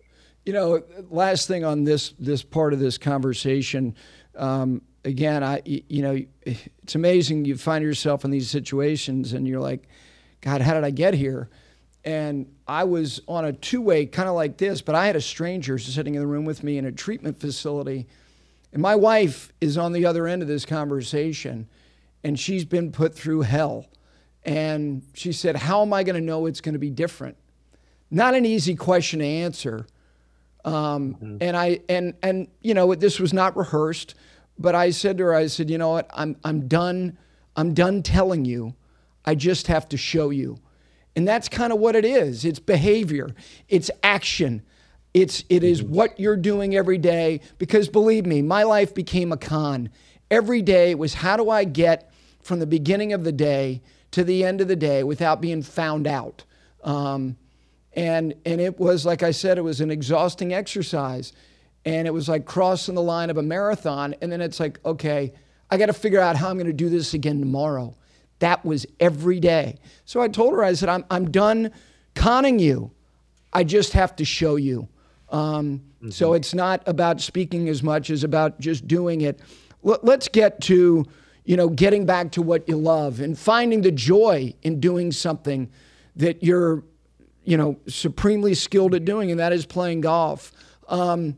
You 0.47 0.53
know, 0.53 0.83
last 1.11 1.49
thing 1.49 1.65
on 1.65 1.85
this 1.85 2.11
this 2.19 2.43
part 2.43 2.73
of 2.73 2.79
this 2.79 2.97
conversation. 2.97 3.97
Um, 4.37 4.83
again, 5.05 5.43
I 5.43 5.63
you 5.65 6.03
know, 6.03 6.25
it's 6.43 6.95
amazing 6.95 7.45
you 7.45 7.57
find 7.57 7.83
yourself 7.85 8.25
in 8.25 8.31
these 8.31 8.49
situations 8.49 9.33
and 9.33 9.49
you're 9.49 9.61
like, 9.61 9.89
God, 10.41 10.61
how 10.61 10.75
did 10.75 10.85
I 10.85 10.91
get 10.91 11.15
here? 11.15 11.51
And 12.05 12.55
I 12.67 12.85
was 12.85 13.21
on 13.29 13.45
a 13.45 13.53
two 13.53 13.83
way, 13.83 14.07
kind 14.07 14.29
of 14.29 14.35
like 14.35 14.57
this, 14.57 14.81
but 14.81 14.95
I 14.95 15.07
had 15.07 15.17
a 15.17 15.21
stranger 15.21 15.77
sitting 15.79 16.15
in 16.15 16.21
the 16.21 16.27
room 16.27 16.45
with 16.45 16.63
me 16.63 16.79
in 16.79 16.87
a 16.87 16.93
treatment 16.93 17.39
facility 17.39 18.07
and 18.73 18.83
my 18.83 18.95
wife 18.95 19.53
is 19.61 19.77
on 19.77 19.93
the 19.93 20.07
other 20.07 20.27
end 20.27 20.43
of 20.43 20.49
this 20.49 20.65
conversation, 20.65 21.69
and 22.23 22.39
she's 22.39 22.65
been 22.65 22.93
put 22.93 23.15
through 23.15 23.43
hell. 23.43 23.87
And 24.45 25.03
she 25.15 25.33
said, 25.33 25.57
How 25.57 25.83
am 25.83 25.93
I 25.93 26.03
going 26.03 26.15
to 26.15 26.21
know 26.21 26.47
it's 26.47 26.61
going 26.61 26.73
to 26.75 26.79
be 26.79 26.91
different? 26.91 27.37
Not 28.11 28.35
an 28.35 28.45
easy 28.45 28.75
question 28.75 29.21
to 29.21 29.27
answer, 29.27 29.87
Um, 30.65 31.15
mm-hmm. 31.15 31.37
And 31.41 31.57
I 31.57 31.81
and 31.89 32.15
and 32.23 32.49
you 32.61 32.75
know 32.75 32.95
this 32.95 33.19
was 33.19 33.33
not 33.33 33.57
rehearsed, 33.57 34.15
but 34.59 34.75
I 34.75 34.91
said 34.91 35.19
to 35.19 35.25
her, 35.25 35.35
I 35.35 35.47
said, 35.47 35.71
you 35.71 35.79
know 35.79 35.91
what, 35.91 36.11
I'm 36.13 36.37
I'm 36.45 36.69
done. 36.69 37.19
I'm 37.57 37.75
done 37.75 38.03
telling 38.03 38.45
you. 38.45 38.75
I 39.25 39.35
just 39.35 39.67
have 39.67 39.89
to 39.91 39.97
show 39.97 40.31
you. 40.31 40.59
And 41.15 41.27
that's 41.29 41.49
kind 41.49 41.73
of 41.73 41.79
what 41.79 41.95
it 41.97 42.05
is. 42.05 42.45
It's 42.45 42.59
behavior. 42.59 43.35
It's 43.69 43.91
action. 44.03 44.63
It's 45.13 45.45
it 45.49 45.65
is 45.65 45.83
mm-hmm. 45.83 45.95
what 45.95 46.21
you're 46.21 46.37
doing 46.37 46.77
every 46.77 46.99
day. 46.99 47.41
Because 47.59 47.89
believe 47.89 48.27
me, 48.27 48.43
my 48.43 48.63
life 48.63 48.95
became 48.95 49.33
a 49.33 49.37
con. 49.37 49.91
Every 50.31 50.63
day 50.63 50.95
was 50.95 51.15
how 51.15 51.37
do 51.37 51.51
I 51.51 51.65
get 51.65 52.13
from 52.43 52.61
the 52.61 52.67
beginning 52.67 53.13
of 53.13 53.25
the 53.25 53.33
day 53.33 53.83
to 54.13 54.25
the 54.25 54.45
end 54.45 54.61
of 54.61 54.69
the 54.69 54.77
day 54.77 55.03
without 55.03 55.41
being 55.41 55.63
found 55.63 56.07
out. 56.07 56.45
Um, 56.83 57.37
and 57.95 58.35
and 58.45 58.61
it 58.61 58.79
was 58.79 59.05
like 59.05 59.23
I 59.23 59.33
said, 59.33 59.59
it 59.59 59.63
was 59.63 59.81
an 59.81 59.91
exhausting 59.91 60.55
exercise, 60.55 61.33
and 61.85 62.07
it 62.07 62.13
was 62.13 62.29
like 62.29 62.45
crossing 62.45 62.95
the 62.95 63.03
line 63.03 63.31
of 63.31 63.37
a 63.37 63.43
marathon. 63.43 64.15
And 64.21 64.31
then 64.31 64.41
it's 64.41 64.61
like, 64.61 64.79
okay, 64.85 65.33
I 65.71 65.77
got 65.77 65.87
to 65.87 65.93
figure 65.93 66.21
out 66.21 66.37
how 66.37 66.49
I'm 66.49 66.57
going 66.57 66.67
to 66.67 66.73
do 66.73 66.89
this 66.89 67.15
again 67.15 67.41
tomorrow. 67.41 67.97
That 68.39 68.65
was 68.65 68.87
every 69.01 69.41
day. 69.41 69.79
So 70.05 70.21
I 70.21 70.29
told 70.29 70.55
her, 70.55 70.63
I 70.63 70.73
said, 70.75 70.89
I'm 70.89 71.05
I'm 71.11 71.31
done 71.31 71.73
conning 72.15 72.59
you. 72.59 72.93
I 73.53 73.65
just 73.65 73.93
have 73.95 74.15
to 74.17 74.25
show 74.25 74.57
you. 74.57 74.89
Um, 75.31 75.79
mm-hmm. 75.79 76.11
So 76.11 76.35
it's 76.35 76.55
not 76.55 76.83
about 76.87 77.21
speaking 77.21 77.69
as 77.69 77.83
much 77.83 78.11
as 78.11 78.25
about 78.25 78.61
just 78.61 78.87
doing 78.87 79.23
it. 79.23 79.41
L- 79.87 80.01
let's 80.03 80.29
get 80.29 80.61
to 80.63 81.05
you 81.45 81.57
know 81.57 81.69
getting 81.69 82.07
back 82.07 82.33
to 82.33 82.43
what 82.43 82.69
you 82.69 82.77
love 82.77 83.21
and 83.21 83.39
finding 83.39 83.83
the 83.83 83.93
joy 83.93 84.55
in 84.63 84.81
doing 84.81 85.13
something 85.13 85.71
that 86.17 86.43
you're 86.43 86.85
you 87.45 87.57
know, 87.57 87.77
supremely 87.89 88.55
skilled 88.55 88.95
at 88.95 89.05
doing, 89.05 89.31
and 89.31 89.41
that 89.41 89.53
is 89.53 89.67
playing 89.67 90.03
golf. 90.03 90.53
Um, 90.89 91.37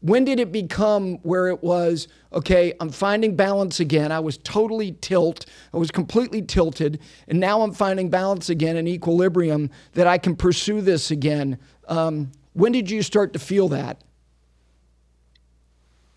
when 0.00 0.24
did 0.24 0.40
it 0.40 0.50
become 0.50 1.18
where 1.18 1.48
it 1.48 1.62
was, 1.62 2.08
okay, 2.32 2.72
I'm 2.80 2.90
finding 2.90 3.36
balance 3.36 3.78
again. 3.78 4.10
I 4.10 4.18
was 4.18 4.38
totally 4.38 4.92
tilt. 5.00 5.46
I 5.72 5.76
was 5.76 5.90
completely 5.90 6.42
tilted. 6.42 7.00
And 7.28 7.38
now 7.38 7.62
I'm 7.62 7.72
finding 7.72 8.10
balance 8.10 8.48
again 8.48 8.76
and 8.76 8.88
equilibrium 8.88 9.70
that 9.92 10.06
I 10.06 10.18
can 10.18 10.34
pursue 10.34 10.80
this 10.80 11.12
again. 11.12 11.58
Um, 11.86 12.32
when 12.52 12.72
did 12.72 12.90
you 12.90 13.02
start 13.02 13.32
to 13.32 13.38
feel 13.38 13.68
that? 13.68 14.02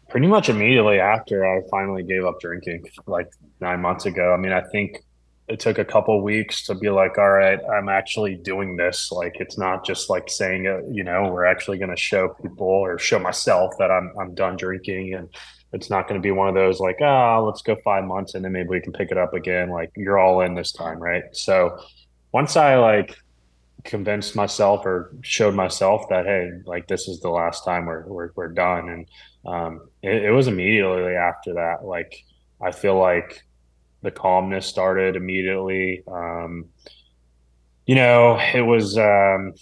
Pretty 0.09 0.27
much 0.27 0.49
immediately 0.49 0.99
after 0.99 1.45
I 1.45 1.61
finally 1.69 2.03
gave 2.03 2.25
up 2.25 2.39
drinking, 2.39 2.85
like 3.07 3.29
nine 3.59 3.81
months 3.81 4.05
ago. 4.05 4.33
I 4.33 4.37
mean, 4.37 4.51
I 4.53 4.61
think 4.61 5.03
it 5.47 5.59
took 5.59 5.77
a 5.77 5.85
couple 5.85 6.21
weeks 6.21 6.63
to 6.65 6.75
be 6.75 6.89
like, 6.89 7.17
all 7.17 7.29
right, 7.29 7.59
I'm 7.77 7.89
actually 7.89 8.35
doing 8.35 8.77
this. 8.77 9.11
Like, 9.11 9.35
it's 9.39 9.57
not 9.57 9.85
just 9.85 10.09
like 10.09 10.29
saying, 10.29 10.67
uh, 10.67 10.81
you 10.89 11.03
know, 11.03 11.29
we're 11.31 11.45
actually 11.45 11.77
going 11.77 11.91
to 11.91 11.97
show 11.97 12.29
people 12.41 12.67
or 12.67 12.97
show 12.97 13.19
myself 13.19 13.73
that 13.77 13.91
I'm 13.91 14.11
I'm 14.19 14.33
done 14.33 14.57
drinking, 14.57 15.13
and 15.13 15.29
it's 15.73 15.89
not 15.89 16.07
going 16.07 16.19
to 16.19 16.25
be 16.25 16.31
one 16.31 16.47
of 16.47 16.55
those 16.55 16.79
like, 16.79 16.97
ah, 17.01 17.37
oh, 17.37 17.45
let's 17.45 17.61
go 17.61 17.75
five 17.83 18.05
months 18.05 18.33
and 18.33 18.45
then 18.45 18.53
maybe 18.53 18.69
we 18.69 18.81
can 18.81 18.93
pick 18.93 19.11
it 19.11 19.17
up 19.17 19.33
again. 19.33 19.69
Like, 19.69 19.91
you're 19.95 20.17
all 20.17 20.41
in 20.41 20.55
this 20.55 20.71
time, 20.71 20.99
right? 20.99 21.23
So, 21.33 21.77
once 22.31 22.55
I 22.55 22.75
like 22.77 23.15
convinced 23.85 24.35
myself 24.35 24.85
or 24.85 25.15
showed 25.21 25.55
myself 25.55 26.09
that 26.09 26.25
hey, 26.25 26.51
like 26.65 26.87
this 26.87 27.07
is 27.07 27.21
the 27.21 27.29
last 27.29 27.63
time 27.63 27.85
we're 27.85 28.05
we're, 28.07 28.29
we're 28.35 28.53
done, 28.53 28.89
and 28.89 29.07
um, 29.45 29.89
it, 30.01 30.25
it 30.25 30.31
was 30.31 30.47
immediately 30.47 31.15
after 31.15 31.53
that, 31.53 31.85
like 31.85 32.23
I 32.61 32.71
feel 32.71 32.97
like 32.97 33.43
the 34.01 34.11
calmness 34.11 34.65
started 34.65 35.15
immediately. 35.15 36.03
Um, 36.07 36.65
you 37.85 37.95
know, 37.95 38.39
it 38.53 38.61
was 38.61 38.97
um, 38.97 39.53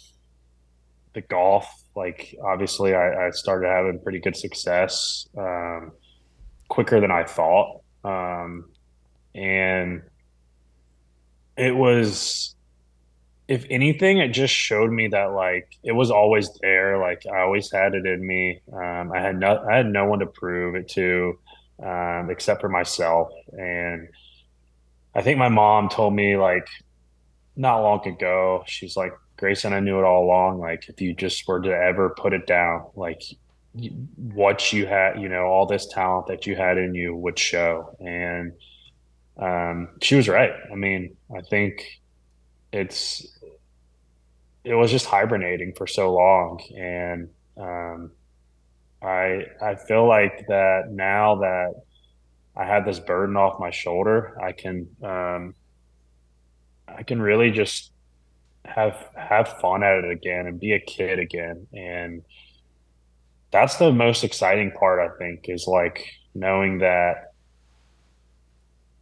the 1.13 1.21
golf. 1.21 1.67
Like, 1.95 2.35
obviously, 2.43 2.93
I, 2.93 3.27
I, 3.27 3.29
started 3.31 3.67
having 3.67 3.99
pretty 3.99 4.19
good 4.19 4.35
success 4.35 5.27
um, 5.37 5.91
quicker 6.67 6.99
than 6.99 7.11
I 7.11 7.23
thought. 7.23 7.81
Um, 8.03 8.69
and 9.35 10.01
it 11.55 11.75
was, 11.75 12.55
if 13.47 13.65
anything, 13.69 14.19
it 14.19 14.29
just 14.29 14.53
showed 14.53 14.91
me 14.91 15.07
that 15.09 15.33
like 15.33 15.77
it 15.83 15.91
was 15.91 16.11
always 16.11 16.49
there. 16.61 16.97
Like 16.97 17.23
I 17.25 17.41
always 17.41 17.71
had 17.71 17.93
it 17.93 18.05
in 18.05 18.25
me. 18.25 18.61
Um, 18.71 19.11
I 19.11 19.19
had 19.19 19.39
no, 19.39 19.65
I 19.69 19.77
had 19.77 19.87
no 19.87 20.05
one 20.05 20.19
to 20.19 20.25
prove 20.25 20.75
it 20.75 20.87
to, 20.89 21.37
um, 21.83 22.29
except 22.29 22.61
for 22.61 22.69
myself. 22.69 23.31
And 23.51 24.07
I 25.15 25.21
think 25.21 25.37
my 25.37 25.49
mom 25.49 25.89
told 25.89 26.13
me 26.13 26.37
like 26.37 26.67
not 27.55 27.81
long 27.81 28.05
ago, 28.07 28.63
she's 28.65 28.95
like, 28.95 29.13
Grayson, 29.37 29.73
I 29.73 29.79
knew 29.79 29.99
it 29.99 30.03
all 30.03 30.25
along. 30.25 30.59
Like, 30.59 30.87
if 30.89 31.01
you 31.01 31.13
just 31.13 31.47
were 31.47 31.61
to 31.61 31.75
ever 31.75 32.09
put 32.11 32.33
it 32.33 32.47
down, 32.47 32.85
like 32.95 33.21
what 34.15 34.71
you 34.71 34.85
had, 34.85 35.19
you 35.19 35.29
know, 35.29 35.43
all 35.43 35.65
this 35.65 35.87
talent 35.87 36.27
that 36.27 36.45
you 36.45 36.55
had 36.55 36.77
in 36.77 36.93
you 36.95 37.15
would 37.15 37.37
show. 37.37 37.95
And 37.99 38.53
um, 39.37 39.89
she 40.01 40.15
was 40.15 40.29
right. 40.29 40.53
I 40.71 40.75
mean, 40.75 41.17
I 41.35 41.41
think 41.41 41.99
it's, 42.71 43.32
it 44.63 44.73
was 44.73 44.91
just 44.91 45.05
hibernating 45.05 45.73
for 45.75 45.87
so 45.87 46.13
long. 46.13 46.61
And 46.77 47.29
um, 47.57 48.11
I, 49.01 49.45
I 49.61 49.75
feel 49.75 50.07
like 50.07 50.45
that 50.47 50.89
now 50.89 51.35
that 51.35 51.73
I 52.55 52.65
have 52.65 52.85
this 52.85 52.99
burden 52.99 53.35
off 53.35 53.59
my 53.59 53.71
shoulder, 53.71 54.37
I 54.41 54.51
can 54.51 54.87
um, 55.03 55.55
I 56.87 57.03
can 57.03 57.21
really 57.21 57.51
just 57.51 57.91
have 58.65 59.09
have 59.15 59.59
fun 59.59 59.83
at 59.83 60.05
it 60.05 60.11
again 60.11 60.47
and 60.47 60.59
be 60.59 60.73
a 60.73 60.79
kid 60.79 61.19
again. 61.19 61.67
And 61.73 62.23
that's 63.51 63.77
the 63.77 63.91
most 63.91 64.23
exciting 64.23 64.71
part, 64.71 64.99
I 64.99 65.17
think, 65.17 65.45
is 65.47 65.67
like 65.67 66.07
knowing 66.33 66.79
that 66.79 67.33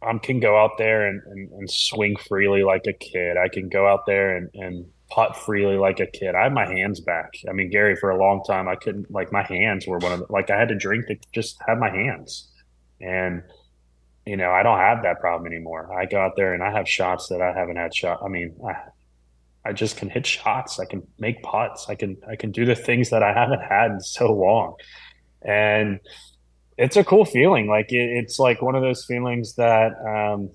I 0.02 0.18
can 0.18 0.40
go 0.40 0.56
out 0.56 0.78
there 0.78 1.06
and, 1.06 1.22
and, 1.26 1.52
and 1.52 1.70
swing 1.70 2.16
freely 2.16 2.64
like 2.64 2.86
a 2.86 2.92
kid. 2.92 3.36
I 3.36 3.48
can 3.48 3.68
go 3.68 3.86
out 3.86 4.04
there 4.06 4.36
and, 4.36 4.50
and 4.54 4.86
putt 5.12 5.36
freely 5.36 5.76
like 5.76 6.00
a 6.00 6.06
kid. 6.06 6.34
I 6.34 6.44
had 6.44 6.54
my 6.54 6.66
hands 6.66 7.00
back. 7.00 7.34
I 7.48 7.52
mean, 7.52 7.70
Gary, 7.70 7.96
for 7.96 8.10
a 8.10 8.18
long 8.18 8.42
time, 8.44 8.66
I 8.66 8.76
couldn't 8.76 9.10
like 9.10 9.30
my 9.30 9.42
hands 9.42 9.86
were 9.86 9.98
one 9.98 10.12
of 10.12 10.20
the, 10.20 10.26
like 10.30 10.48
I 10.48 10.58
had 10.58 10.68
to 10.68 10.74
drink 10.74 11.06
to 11.08 11.16
just 11.32 11.58
have 11.66 11.78
my 11.78 11.90
hands. 11.90 12.50
And, 13.00 13.42
you 14.24 14.36
know, 14.36 14.50
I 14.50 14.62
don't 14.62 14.78
have 14.78 15.02
that 15.02 15.20
problem 15.20 15.52
anymore. 15.52 15.92
I 15.92 16.06
go 16.06 16.18
out 16.18 16.36
there 16.36 16.54
and 16.54 16.62
I 16.62 16.70
have 16.72 16.88
shots 16.88 17.28
that 17.28 17.42
I 17.42 17.52
haven't 17.52 17.76
had 17.76 17.94
shot. 17.94 18.20
I 18.24 18.28
mean, 18.28 18.56
I, 18.66 18.74
I 19.64 19.72
just 19.72 19.96
can 19.96 20.08
hit 20.08 20.26
shots. 20.26 20.80
I 20.80 20.86
can 20.86 21.06
make 21.18 21.42
putts. 21.42 21.88
I 21.88 21.94
can, 21.94 22.16
I 22.26 22.36
can 22.36 22.50
do 22.50 22.64
the 22.64 22.74
things 22.74 23.10
that 23.10 23.22
I 23.22 23.32
haven't 23.34 23.60
had 23.60 23.90
in 23.90 24.00
so 24.00 24.32
long. 24.32 24.76
And 25.42 26.00
it's 26.78 26.96
a 26.96 27.04
cool 27.04 27.24
feeling. 27.26 27.66
Like 27.66 27.92
it, 27.92 28.10
it's 28.16 28.38
like 28.38 28.62
one 28.62 28.76
of 28.76 28.82
those 28.82 29.04
feelings 29.04 29.56
that, 29.56 29.92
um, 30.06 30.50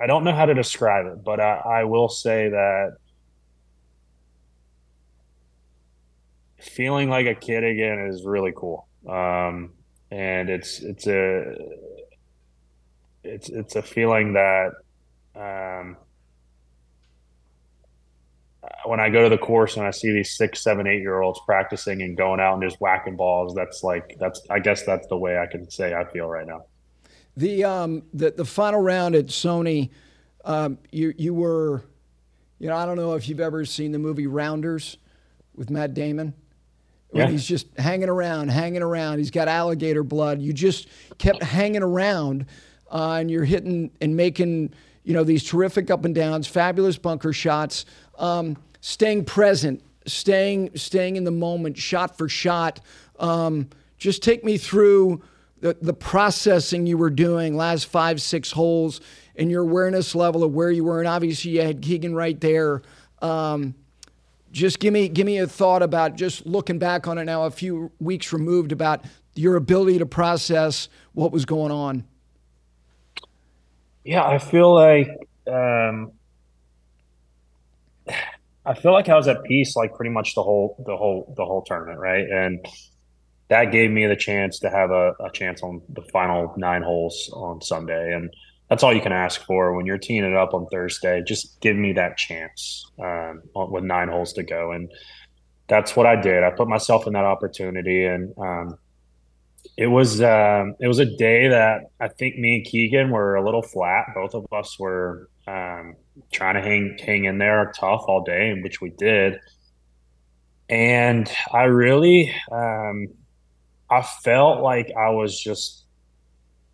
I 0.00 0.06
don't 0.06 0.24
know 0.24 0.34
how 0.34 0.46
to 0.46 0.54
describe 0.54 1.06
it, 1.06 1.24
but 1.24 1.40
I, 1.40 1.56
I 1.56 1.84
will 1.84 2.08
say 2.08 2.48
that 2.48 2.96
feeling 6.60 7.10
like 7.10 7.26
a 7.26 7.34
kid 7.34 7.62
again 7.62 8.00
is 8.10 8.24
really 8.24 8.52
cool. 8.56 8.88
Um, 9.08 9.72
and 10.10 10.48
it's 10.48 10.80
it's 10.80 11.06
a 11.06 11.54
it's 13.22 13.48
it's 13.48 13.76
a 13.76 13.82
feeling 13.82 14.34
that 14.34 14.72
um, 15.34 15.96
when 18.84 19.00
I 19.00 19.10
go 19.10 19.24
to 19.24 19.28
the 19.28 19.38
course 19.38 19.76
and 19.76 19.86
I 19.86 19.90
see 19.90 20.12
these 20.12 20.36
six, 20.36 20.62
seven, 20.62 20.86
eight 20.86 21.00
year 21.00 21.20
olds 21.20 21.40
practicing 21.44 22.02
and 22.02 22.16
going 22.16 22.40
out 22.40 22.54
and 22.54 22.62
just 22.62 22.80
whacking 22.80 23.16
balls, 23.16 23.54
that's 23.54 23.82
like 23.82 24.16
that's 24.18 24.40
I 24.50 24.58
guess 24.58 24.84
that's 24.84 25.06
the 25.08 25.16
way 25.16 25.38
I 25.38 25.46
can 25.46 25.70
say 25.70 25.94
I 25.94 26.04
feel 26.04 26.26
right 26.26 26.46
now. 26.46 26.64
The 27.36 27.64
um 27.64 28.02
the 28.12 28.30
the 28.30 28.44
final 28.44 28.80
round 28.80 29.14
at 29.14 29.26
Sony, 29.26 29.90
um, 30.44 30.78
you 30.92 31.12
you 31.16 31.34
were, 31.34 31.84
you 32.58 32.68
know, 32.68 32.76
I 32.76 32.86
don't 32.86 32.96
know 32.96 33.14
if 33.14 33.28
you've 33.28 33.40
ever 33.40 33.64
seen 33.64 33.92
the 33.92 33.98
movie 33.98 34.26
Rounders 34.26 34.98
with 35.54 35.70
Matt 35.70 35.94
Damon 35.94 36.34
yeah. 37.14 37.28
he's 37.28 37.46
just 37.46 37.66
hanging 37.78 38.08
around, 38.08 38.48
hanging 38.48 38.82
around. 38.82 39.18
He's 39.18 39.30
got 39.30 39.48
alligator 39.48 40.02
blood. 40.02 40.42
You 40.42 40.52
just 40.52 40.88
kept 41.18 41.42
hanging 41.42 41.82
around, 41.82 42.46
uh, 42.90 43.18
and 43.20 43.30
you're 43.30 43.44
hitting 43.44 43.90
and 44.00 44.16
making 44.16 44.74
you 45.04 45.14
know 45.14 45.24
these 45.24 45.44
terrific 45.44 45.90
up 45.90 46.04
and 46.04 46.14
downs, 46.14 46.46
fabulous 46.46 46.98
bunker 46.98 47.32
shots, 47.32 47.86
um, 48.18 48.56
staying 48.80 49.24
present, 49.24 49.82
staying 50.06 50.70
staying 50.74 51.16
in 51.16 51.24
the 51.24 51.30
moment, 51.30 51.78
shot 51.78 52.18
for 52.18 52.28
shot. 52.28 52.80
Um, 53.18 53.68
just 53.96 54.22
take 54.22 54.44
me 54.44 54.58
through 54.58 55.22
the, 55.64 55.74
the 55.80 55.94
processing 55.94 56.86
you 56.86 56.98
were 56.98 57.08
doing 57.08 57.56
last 57.56 57.86
five 57.86 58.20
six 58.20 58.50
holes 58.50 59.00
and 59.34 59.50
your 59.50 59.62
awareness 59.62 60.14
level 60.14 60.44
of 60.44 60.52
where 60.52 60.70
you 60.70 60.84
were, 60.84 60.98
and 60.98 61.08
obviously 61.08 61.52
you 61.52 61.62
had 61.62 61.80
Keegan 61.80 62.14
right 62.14 62.38
there. 62.38 62.82
Um, 63.22 63.74
just 64.52 64.78
give 64.78 64.92
me 64.92 65.08
give 65.08 65.24
me 65.24 65.38
a 65.38 65.46
thought 65.46 65.82
about 65.82 66.16
just 66.16 66.44
looking 66.44 66.78
back 66.78 67.08
on 67.08 67.16
it 67.16 67.24
now, 67.24 67.44
a 67.44 67.50
few 67.50 67.90
weeks 67.98 68.30
removed, 68.30 68.72
about 68.72 69.06
your 69.34 69.56
ability 69.56 69.98
to 70.00 70.06
process 70.06 70.90
what 71.14 71.32
was 71.32 71.46
going 71.46 71.72
on. 71.72 72.04
Yeah, 74.04 74.22
I 74.22 74.36
feel 74.36 74.74
like 74.74 75.08
um, 75.46 76.12
I 78.66 78.74
feel 78.74 78.92
like 78.92 79.08
I 79.08 79.14
was 79.14 79.28
at 79.28 79.42
peace 79.44 79.76
like 79.76 79.94
pretty 79.94 80.10
much 80.10 80.34
the 80.34 80.42
whole 80.42 80.76
the 80.84 80.94
whole 80.94 81.32
the 81.34 81.44
whole 81.46 81.62
tournament, 81.62 82.00
right? 82.00 82.28
And 82.28 82.66
that 83.48 83.72
gave 83.72 83.90
me 83.90 84.06
the 84.06 84.16
chance 84.16 84.58
to 84.60 84.70
have 84.70 84.90
a, 84.90 85.12
a 85.20 85.30
chance 85.32 85.62
on 85.62 85.82
the 85.90 86.02
final 86.12 86.54
nine 86.56 86.82
holes 86.82 87.30
on 87.32 87.60
Sunday. 87.60 88.12
And 88.12 88.30
that's 88.70 88.82
all 88.82 88.94
you 88.94 89.00
can 89.02 89.12
ask 89.12 89.44
for 89.44 89.74
when 89.74 89.86
you're 89.86 89.98
teeing 89.98 90.24
it 90.24 90.34
up 90.34 90.54
on 90.54 90.66
Thursday. 90.66 91.22
Just 91.22 91.60
give 91.60 91.76
me 91.76 91.92
that 91.92 92.16
chance 92.16 92.90
um, 92.98 93.42
with 93.54 93.84
nine 93.84 94.08
holes 94.08 94.32
to 94.34 94.42
go. 94.42 94.72
And 94.72 94.90
that's 95.68 95.96
what 95.96 96.06
I 96.06 96.20
did. 96.20 96.42
I 96.42 96.50
put 96.50 96.68
myself 96.68 97.06
in 97.06 97.12
that 97.14 97.24
opportunity, 97.24 98.04
and 98.04 98.34
um, 98.38 98.78
it 99.76 99.86
was 99.86 100.20
um, 100.20 100.74
it 100.80 100.88
was 100.88 100.98
a 100.98 101.06
day 101.06 101.48
that 101.48 101.90
I 102.00 102.08
think 102.08 102.36
me 102.36 102.56
and 102.56 102.64
Keegan 102.64 103.10
were 103.10 103.36
a 103.36 103.44
little 103.44 103.62
flat. 103.62 104.06
Both 104.14 104.34
of 104.34 104.46
us 104.52 104.78
were 104.78 105.30
um, 105.46 105.96
trying 106.32 106.54
to 106.54 106.62
hang 106.62 106.98
hang 107.00 107.24
in 107.24 107.38
there 107.38 107.72
tough 107.78 108.04
all 108.08 108.22
day, 108.22 108.60
which 108.62 108.80
we 108.80 108.90
did. 108.90 109.38
And 110.68 111.30
I 111.52 111.64
really, 111.64 112.34
um, 112.50 113.08
I 113.94 114.02
felt 114.02 114.60
like 114.60 114.92
I 114.98 115.10
was 115.10 115.40
just, 115.40 115.84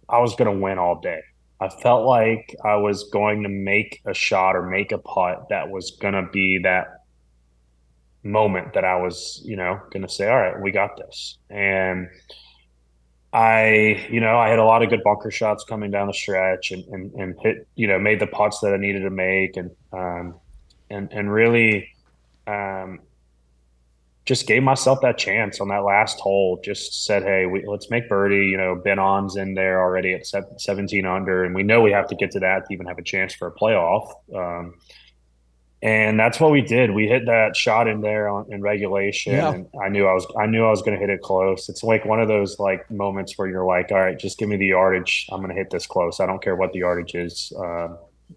I 0.09 0.21
was 0.21 0.35
going 0.37 0.51
to 0.51 0.59
win 0.59 0.79
all 0.79 1.01
day. 1.01 1.21
I 1.61 1.69
felt 1.69 2.07
like 2.07 2.57
I 2.65 2.77
was 2.77 3.11
going 3.13 3.43
to 3.43 3.51
make 3.51 4.01
a 4.07 4.15
shot 4.15 4.57
or 4.57 4.63
make 4.63 4.91
a 4.91 4.99
putt 4.99 5.51
that 5.51 5.69
was 5.69 5.99
going 6.01 6.15
to 6.15 6.27
be 6.33 6.61
that 6.63 7.05
moment 8.23 8.73
that 8.73 8.87
I 8.87 8.97
was, 8.97 9.43
you 9.45 9.57
know, 9.57 9.79
going 9.91 10.03
to 10.03 10.09
say, 10.09 10.31
all 10.31 10.41
right, 10.41 10.59
we 10.63 10.71
got 10.71 10.97
this. 10.97 11.37
And 11.51 12.09
I, 13.35 14.07
you 14.11 14.21
know, 14.21 14.39
I 14.39 14.49
had 14.49 14.59
a 14.59 14.65
lot 14.65 14.83
of 14.83 14.89
good 14.89 15.03
bunker 15.05 15.31
shots 15.31 15.63
coming 15.65 15.91
down 15.91 16.07
the 16.07 16.15
stretch 16.15 16.71
and, 16.71 16.85
and, 16.87 17.13
and 17.13 17.35
hit, 17.43 17.69
you 17.75 17.87
know, 17.87 17.99
made 17.99 18.21
the 18.21 18.29
putts 18.29 18.61
that 18.61 18.73
I 18.73 18.79
needed 18.79 19.01
to 19.01 19.11
make 19.11 19.59
and, 19.59 19.71
um, 19.93 20.41
and, 20.89 21.13
and 21.13 21.31
really, 21.31 21.87
um, 22.47 23.01
just 24.27 24.47
gave 24.47 24.63
myself 24.63 25.01
that 25.03 25.19
chance 25.19 25.61
on 25.61 25.69
that 25.69 25.85
last 25.85 26.21
hole. 26.21 26.61
Just 26.63 27.05
said, 27.05 27.23
"Hey, 27.23 27.47
we, 27.47 27.67
let's 27.67 27.91
make 27.91 28.09
birdie." 28.09 28.47
You 28.47 28.57
know, 28.57 28.75
Ben 28.75 28.99
An's 28.99 29.37
in 29.37 29.55
there 29.55 29.81
already 29.81 30.15
at 30.15 30.27
17 30.27 31.07
under, 31.07 31.45
and 31.45 31.55
we 31.55 31.63
know 31.63 31.81
we 31.81 31.93
have 31.93 32.07
to 32.09 32.15
get 32.15 32.31
to 32.33 32.41
that 32.41 32.67
to 32.67 32.75
even 32.75 32.87
have 32.87 32.99
a 32.99 33.03
chance 33.03 33.35
for 33.35 33.49
a 33.49 33.53
playoff. 33.53 34.13
Um, 34.35 34.75
and 35.83 36.21
that's 36.21 36.39
what 36.39 36.51
we 36.51 36.61
did. 36.61 36.91
We 36.91 37.09
hit 37.09 37.25
that 37.27 37.57
shot 37.57 37.89
in 37.89 38.03
there 38.03 38.29
on, 38.29 38.53
in 38.53 38.61
regulation, 38.61 39.33
yeah. 39.33 39.53
and 39.53 39.67
I 39.83 39.89
knew 39.89 40.07
I 40.07 40.13
was 40.13 40.27
I 40.39 40.45
knew 40.45 40.65
I 40.65 40.71
was 40.71 40.83
going 40.83 40.93
to 40.93 41.01
hit 41.01 41.09
it 41.09 41.23
close. 41.23 41.71
It's 41.71 41.83
like 41.83 42.05
one 42.05 42.21
of 42.21 42.29
those 42.29 42.59
like 42.59 42.91
moments 42.91 43.39
where 43.39 43.49
you're 43.49 43.65
like, 43.65 43.91
all 43.91 43.99
right, 43.99 44.19
just 44.19 44.39
give 44.39 44.51
me 44.51 44.57
the 44.57 44.67
yardage. 44.67 45.27
I'm 45.33 45.39
going 45.39 45.49
to 45.49 45.55
hit 45.55 45.71
this 45.71 45.87
close. 45.87 46.21
I 46.21 46.27
don't 46.27 46.43
care 46.43 46.55
what 46.55 46.73
the 46.73 46.81
yardage 46.81 47.15
is. 47.15 47.53
Uh, 47.59 47.97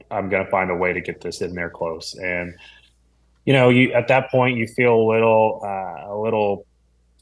I'm 0.09 0.29
going 0.29 0.45
to 0.45 0.49
find 0.49 0.71
a 0.71 0.75
way 0.75 0.93
to 0.93 1.01
get 1.01 1.19
this 1.19 1.41
in 1.41 1.53
there 1.53 1.69
close. 1.69 2.15
And 2.15 2.55
you 3.45 3.53
know, 3.53 3.69
you 3.69 3.91
at 3.93 4.07
that 4.07 4.29
point 4.29 4.57
you 4.57 4.67
feel 4.67 4.95
a 4.95 5.05
little 5.11 5.61
uh, 5.63 6.13
a 6.13 6.17
little, 6.17 6.65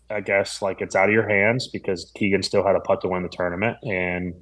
I 0.09 0.22
guess, 0.22 0.61
like 0.61 0.82
it's 0.82 0.95
out 0.95 1.09
of 1.09 1.13
your 1.13 1.28
hands 1.28 1.67
because 1.67 2.11
Keegan 2.15 2.43
still 2.43 2.65
had 2.65 2.76
a 2.76 2.80
putt 2.80 3.01
to 3.01 3.07
win 3.07 3.24
the 3.24 3.30
tournament, 3.30 3.78
and 3.84 4.34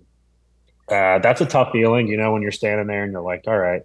uh, 0.89 1.19
that's 1.19 1.41
a 1.41 1.45
tough 1.45 1.71
feeling. 1.71 2.07
You 2.07 2.17
know, 2.17 2.34
when 2.34 2.41
you're 2.41 2.51
standing 2.51 2.88
there 2.88 3.03
and 3.03 3.11
you're 3.11 3.21
like, 3.21 3.43
all 3.47 3.57
right 3.57 3.84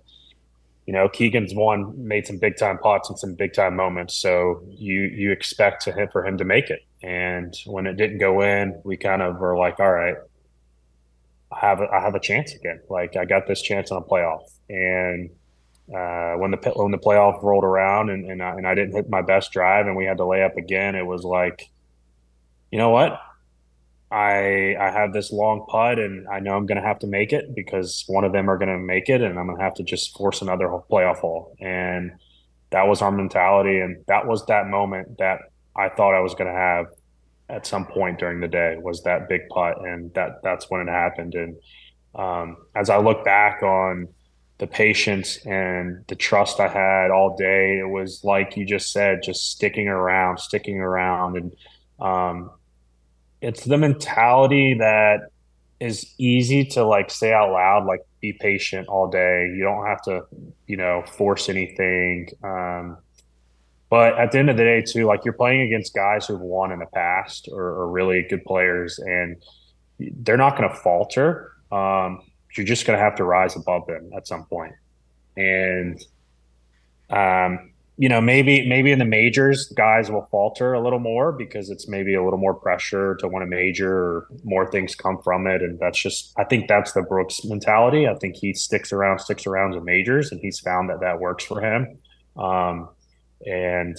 you 0.87 0.93
know, 0.93 1.09
Keegan's 1.09 1.55
won, 1.55 1.95
made 1.97 2.27
some 2.27 2.39
big 2.39 2.57
time 2.57 2.79
pots 2.79 3.09
and 3.09 3.19
some 3.19 3.35
big 3.35 3.55
time 3.55 3.75
moments. 3.75 4.17
So 4.17 4.63
you 4.69 5.03
you 5.03 5.33
expect 5.33 5.83
to 5.85 5.93
hit 5.93 6.13
for 6.13 6.25
him 6.27 6.37
to 6.39 6.45
make 6.45 6.69
it. 6.71 6.81
And 7.03 7.55
when 7.67 7.87
it 7.87 7.97
didn't 7.97 8.19
go 8.19 8.43
in, 8.43 8.81
we 8.85 8.97
kind 8.97 9.23
of 9.23 9.39
were 9.39 9.57
like, 9.57 9.81
all 9.81 9.93
right, 9.93 10.17
I 11.53 11.59
have 11.61 11.81
a, 11.81 11.89
I 11.91 12.01
have 12.01 12.15
a 12.15 12.21
chance 12.21 12.55
again. 12.55 12.81
Like 12.91 13.17
I 13.17 13.25
got 13.25 13.47
this 13.47 13.63
chance 13.63 13.91
on 13.91 14.03
a 14.03 14.05
playoff. 14.05 14.43
And 14.69 15.31
uh, 15.93 16.35
when 16.35 16.51
the 16.51 16.73
when 16.77 16.93
the 16.93 16.99
playoff 16.99 17.43
rolled 17.43 17.65
around 17.65 18.11
and 18.11 18.31
and 18.31 18.43
I, 18.43 18.51
and 18.51 18.67
I 18.67 18.75
didn't 18.75 18.95
hit 18.95 19.11
my 19.11 19.23
best 19.23 19.53
drive 19.53 19.87
and 19.87 19.97
we 19.97 20.05
had 20.05 20.17
to 20.19 20.27
lay 20.27 20.43
up 20.43 20.57
again, 20.57 20.95
it 20.95 21.07
was 21.07 21.25
like, 21.25 21.69
you 22.71 22.79
know 22.79 22.91
what? 22.91 23.21
I 24.11 24.77
I 24.81 24.91
have 24.91 25.13
this 25.13 25.31
long 25.31 25.67
putt 25.69 25.99
and 25.99 26.27
I 26.29 26.41
know 26.41 26.57
I'm 26.57 26.67
going 26.67 26.81
to 26.81 26.87
have 26.87 27.01
to 27.01 27.07
make 27.07 27.33
it 27.33 27.55
because 27.55 28.05
one 28.07 28.25
of 28.25 28.33
them 28.33 28.49
are 28.49 28.57
going 28.57 28.71
to 28.71 28.79
make 28.79 29.09
it 29.09 29.21
and 29.21 29.39
I'm 29.39 29.47
going 29.47 29.59
to 29.59 29.65
have 29.65 29.75
to 29.75 29.83
just 29.83 30.17
force 30.17 30.41
another 30.41 30.69
playoff 30.91 31.19
hole. 31.19 31.55
And 31.61 32.13
that 32.71 32.87
was 32.87 33.03
our 33.03 33.13
mentality 33.13 33.81
and 33.81 34.05
that 34.07 34.27
was 34.27 34.47
that 34.47 34.67
moment 34.67 35.19
that 35.19 35.41
I 35.77 35.91
thought 35.91 36.15
I 36.15 36.21
was 36.21 36.35
going 36.35 36.51
to 36.51 36.59
have 36.59 36.87
at 37.49 37.67
some 37.67 37.87
point 37.87 38.19
during 38.19 38.41
the 38.41 38.49
day 38.49 38.77
was 38.81 39.03
that 39.03 39.29
big 39.29 39.43
putt 39.51 39.85
and 39.85 40.13
that 40.15 40.43
that's 40.43 40.71
when 40.71 40.81
it 40.81 40.91
happened 40.91 41.35
and 41.35 41.57
um, 42.15 42.57
as 42.75 42.89
I 42.91 42.99
look 42.99 43.25
back 43.25 43.63
on 43.63 44.09
the 44.59 44.67
patience 44.67 45.39
and 45.45 46.05
the 46.07 46.15
trust 46.15 46.61
I 46.61 46.69
had 46.69 47.11
all 47.11 47.37
day, 47.37 47.79
it 47.79 47.89
was 47.89 48.23
like 48.25 48.57
you 48.57 48.65
just 48.65 48.93
said, 48.93 49.23
just 49.23 49.51
sticking 49.51 49.89
around, 49.89 50.39
sticking 50.39 50.79
around, 50.79 51.37
and 51.37 51.53
um, 52.01 52.51
it's 53.41 53.65
the 53.65 53.79
mentality 53.79 54.75
that 54.75 55.29
is 55.81 56.15
easy 56.19 56.65
to 56.65 56.85
like 56.85 57.11
say 57.11 57.33
out 57.33 57.51
loud 57.51 57.85
like 57.85 58.01
be 58.21 58.33
patient 58.33 58.89
all 58.89 59.11
day. 59.11 59.53
You 59.55 59.65
don't 59.65 59.87
have 59.87 60.03
to 60.03 60.23
you 60.67 60.77
know 60.77 61.03
force 61.07 61.49
anything 61.49 62.29
um, 62.43 62.97
but 63.91 64.19
at 64.19 64.33
the 64.33 64.39
end 64.39 64.51
of 64.51 64.57
the 64.57 64.63
day 64.63 64.81
too 64.83 65.05
like 65.05 65.25
you're 65.25 65.35
playing 65.35 65.63
against 65.63 65.95
guys 65.95 66.27
who've 66.27 66.41
won 66.41 66.73
in 66.73 66.79
the 66.79 66.87
past 66.87 67.49
or, 67.53 67.63
or 67.63 67.91
really 67.91 68.25
good 68.31 68.45
players 68.45 68.99
and 68.99 69.37
they're 69.99 70.37
not 70.37 70.57
going 70.57 70.69
to 70.69 70.77
falter. 70.77 71.53
Um, 71.71 72.21
you're 72.57 72.67
just 72.67 72.87
going 72.87 72.99
to 72.99 73.03
have 73.03 73.17
to 73.17 73.25
rise 73.25 73.57
above 73.57 73.87
them 73.87 74.11
at 74.17 74.27
some 74.27 74.45
point 74.47 74.75
and 75.37 76.05
um, 77.11 77.75
you 77.97 78.09
know, 78.09 78.21
maybe 78.21 78.67
maybe 78.67 78.91
in 78.91 78.99
the 78.99 79.05
majors, 79.05 79.67
guys 79.69 80.11
will 80.11 80.27
falter 80.31 80.73
a 80.73 80.81
little 80.81 80.99
more 80.99 81.31
because 81.31 81.71
it's 81.71 81.87
maybe 81.87 82.15
a 82.15 82.25
little 82.25 82.39
more 82.39 82.55
pressure 82.55 83.15
to 83.17 83.29
win 83.29 83.43
a 83.43 83.47
major 83.47 83.93
or 83.93 84.27
more 84.43 84.69
things 84.69 84.97
come 84.97 85.23
from 85.23 85.47
it. 85.47 85.63
And 85.63 85.79
that's 85.79 86.01
just, 86.01 86.33
I 86.37 86.43
think 86.43 86.67
that's 86.67 86.93
the 86.93 87.03
Brooks 87.03 87.45
mentality. 87.45 88.09
I 88.09 88.17
think 88.17 88.35
he 88.35 88.53
sticks 88.53 88.93
around, 88.93 89.21
sticks 89.21 89.47
around 89.47 89.75
in 89.75 89.85
majors, 89.85 90.33
and 90.33 90.41
he's 90.41 90.59
found 90.59 90.91
that 90.91 91.01
that 91.01 91.21
works 91.21 91.45
for 91.45 91.61
him. 91.61 91.99
Um, 92.37 92.89
and 93.47 93.97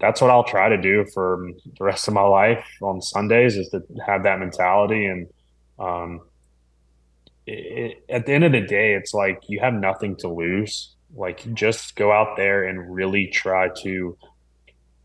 that's 0.00 0.20
what 0.20 0.30
I'll 0.30 0.44
try 0.44 0.68
to 0.68 0.80
do 0.80 1.06
for 1.14 1.48
the 1.78 1.84
rest 1.84 2.08
of 2.08 2.14
my 2.14 2.22
life 2.22 2.66
on 2.82 3.00
Sundays 3.00 3.56
is 3.56 3.70
to 3.70 3.82
have 4.04 4.22
that 4.24 4.38
mentality. 4.38 5.06
And 5.06 5.28
um, 5.78 6.20
it, 7.50 8.04
at 8.08 8.26
the 8.26 8.32
end 8.32 8.44
of 8.44 8.52
the 8.52 8.60
day, 8.60 8.94
it's 8.94 9.14
like 9.14 9.42
you 9.48 9.60
have 9.60 9.74
nothing 9.74 10.16
to 10.16 10.28
lose 10.28 10.94
like 11.14 11.52
just 11.54 11.96
go 11.96 12.12
out 12.12 12.36
there 12.36 12.64
and 12.64 12.92
really 12.92 13.26
try 13.28 13.68
to 13.82 14.16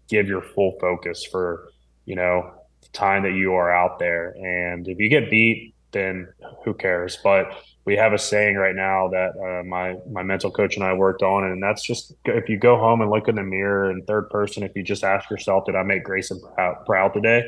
give 0.07 0.27
your 0.27 0.41
full 0.41 0.77
focus 0.79 1.25
for, 1.25 1.69
you 2.05 2.15
know, 2.15 2.53
the 2.81 2.89
time 2.89 3.23
that 3.23 3.33
you 3.33 3.53
are 3.53 3.71
out 3.71 3.99
there. 3.99 4.35
And 4.37 4.87
if 4.87 4.99
you 4.99 5.09
get 5.09 5.29
beat, 5.29 5.73
then 5.91 6.27
who 6.63 6.73
cares? 6.73 7.17
But 7.23 7.51
we 7.85 7.95
have 7.95 8.13
a 8.13 8.17
saying 8.17 8.55
right 8.55 8.75
now 8.75 9.09
that 9.09 9.31
uh, 9.37 9.63
my 9.63 9.95
my 10.11 10.23
mental 10.23 10.51
coach 10.51 10.75
and 10.75 10.83
I 10.83 10.93
worked 10.93 11.23
on, 11.23 11.45
and 11.45 11.61
that's 11.63 11.83
just 11.83 12.13
if 12.25 12.49
you 12.49 12.57
go 12.57 12.77
home 12.77 13.01
and 13.01 13.09
look 13.09 13.27
in 13.27 13.35
the 13.35 13.43
mirror 13.43 13.89
in 13.91 14.03
third 14.03 14.29
person, 14.29 14.63
if 14.63 14.75
you 14.75 14.83
just 14.83 15.03
ask 15.03 15.29
yourself, 15.29 15.65
"Did 15.65 15.75
I 15.75 15.83
make 15.83 16.03
Grayson 16.03 16.41
proud, 16.55 16.85
proud 16.85 17.13
today?" 17.13 17.43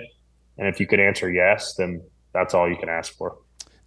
and 0.57 0.67
if 0.67 0.79
you 0.79 0.87
could 0.87 0.99
answer 0.99 1.31
yes, 1.31 1.75
then 1.75 2.01
that's 2.33 2.53
all 2.53 2.69
you 2.69 2.77
can 2.77 2.89
ask 2.89 3.15
for. 3.15 3.37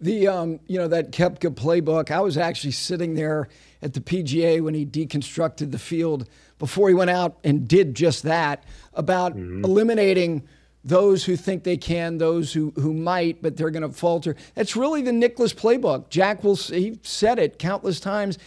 The 0.01 0.27
um, 0.27 0.59
you 0.67 0.79
know 0.79 0.87
that 0.87 1.11
Koepka 1.11 1.51
playbook. 1.51 2.11
I 2.11 2.19
was 2.21 2.37
actually 2.37 2.71
sitting 2.71 3.13
there 3.13 3.47
at 3.81 3.93
the 3.93 4.01
PGA 4.01 4.61
when 4.61 4.73
he 4.73 4.85
deconstructed 4.85 5.71
the 5.71 5.79
field 5.79 6.27
before 6.57 6.89
he 6.89 6.93
went 6.93 7.09
out 7.09 7.37
and 7.43 7.67
did 7.67 7.95
just 7.95 8.23
that 8.23 8.63
about 8.93 9.35
mm-hmm. 9.35 9.63
eliminating 9.63 10.43
those 10.83 11.23
who 11.23 11.35
think 11.35 11.63
they 11.63 11.77
can, 11.77 12.17
those 12.17 12.53
who, 12.53 12.73
who 12.75 12.93
might, 12.93 13.41
but 13.41 13.55
they're 13.55 13.69
going 13.69 13.83
to 13.83 13.89
falter. 13.89 14.35
That's 14.55 14.75
really 14.75 15.01
the 15.01 15.11
Nicklaus 15.11 15.53
playbook. 15.53 16.09
Jack 16.09 16.43
will 16.43 16.55
he 16.55 16.99
said 17.03 17.39
it 17.39 17.59
countless 17.59 17.99
times 17.99 18.37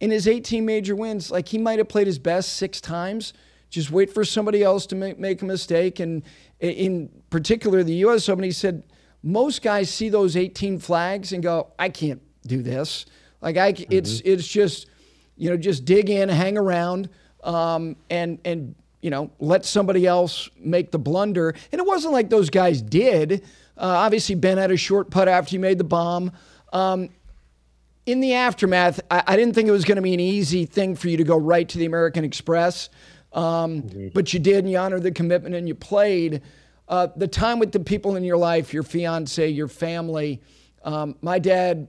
in 0.00 0.10
his 0.10 0.28
18 0.28 0.64
major 0.64 0.94
wins. 0.94 1.30
Like 1.30 1.48
he 1.48 1.58
might 1.58 1.78
have 1.78 1.88
played 1.88 2.06
his 2.06 2.18
best 2.18 2.54
six 2.54 2.80
times. 2.80 3.32
Just 3.70 3.90
wait 3.90 4.12
for 4.12 4.24
somebody 4.24 4.62
else 4.62 4.86
to 4.86 4.94
make, 4.94 5.18
make 5.18 5.42
a 5.42 5.44
mistake. 5.44 5.98
And 5.98 6.22
in 6.60 7.08
particular, 7.30 7.82
the 7.82 7.94
U.S. 7.94 8.28
Open, 8.28 8.44
he 8.44 8.52
said 8.52 8.84
most 9.22 9.62
guys 9.62 9.90
see 9.90 10.08
those 10.08 10.36
18 10.36 10.78
flags 10.78 11.32
and 11.32 11.42
go, 11.42 11.68
"I 11.78 11.88
can't 11.88 12.22
do 12.46 12.62
this." 12.62 13.06
Like 13.40 13.56
I, 13.56 13.72
mm-hmm. 13.72 13.92
it's 13.92 14.20
it's 14.24 14.46
just, 14.46 14.86
you 15.36 15.50
know, 15.50 15.56
just 15.56 15.84
dig 15.84 16.10
in, 16.10 16.28
hang 16.28 16.56
around, 16.56 17.08
um, 17.42 17.96
and 18.08 18.38
and 18.44 18.74
you 19.02 19.10
know, 19.10 19.30
let 19.40 19.64
somebody 19.64 20.06
else 20.06 20.48
make 20.58 20.92
the 20.92 20.98
blunder. 20.98 21.54
And 21.72 21.80
it 21.80 21.86
wasn't 21.86 22.12
like 22.12 22.30
those 22.30 22.50
guys 22.50 22.80
did. 22.80 23.42
Uh, 23.76 23.86
obviously, 23.86 24.36
Ben 24.36 24.58
had 24.58 24.70
a 24.70 24.76
short 24.76 25.10
putt 25.10 25.28
after 25.28 25.50
he 25.50 25.58
made 25.58 25.78
the 25.78 25.84
bomb. 25.84 26.30
Um, 26.72 27.10
in 28.06 28.20
the 28.20 28.34
aftermath, 28.34 29.00
I, 29.10 29.22
I 29.26 29.36
didn't 29.36 29.54
think 29.54 29.68
it 29.68 29.72
was 29.72 29.84
going 29.84 29.96
to 29.96 30.02
be 30.02 30.14
an 30.14 30.20
easy 30.20 30.66
thing 30.66 30.94
for 30.94 31.08
you 31.08 31.16
to 31.16 31.24
go 31.24 31.36
right 31.36 31.68
to 31.68 31.78
the 31.78 31.84
American 31.84 32.24
Express, 32.24 32.88
um, 33.32 33.82
mm-hmm. 33.82 34.08
but 34.14 34.32
you 34.32 34.38
did, 34.38 34.58
and 34.58 34.70
you 34.70 34.78
honored 34.78 35.02
the 35.02 35.12
commitment, 35.12 35.54
and 35.54 35.68
you 35.68 35.74
played. 35.74 36.42
Uh, 36.92 37.08
the 37.16 37.26
time 37.26 37.58
with 37.58 37.72
the 37.72 37.80
people 37.80 38.16
in 38.16 38.22
your 38.22 38.36
life, 38.36 38.74
your 38.74 38.82
fiance, 38.82 39.48
your 39.48 39.66
family. 39.66 40.42
Um, 40.84 41.16
my 41.22 41.38
dad 41.38 41.88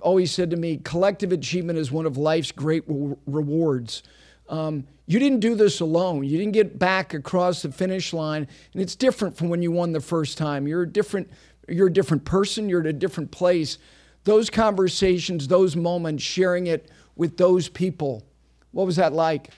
always 0.00 0.30
said 0.30 0.50
to 0.50 0.56
me, 0.56 0.76
collective 0.76 1.32
achievement 1.32 1.76
is 1.76 1.90
one 1.90 2.06
of 2.06 2.16
life's 2.16 2.52
great 2.52 2.84
re- 2.86 3.16
rewards. 3.26 4.04
Um, 4.48 4.86
you 5.06 5.18
didn't 5.18 5.40
do 5.40 5.56
this 5.56 5.80
alone. 5.80 6.22
You 6.22 6.38
didn't 6.38 6.52
get 6.52 6.78
back 6.78 7.14
across 7.14 7.62
the 7.62 7.72
finish 7.72 8.12
line, 8.12 8.46
and 8.72 8.80
it's 8.80 8.94
different 8.94 9.36
from 9.36 9.48
when 9.48 9.60
you 9.60 9.72
won 9.72 9.90
the 9.90 10.00
first 10.00 10.38
time. 10.38 10.68
You're 10.68 10.82
a 10.82 10.88
different, 10.88 11.28
you're 11.68 11.88
a 11.88 11.92
different 11.92 12.24
person. 12.24 12.68
You're 12.68 12.82
at 12.82 12.86
a 12.86 12.92
different 12.92 13.32
place. 13.32 13.78
Those 14.22 14.50
conversations, 14.50 15.48
those 15.48 15.74
moments, 15.74 16.22
sharing 16.22 16.68
it 16.68 16.92
with 17.16 17.36
those 17.38 17.68
people, 17.68 18.24
what 18.70 18.86
was 18.86 18.94
that 18.96 19.12
like? 19.14 19.50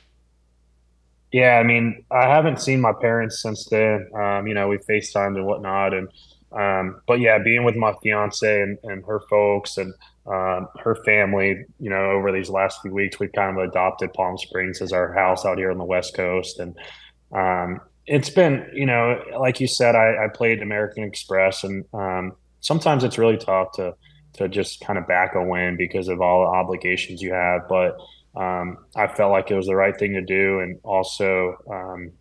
Yeah, 1.32 1.58
I 1.58 1.62
mean, 1.64 2.04
I 2.10 2.28
haven't 2.28 2.60
seen 2.60 2.80
my 2.80 2.92
parents 2.92 3.42
since 3.42 3.66
then. 3.66 4.08
Um, 4.14 4.46
you 4.46 4.54
know, 4.54 4.68
we 4.68 4.78
FaceTimed 4.78 5.36
and 5.36 5.46
whatnot, 5.46 5.92
and 5.92 6.08
um, 6.52 7.02
but 7.06 7.20
yeah, 7.20 7.38
being 7.38 7.64
with 7.64 7.76
my 7.76 7.92
fiance 8.02 8.62
and, 8.62 8.78
and 8.84 9.04
her 9.06 9.20
folks 9.28 9.76
and 9.76 9.92
um, 10.26 10.68
her 10.78 10.96
family, 11.04 11.64
you 11.78 11.90
know, 11.90 12.12
over 12.12 12.32
these 12.32 12.48
last 12.48 12.80
few 12.80 12.92
weeks, 12.92 13.18
we've 13.18 13.32
kind 13.32 13.58
of 13.58 13.68
adopted 13.68 14.12
Palm 14.14 14.38
Springs 14.38 14.80
as 14.80 14.92
our 14.92 15.12
house 15.12 15.44
out 15.44 15.58
here 15.58 15.70
on 15.70 15.78
the 15.78 15.84
West 15.84 16.14
Coast, 16.14 16.60
and 16.60 16.76
um, 17.32 17.80
it's 18.06 18.30
been, 18.30 18.68
you 18.72 18.86
know, 18.86 19.20
like 19.38 19.60
you 19.60 19.66
said, 19.66 19.96
I, 19.96 20.24
I 20.24 20.28
played 20.32 20.62
American 20.62 21.02
Express, 21.02 21.64
and 21.64 21.84
um, 21.92 22.32
sometimes 22.60 23.02
it's 23.04 23.18
really 23.18 23.36
tough 23.36 23.72
to 23.76 23.94
to 24.34 24.48
just 24.48 24.80
kind 24.80 24.98
of 24.98 25.08
back 25.08 25.34
a 25.34 25.42
win 25.42 25.76
because 25.76 26.08
of 26.08 26.20
all 26.20 26.42
the 26.42 26.56
obligations 26.58 27.20
you 27.22 27.32
have, 27.32 27.62
but 27.68 27.96
um, 28.36 28.78
I 28.94 29.06
felt 29.06 29.32
like 29.32 29.50
it 29.50 29.56
was 29.56 29.66
the 29.66 29.76
right 29.76 29.96
thing 29.98 30.14
to 30.14 30.22
do, 30.22 30.60
and 30.60 30.78
also 30.82 31.56
um, 31.70 32.12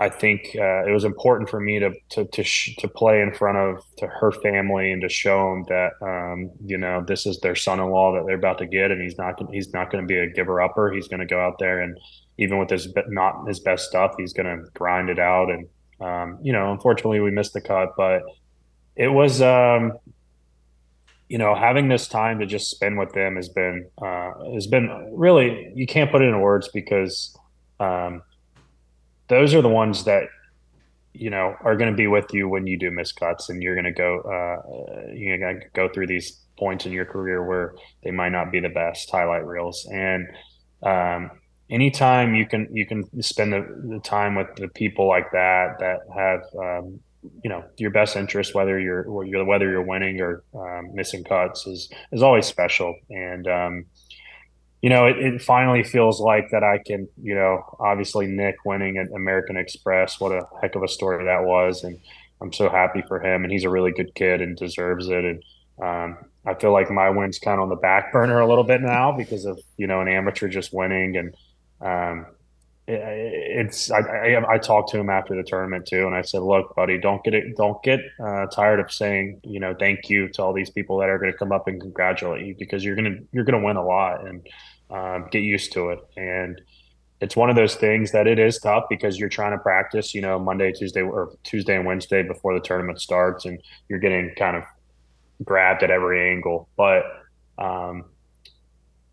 I 0.00 0.08
think 0.08 0.56
uh, 0.58 0.86
it 0.86 0.92
was 0.92 1.04
important 1.04 1.50
for 1.50 1.60
me 1.60 1.78
to 1.78 1.92
to 2.10 2.24
to, 2.24 2.42
sh- 2.42 2.76
to, 2.78 2.88
play 2.88 3.20
in 3.20 3.32
front 3.34 3.58
of 3.58 3.84
to 3.98 4.06
her 4.06 4.32
family 4.32 4.90
and 4.90 5.02
to 5.02 5.08
show 5.08 5.50
them 5.50 5.64
that 5.68 5.92
um, 6.00 6.50
you 6.64 6.78
know 6.78 7.04
this 7.06 7.26
is 7.26 7.40
their 7.40 7.54
son-in-law 7.54 8.14
that 8.14 8.26
they're 8.26 8.36
about 8.36 8.58
to 8.58 8.66
get, 8.66 8.90
and 8.90 9.02
he's 9.02 9.18
not 9.18 9.40
he's 9.52 9.72
not 9.72 9.90
going 9.90 10.02
to 10.02 10.08
be 10.08 10.18
a 10.18 10.30
giver 10.30 10.60
upper. 10.60 10.92
He's 10.92 11.08
going 11.08 11.20
to 11.20 11.26
go 11.26 11.40
out 11.40 11.58
there 11.58 11.80
and 11.80 11.98
even 12.38 12.58
with 12.58 12.70
his 12.70 12.92
not 13.08 13.46
his 13.46 13.60
best 13.60 13.88
stuff, 13.88 14.14
he's 14.18 14.32
going 14.32 14.46
to 14.46 14.70
grind 14.72 15.08
it 15.10 15.18
out. 15.18 15.50
And 15.50 15.68
um, 16.00 16.38
you 16.42 16.52
know, 16.52 16.72
unfortunately, 16.72 17.20
we 17.20 17.30
missed 17.30 17.52
the 17.52 17.60
cut, 17.60 17.90
but 17.96 18.22
it 18.96 19.08
was 19.08 19.40
um, 19.40 19.92
you 21.32 21.38
know, 21.38 21.54
having 21.54 21.88
this 21.88 22.08
time 22.08 22.40
to 22.40 22.46
just 22.46 22.70
spend 22.70 22.98
with 22.98 23.14
them 23.14 23.36
has 23.36 23.48
been 23.48 23.88
uh, 24.02 24.32
has 24.52 24.66
been 24.66 25.14
really 25.14 25.72
you 25.74 25.86
can't 25.86 26.10
put 26.10 26.20
it 26.20 26.26
in 26.26 26.38
words 26.42 26.68
because 26.74 27.34
um, 27.80 28.22
those 29.28 29.54
are 29.54 29.62
the 29.62 29.74
ones 29.82 30.04
that 30.04 30.24
you 31.14 31.30
know 31.30 31.56
are 31.62 31.74
going 31.74 31.90
to 31.90 31.96
be 31.96 32.06
with 32.06 32.34
you 32.34 32.50
when 32.50 32.66
you 32.66 32.78
do 32.78 32.90
miscuts 32.90 33.48
and 33.48 33.62
you're 33.62 33.74
going 33.74 33.86
to 33.86 33.92
go 33.92 34.20
uh, 34.20 35.10
you're 35.14 35.38
going 35.38 35.58
to 35.58 35.66
go 35.72 35.88
through 35.88 36.06
these 36.06 36.38
points 36.58 36.84
in 36.84 36.92
your 36.92 37.06
career 37.06 37.42
where 37.42 37.76
they 38.04 38.10
might 38.10 38.32
not 38.32 38.52
be 38.52 38.60
the 38.60 38.68
best 38.68 39.10
highlight 39.10 39.46
reels. 39.46 39.88
And 39.90 40.26
um, 40.82 41.30
anytime 41.70 42.34
you 42.34 42.44
can 42.44 42.68
you 42.74 42.84
can 42.84 43.22
spend 43.22 43.54
the, 43.54 43.62
the 43.88 44.00
time 44.00 44.34
with 44.34 44.54
the 44.56 44.68
people 44.68 45.08
like 45.08 45.32
that 45.32 45.78
that 45.78 46.00
have 46.14 46.42
um, 46.60 47.00
you 47.42 47.50
know 47.50 47.64
your 47.76 47.90
best 47.90 48.16
interest, 48.16 48.54
whether 48.54 48.78
you're 48.78 49.04
whether 49.44 49.70
you're 49.70 49.82
winning 49.82 50.20
or 50.20 50.42
um, 50.54 50.94
missing 50.94 51.24
cuts, 51.24 51.66
is 51.66 51.90
is 52.12 52.22
always 52.22 52.46
special. 52.46 52.94
And 53.10 53.46
um, 53.46 53.84
you 54.82 54.90
know, 54.90 55.06
it, 55.06 55.16
it, 55.18 55.42
finally 55.42 55.84
feels 55.84 56.20
like 56.20 56.50
that 56.50 56.64
I 56.64 56.78
can, 56.78 57.08
you 57.22 57.36
know, 57.36 57.62
obviously 57.78 58.26
Nick 58.26 58.56
winning 58.64 58.98
at 58.98 59.06
American 59.14 59.56
Express, 59.56 60.18
what 60.18 60.32
a 60.32 60.42
heck 60.60 60.74
of 60.74 60.82
a 60.82 60.88
story 60.88 61.24
that 61.24 61.44
was, 61.44 61.84
and 61.84 62.00
I'm 62.40 62.52
so 62.52 62.68
happy 62.68 63.02
for 63.06 63.20
him. 63.20 63.44
And 63.44 63.52
he's 63.52 63.62
a 63.62 63.70
really 63.70 63.92
good 63.92 64.12
kid 64.16 64.40
and 64.40 64.56
deserves 64.56 65.08
it. 65.08 65.24
And 65.24 65.44
um, 65.80 66.18
I 66.44 66.54
feel 66.54 66.72
like 66.72 66.90
my 66.90 67.10
win's 67.10 67.38
kind 67.38 67.58
of 67.58 67.62
on 67.62 67.68
the 67.68 67.76
back 67.76 68.12
burner 68.12 68.40
a 68.40 68.48
little 68.48 68.64
bit 68.64 68.80
now 68.80 69.12
because 69.12 69.44
of 69.44 69.60
you 69.76 69.86
know 69.86 70.00
an 70.00 70.08
amateur 70.08 70.48
just 70.48 70.72
winning 70.72 71.16
and 71.16 71.34
um, 71.80 72.26
it's 72.88 73.90
I, 73.90 74.00
I, 74.00 74.54
I 74.54 74.58
talked 74.58 74.90
to 74.90 74.98
him 74.98 75.08
after 75.08 75.36
the 75.36 75.44
tournament 75.44 75.86
too, 75.86 76.06
and 76.06 76.14
I 76.14 76.22
said, 76.22 76.42
"Look, 76.42 76.74
buddy, 76.74 76.98
don't 76.98 77.22
get 77.22 77.34
it, 77.34 77.56
don't 77.56 77.80
get 77.82 78.00
uh, 78.20 78.46
tired 78.46 78.80
of 78.80 78.90
saying 78.92 79.40
you 79.44 79.60
know 79.60 79.74
thank 79.78 80.10
you 80.10 80.28
to 80.30 80.42
all 80.42 80.52
these 80.52 80.70
people 80.70 80.98
that 80.98 81.08
are 81.08 81.18
going 81.18 81.30
to 81.30 81.38
come 81.38 81.52
up 81.52 81.68
and 81.68 81.80
congratulate 81.80 82.44
you 82.44 82.56
because 82.58 82.84
you're 82.84 82.96
gonna 82.96 83.16
you're 83.32 83.44
gonna 83.44 83.62
win 83.62 83.76
a 83.76 83.84
lot 83.84 84.26
and 84.26 84.46
um, 84.90 85.28
get 85.30 85.40
used 85.40 85.72
to 85.74 85.90
it." 85.90 86.00
And 86.16 86.60
it's 87.20 87.36
one 87.36 87.50
of 87.50 87.56
those 87.56 87.76
things 87.76 88.10
that 88.12 88.26
it 88.26 88.40
is 88.40 88.58
tough 88.58 88.84
because 88.90 89.16
you're 89.16 89.28
trying 89.28 89.52
to 89.52 89.58
practice, 89.58 90.12
you 90.12 90.20
know, 90.20 90.40
Monday, 90.40 90.72
Tuesday, 90.72 91.02
or 91.02 91.32
Tuesday 91.44 91.76
and 91.76 91.86
Wednesday 91.86 92.24
before 92.24 92.52
the 92.52 92.60
tournament 92.60 93.00
starts, 93.00 93.44
and 93.44 93.62
you're 93.88 94.00
getting 94.00 94.34
kind 94.36 94.56
of 94.56 94.64
grabbed 95.44 95.82
at 95.82 95.90
every 95.90 96.30
angle, 96.30 96.68
but. 96.76 97.04
Um, 97.58 98.06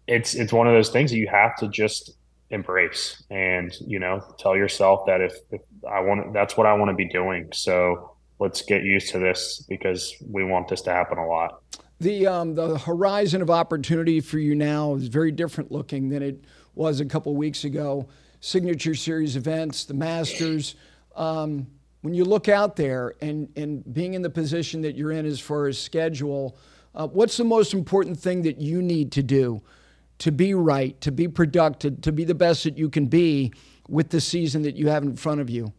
it's 0.08 0.34
it's 0.34 0.52
one 0.52 0.66
of 0.66 0.74
those 0.74 0.90
things 0.90 1.12
that 1.12 1.18
you 1.18 1.28
have 1.28 1.56
to 1.58 1.68
just 1.68 2.14
embrace 2.52 3.24
and 3.30 3.76
you 3.86 4.00
know 4.00 4.24
tell 4.40 4.56
yourself 4.56 5.06
that 5.06 5.22
if, 5.22 5.34
if 5.52 5.62
i 5.88 6.00
want 6.00 6.34
that's 6.34 6.58
what 6.58 6.66
i 6.66 6.74
want 6.74 6.90
to 6.90 6.96
be 6.96 7.08
doing. 7.08 7.48
So 7.54 8.16
let's 8.40 8.62
get 8.62 8.84
used 8.84 9.10
to 9.12 9.20
this 9.20 9.66
because 9.70 10.16
we 10.28 10.44
want 10.44 10.68
this 10.68 10.82
to 10.84 10.92
happen 10.92 11.18
a 11.18 11.28
lot. 11.28 11.62
The 12.00 12.28
um, 12.28 12.56
the 12.56 12.78
horizon 12.78 13.42
of 13.42 13.50
opportunity 13.50 14.22
for 14.22 14.40
you 14.40 14.56
now 14.56 14.96
is 14.96 15.08
very 15.08 15.32
different 15.32 15.72
looking 15.72 16.10
than 16.10 16.24
it 16.24 16.44
was 16.74 17.02
a 17.02 17.06
couple 17.06 17.36
weeks 17.36 17.66
ago. 17.66 18.08
Signature 18.40 18.96
series 18.96 19.36
events 19.36 19.84
the 19.84 19.94
masters. 19.94 20.76
Um, 21.16 21.68
when 22.02 22.14
you 22.14 22.24
look 22.24 22.48
out 22.48 22.78
there 22.78 23.16
and 23.22 23.50
and 23.58 23.94
being 23.94 24.14
in 24.14 24.22
the 24.22 24.30
position 24.30 24.82
that 24.82 24.96
you're 24.96 25.12
in 25.12 25.26
as 25.26 25.40
far 25.40 25.68
as 25.68 25.78
schedule 25.78 26.58
uh, 26.96 27.06
what's 27.08 27.36
the 27.36 27.44
most 27.44 27.74
important 27.74 28.18
thing 28.18 28.42
that 28.44 28.60
you 28.62 28.82
need 28.82 29.12
to 29.12 29.22
do 29.22 29.62
to 30.20 30.32
be 30.32 30.54
right, 30.54 31.00
to 31.02 31.12
be 31.12 31.28
productive, 31.28 32.02
to 32.02 32.12
be 32.12 32.24
the 32.24 32.36
best 32.36 32.64
that 32.64 32.78
you 32.78 32.90
can 32.90 33.08
be 33.08 33.52
with 33.88 34.10
the 34.10 34.22
season 34.22 34.62
that 34.64 34.76
you 34.76 34.90
have 34.90 35.04
in 35.04 35.16
front 35.16 35.42
of 35.42 35.50
you? 35.50 35.74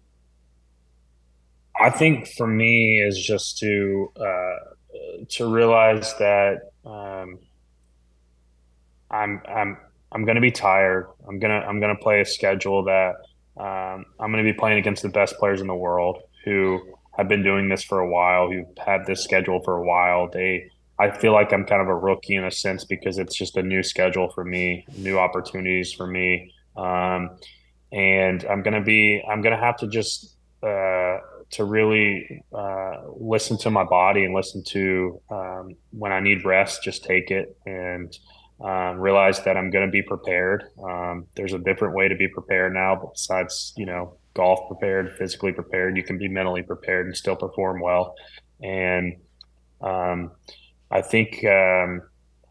I 1.79 1.91
think 1.91 2.29
for 2.37 2.47
me 2.47 3.01
is 3.01 3.19
just 3.19 3.59
to 3.59 4.13
uh, 4.17 4.57
to 5.31 5.53
realize 5.53 6.15
that 6.19 6.73
um, 6.85 7.39
I'm 9.11 9.43
I'm 9.49 9.79
I'm 10.13 10.25
going 10.25 10.35
to 10.35 10.43
be 10.43 10.51
tired. 10.51 11.07
I'm 11.29 11.39
gonna 11.39 11.65
I'm 11.67 11.81
gonna 11.81 11.97
play 11.97 12.21
a 12.21 12.27
schedule 12.27 12.85
that 12.85 13.15
um, 13.57 14.07
I'm 14.19 14.33
going 14.33 14.45
to 14.45 14.53
be 14.53 14.59
playing 14.59 14.79
against 14.79 15.03
the 15.03 15.09
best 15.09 15.37
players 15.39 15.61
in 15.61 15.67
the 15.67 15.75
world 15.75 16.23
who 16.45 16.81
have 17.17 17.29
been 17.29 17.43
doing 17.43 17.69
this 17.69 17.83
for 17.83 18.01
a 18.01 18.11
while, 18.11 18.51
who've 18.51 18.67
had 18.79 19.07
this 19.07 19.23
schedule 19.23 19.61
for 19.63 19.77
a 19.77 19.83
while. 19.83 20.29
They 20.31 20.71
I 21.01 21.11
feel 21.11 21.33
like 21.33 21.51
I'm 21.55 21.65
kind 21.65 21.81
of 21.81 21.89
a 21.89 21.97
rookie 21.97 22.35
in 22.35 22.45
a 22.45 22.51
sense 22.51 22.85
because 22.85 23.17
it's 23.17 23.35
just 23.35 23.57
a 23.57 23.63
new 23.63 23.83
schedule 23.83 24.31
for 24.35 24.45
me, 24.45 24.85
new 24.99 25.19
opportunities 25.19 25.95
for 25.95 26.07
me. 26.07 26.53
Um, 26.77 27.31
and 27.91 28.45
I'm 28.45 28.63
going 28.63 28.75
to 28.75 28.83
be, 28.83 29.23
I'm 29.29 29.41
to 29.43 29.57
have 29.57 29.79
to 29.79 29.89
just, 29.89 30.37
uh, 30.63 31.17
to 31.53 31.65
really 31.65 32.45
uh, 32.53 32.97
listen 33.19 33.57
to 33.59 33.71
my 33.71 33.83
body 33.83 34.25
and 34.25 34.35
listen 34.35 34.63
to 34.69 35.21
um, 35.31 35.75
when 35.91 36.13
I 36.13 36.21
need 36.21 36.45
rest, 36.45 36.85
just 36.85 37.03
take 37.03 37.31
it 37.31 37.57
and 37.65 38.17
um, 38.61 39.01
realize 39.01 39.43
that 39.45 39.57
I'm 39.57 39.71
going 39.71 39.87
to 39.87 39.91
be 39.91 40.03
prepared. 40.03 40.65
Um, 40.85 41.27
there's 41.35 41.55
a 41.55 41.59
different 41.59 41.95
way 41.95 42.09
to 42.09 42.15
be 42.15 42.29
prepared 42.29 42.75
now, 42.75 43.11
besides, 43.11 43.73
you 43.77 43.87
know, 43.87 44.19
golf 44.35 44.69
prepared, 44.69 45.17
physically 45.17 45.53
prepared. 45.53 45.97
You 45.97 46.05
can 46.05 46.19
be 46.19 46.29
mentally 46.29 46.63
prepared 46.63 47.07
and 47.07 47.17
still 47.17 47.37
perform 47.37 47.81
well. 47.81 48.15
And, 48.63 49.17
um, 49.81 50.33
I 50.91 51.03
think 51.03 51.45
um, 51.45 52.03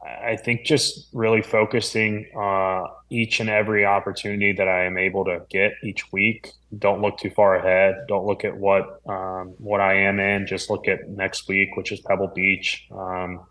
I 0.06 0.38
think 0.38 0.66
just 0.66 1.10
really 1.14 1.42
focusing 1.42 2.26
uh, 2.38 2.84
each 3.10 3.40
and 3.40 3.50
every 3.50 3.86
opportunity 3.86 4.54
that 4.54 4.68
I 4.68 4.86
am 4.86 4.98
able 4.98 5.26
to 5.26 5.42
get 5.50 5.74
each 5.84 6.12
week. 6.12 6.52
Don't 6.78 7.02
look 7.02 7.18
too 7.18 7.30
far 7.32 7.56
ahead. 7.56 8.06
Don't 8.08 8.26
look 8.26 8.46
at 8.46 8.56
what 8.56 9.02
um, 9.08 9.56
what 9.58 9.82
I 9.82 9.96
am 9.96 10.20
in. 10.20 10.48
Just 10.48 10.70
look 10.70 10.88
at 10.88 11.10
next 11.10 11.48
week, 11.48 11.76
which 11.76 11.92
is 11.92 12.00
Pebble 12.02 12.32
Beach, 12.34 12.88
um, 12.92 13.46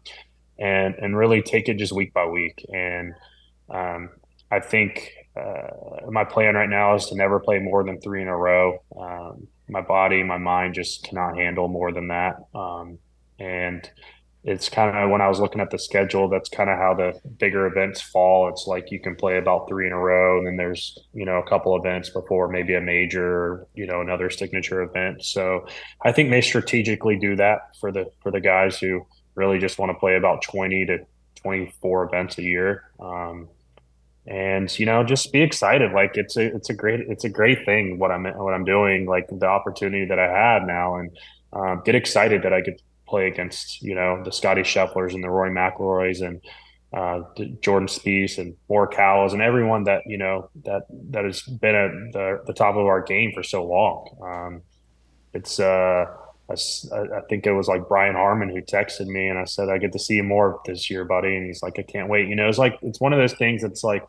and 0.58 0.94
and 0.94 1.16
really 1.16 1.42
take 1.42 1.68
it 1.68 1.76
just 1.76 1.92
week 1.92 2.14
by 2.14 2.26
week. 2.26 2.64
And 2.72 3.12
um, 3.68 4.10
I 4.50 4.60
think 4.60 5.12
uh, 5.36 6.10
my 6.10 6.24
plan 6.24 6.54
right 6.54 6.68
now 6.68 6.94
is 6.94 7.06
to 7.06 7.14
never 7.14 7.40
play 7.40 7.58
more 7.58 7.84
than 7.84 8.00
three 8.00 8.22
in 8.22 8.28
a 8.28 8.36
row. 8.36 8.78
Um, 8.98 9.48
my 9.68 9.82
body, 9.82 10.22
my 10.22 10.38
mind 10.38 10.74
just 10.74 11.04
cannot 11.04 11.36
handle 11.36 11.68
more 11.68 11.92
than 11.92 12.08
that. 12.08 12.36
Um, 12.54 12.98
and 13.38 13.88
it's 14.44 14.68
kind 14.68 14.96
of 14.96 15.10
when 15.10 15.20
I 15.20 15.28
was 15.28 15.40
looking 15.40 15.60
at 15.60 15.70
the 15.70 15.78
schedule, 15.78 16.28
that's 16.28 16.48
kind 16.48 16.70
of 16.70 16.78
how 16.78 16.94
the 16.94 17.20
bigger 17.38 17.66
events 17.66 18.00
fall. 18.00 18.48
It's 18.48 18.66
like 18.66 18.90
you 18.90 19.00
can 19.00 19.16
play 19.16 19.36
about 19.36 19.68
three 19.68 19.86
in 19.86 19.92
a 19.92 19.98
row, 19.98 20.38
and 20.38 20.46
then 20.46 20.56
there's 20.56 20.96
you 21.12 21.24
know 21.24 21.38
a 21.38 21.48
couple 21.48 21.76
events 21.76 22.10
before 22.10 22.48
maybe 22.48 22.74
a 22.74 22.80
major, 22.80 23.66
you 23.74 23.86
know, 23.86 24.00
another 24.00 24.30
signature 24.30 24.82
event. 24.82 25.24
So 25.24 25.66
I 26.04 26.12
think 26.12 26.30
they 26.30 26.40
strategically 26.40 27.18
do 27.18 27.36
that 27.36 27.76
for 27.80 27.90
the 27.90 28.10
for 28.22 28.30
the 28.30 28.40
guys 28.40 28.78
who 28.78 29.06
really 29.34 29.58
just 29.58 29.78
want 29.78 29.90
to 29.90 29.98
play 29.98 30.16
about 30.16 30.42
twenty 30.42 30.86
to 30.86 30.98
twenty 31.34 31.72
four 31.82 32.04
events 32.04 32.38
a 32.38 32.42
year. 32.42 32.84
Um, 33.00 33.48
and 34.28 34.78
you 34.78 34.86
know, 34.86 35.02
just 35.02 35.32
be 35.32 35.40
excited. 35.40 35.92
Like 35.92 36.16
it's 36.16 36.36
a 36.36 36.54
it's 36.54 36.70
a 36.70 36.74
great 36.74 37.00
it's 37.00 37.24
a 37.24 37.30
great 37.30 37.64
thing 37.64 37.98
what 37.98 38.12
I'm 38.12 38.24
what 38.24 38.54
I'm 38.54 38.64
doing. 38.64 39.06
Like 39.06 39.26
the 39.30 39.46
opportunity 39.46 40.04
that 40.04 40.18
I 40.18 40.28
had 40.28 40.66
now, 40.66 40.96
and 40.96 41.10
um, 41.52 41.82
get 41.84 41.94
excited 41.94 42.42
that 42.42 42.52
I 42.52 42.60
get 42.60 42.80
play 43.08 43.26
against 43.26 43.82
you 43.82 43.94
know 43.94 44.22
the 44.24 44.32
Scottie 44.32 44.62
Schefflers 44.62 45.14
and 45.14 45.24
the 45.24 45.30
Rory 45.30 45.50
McIlroys 45.50 46.26
and 46.26 46.40
uh, 46.92 47.20
Jordan 47.60 47.88
Spieth 47.88 48.38
and 48.38 48.56
Morikawa 48.70 49.30
and 49.32 49.42
everyone 49.42 49.84
that 49.84 50.02
you 50.06 50.16
know 50.16 50.48
that 50.64 50.82
that 51.10 51.24
has 51.24 51.42
been 51.42 51.74
at 51.74 51.90
the, 52.12 52.42
the 52.46 52.54
top 52.54 52.76
of 52.76 52.86
our 52.86 53.02
game 53.02 53.32
for 53.32 53.42
so 53.42 53.64
long. 53.64 54.08
Um, 54.22 54.62
it's 55.34 55.60
uh, 55.60 56.06
I, 56.50 56.54
I, 56.94 57.20
think 57.28 57.46
it 57.46 57.52
was 57.52 57.68
like 57.68 57.88
Brian 57.88 58.14
Harman 58.14 58.48
who 58.48 58.62
texted 58.62 59.06
me 59.06 59.28
and 59.28 59.38
I 59.38 59.44
said 59.44 59.68
I 59.68 59.76
get 59.76 59.92
to 59.92 59.98
see 59.98 60.14
you 60.14 60.22
more 60.22 60.60
this 60.64 60.88
year, 60.88 61.04
buddy, 61.04 61.36
and 61.36 61.46
he's 61.46 61.62
like 61.62 61.78
I 61.78 61.82
can't 61.82 62.08
wait. 62.08 62.28
You 62.28 62.36
know, 62.36 62.48
it's 62.48 62.58
like 62.58 62.78
it's 62.80 63.00
one 63.00 63.12
of 63.12 63.18
those 63.18 63.34
things. 63.34 63.62
That's 63.62 63.84
like 63.84 64.06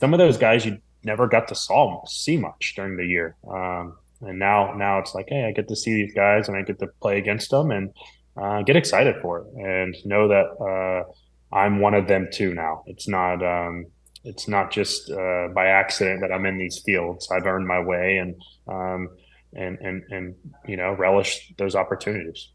some 0.00 0.14
of 0.14 0.18
those 0.18 0.38
guys 0.38 0.64
you 0.64 0.78
never 1.04 1.26
got 1.26 1.48
to 1.48 1.54
saw 1.54 2.02
see 2.06 2.38
much 2.38 2.74
during 2.76 2.96
the 2.96 3.06
year. 3.06 3.36
Um, 3.46 3.98
and 4.22 4.38
now 4.38 4.72
now 4.74 4.98
it's 5.00 5.14
like 5.14 5.28
hey, 5.28 5.44
I 5.44 5.52
get 5.52 5.68
to 5.68 5.76
see 5.76 5.92
these 5.92 6.14
guys 6.14 6.48
and 6.48 6.56
I 6.56 6.62
get 6.62 6.78
to 6.78 6.86
play 7.02 7.18
against 7.18 7.50
them 7.50 7.70
and 7.70 7.92
uh, 8.36 8.62
get 8.62 8.76
excited 8.76 9.16
for 9.22 9.40
it 9.40 9.46
and 9.56 9.96
know 10.04 10.28
that. 10.28 10.46
Uh, 10.60 11.12
I'm 11.52 11.80
one 11.80 11.94
of 11.94 12.08
them 12.08 12.28
too 12.32 12.54
now. 12.54 12.82
It's 12.86 13.08
not 13.08 13.42
um, 13.42 13.86
it's 14.24 14.48
not 14.48 14.70
just 14.70 15.10
uh, 15.10 15.48
by 15.54 15.66
accident 15.66 16.20
that 16.20 16.32
I'm 16.32 16.44
in 16.46 16.58
these 16.58 16.82
fields. 16.84 17.28
I've 17.30 17.46
earned 17.46 17.66
my 17.66 17.80
way 17.80 18.18
and 18.18 18.34
um, 18.66 19.08
and 19.54 19.78
and 19.78 20.02
and 20.10 20.34
you 20.66 20.76
know 20.76 20.92
relish 20.92 21.52
those 21.56 21.74
opportunities. 21.74 22.48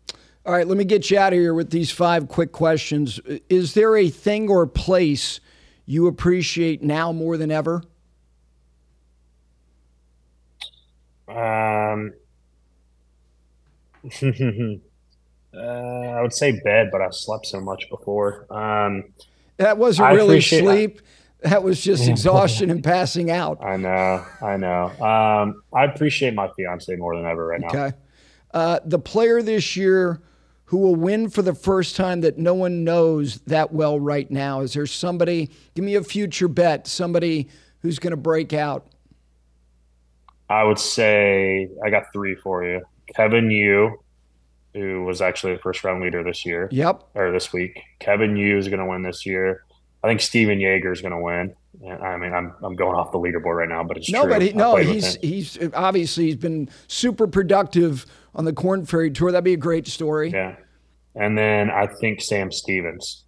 All 0.46 0.54
right, 0.54 0.68
let 0.68 0.78
me 0.78 0.84
get 0.84 1.10
you 1.12 1.18
out 1.20 1.34
of 1.34 1.40
here 1.40 1.54
with 1.54 1.70
these 1.70 1.92
five 1.92 2.28
quick 2.28 2.52
questions. 2.52 3.20
Is 3.48 3.76
there 3.76 3.96
a 3.96 4.10
thing 4.10 4.50
or 4.50 4.66
place 4.66 5.40
you 5.86 6.08
appreciate 6.08 6.82
now 6.82 7.12
more 7.12 7.38
than 7.38 7.52
ever? 7.52 7.84
Um. 11.28 12.14
Uh, 15.54 15.60
I 15.60 16.22
would 16.22 16.34
say 16.34 16.60
bed, 16.64 16.89
but 16.91 17.02
I've 17.02 17.14
slept 17.14 17.45
so 17.45 17.60
much 17.60 17.89
before. 17.89 18.45
Um, 18.54 19.06
that 19.58 19.78
wasn't 19.78 20.10
I 20.10 20.14
really 20.14 20.41
sleep. 20.41 21.02
That 21.41 21.64
was 21.64 21.82
just 21.82 22.08
exhaustion 22.08 22.70
and 22.70 22.84
passing 22.84 23.32
out. 23.32 23.64
I 23.64 23.76
know. 23.76 24.24
I 24.41 24.58
know. 24.58 24.86
Um, 25.02 25.64
I 25.74 25.86
appreciate 25.86 26.36
my 26.36 26.49
fiance 26.56 26.95
more 26.95 27.16
than 27.16 27.26
ever 27.26 27.47
right 27.47 27.60
now. 27.60 27.68
Okay. 27.68 27.91
Uh, 28.54 28.80
the 28.86 28.99
player 28.99 29.41
this 29.41 29.76
year 29.76 30.22
who 30.72 30.78
will 30.78 30.95
win 30.95 31.30
for 31.30 31.41
the 31.41 31.54
first 31.54 31.97
time 31.97 32.22
that 32.22 32.38
no 32.38 32.54
one 32.54 32.86
knows 32.86 33.41
that 33.41 33.74
well 33.74 33.99
right 33.99 34.32
now? 34.32 34.62
Is 34.62 34.72
there 34.72 34.86
somebody, 34.86 35.49
give 35.76 35.84
me 35.84 35.95
a 35.95 36.02
future 36.02 36.47
bet, 36.47 36.88
somebody 36.88 37.49
who's 37.82 37.99
going 37.99 38.12
to 38.12 38.18
break 38.18 38.54
out? 38.54 38.88
I 40.49 40.64
would 40.64 40.80
say 40.80 41.68
I 41.84 41.89
got 41.89 42.04
three 42.14 42.36
for 42.36 42.64
you. 42.64 42.84
Kevin 43.14 43.52
Yu, 43.52 43.99
who 44.74 45.04
was 45.04 45.22
actually 45.22 45.54
the 45.54 45.60
first 45.60 45.84
round 45.84 46.02
leader 46.02 46.24
this 46.24 46.46
year. 46.46 46.70
Yep. 46.72 47.04
Or 47.16 47.32
this 47.32 47.52
week. 47.52 47.82
Kevin 48.00 48.36
Yu 48.36 48.58
is 48.58 48.68
going 48.68 48.80
to 48.80 48.86
win 48.86 49.04
this 49.04 49.26
year. 49.26 49.64
I 50.04 50.08
think 50.08 50.22
Stephan 50.22 50.60
Jaeger 50.60 50.92
is 50.92 51.02
going 51.02 51.14
to 51.14 51.20
win. 51.20 51.56
I 51.88 52.18
mean, 52.18 52.34
I'm 52.34 52.54
I'm 52.64 52.76
going 52.76 52.96
off 52.96 53.12
the 53.12 53.18
leaderboard 53.18 53.58
right 53.58 53.70
now, 53.70 53.84
but 53.84 53.98
it's 53.98 54.10
no, 54.10 54.24
true. 54.24 54.32
but 54.32 54.42
he, 54.42 54.54
no, 54.54 54.76
he's 54.76 55.16
he's 55.16 55.58
obviously 55.74 56.26
he's 56.26 56.36
been 56.36 56.70
super 56.88 57.28
productive 57.28 58.06
on 58.36 58.46
the 58.46 58.54
Korn 58.54 58.86
Ferry 58.86 59.10
Tour. 59.10 59.32
That'd 59.32 59.44
be 59.44 59.54
a 59.54 59.58
great 59.58 59.88
story. 59.88 60.30
Yeah, 60.30 60.58
and 61.16 61.38
then 61.38 61.72
I 61.72 61.88
think 61.88 62.22
Sam 62.22 62.52
Stevens, 62.52 63.24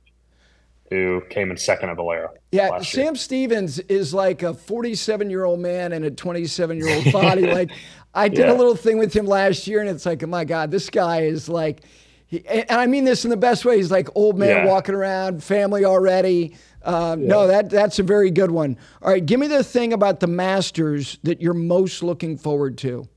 who 0.90 1.22
came 1.30 1.52
in 1.52 1.58
second 1.58 1.90
at 1.90 1.96
Valero. 1.96 2.34
Yeah, 2.52 2.80
Sam 2.82 3.04
year. 3.04 3.16
Stevens 3.16 3.80
is 3.80 4.14
like 4.14 4.44
a 4.44 4.54
47 4.54 5.30
year 5.30 5.46
old 5.46 5.60
man 5.60 5.94
in 5.94 6.04
a 6.04 6.12
27 6.12 6.78
year 6.78 6.96
old 6.96 7.12
body. 7.12 7.48
like 7.54 7.72
I 8.14 8.28
did 8.28 8.40
yeah. 8.40 8.54
a 8.54 8.56
little 8.56 8.76
thing 8.76 8.98
with 8.98 9.14
him 9.14 9.26
last 9.26 9.68
year, 9.68 9.82
and 9.82 9.90
it's 9.90 10.06
like, 10.06 10.24
oh 10.24 10.28
my 10.28 10.46
God, 10.46 10.70
this 10.70 10.90
guy 10.90 11.22
is 11.22 11.50
like, 11.50 11.82
he, 12.28 12.46
and 12.48 12.70
I 12.72 12.86
mean 12.86 13.04
this 13.04 13.26
in 13.26 13.30
the 13.30 13.38
best 13.38 13.66
way. 13.66 13.78
He's 13.78 13.92
like 13.92 14.10
old 14.16 14.38
man 14.38 14.50
yeah. 14.50 14.66
walking 14.66 14.96
around, 14.96 15.44
family 15.44 15.86
already. 15.86 16.56
Um, 16.84 17.22
yeah. 17.22 17.28
No, 17.28 17.48
that 17.48 17.70
that's 17.70 18.00
a 18.00 18.04
very 18.04 18.30
good 18.30 18.52
one. 18.52 18.78
All 19.02 19.12
right, 19.12 19.26
give 19.26 19.40
me 19.40 19.48
the 19.48 19.64
thing 19.64 19.94
about 19.94 20.20
the 20.20 20.28
Masters 20.28 21.18
that 21.24 21.42
you're 21.42 21.54
most 21.54 22.04
looking 22.04 22.38
forward 22.38 22.78
to. 22.80 23.08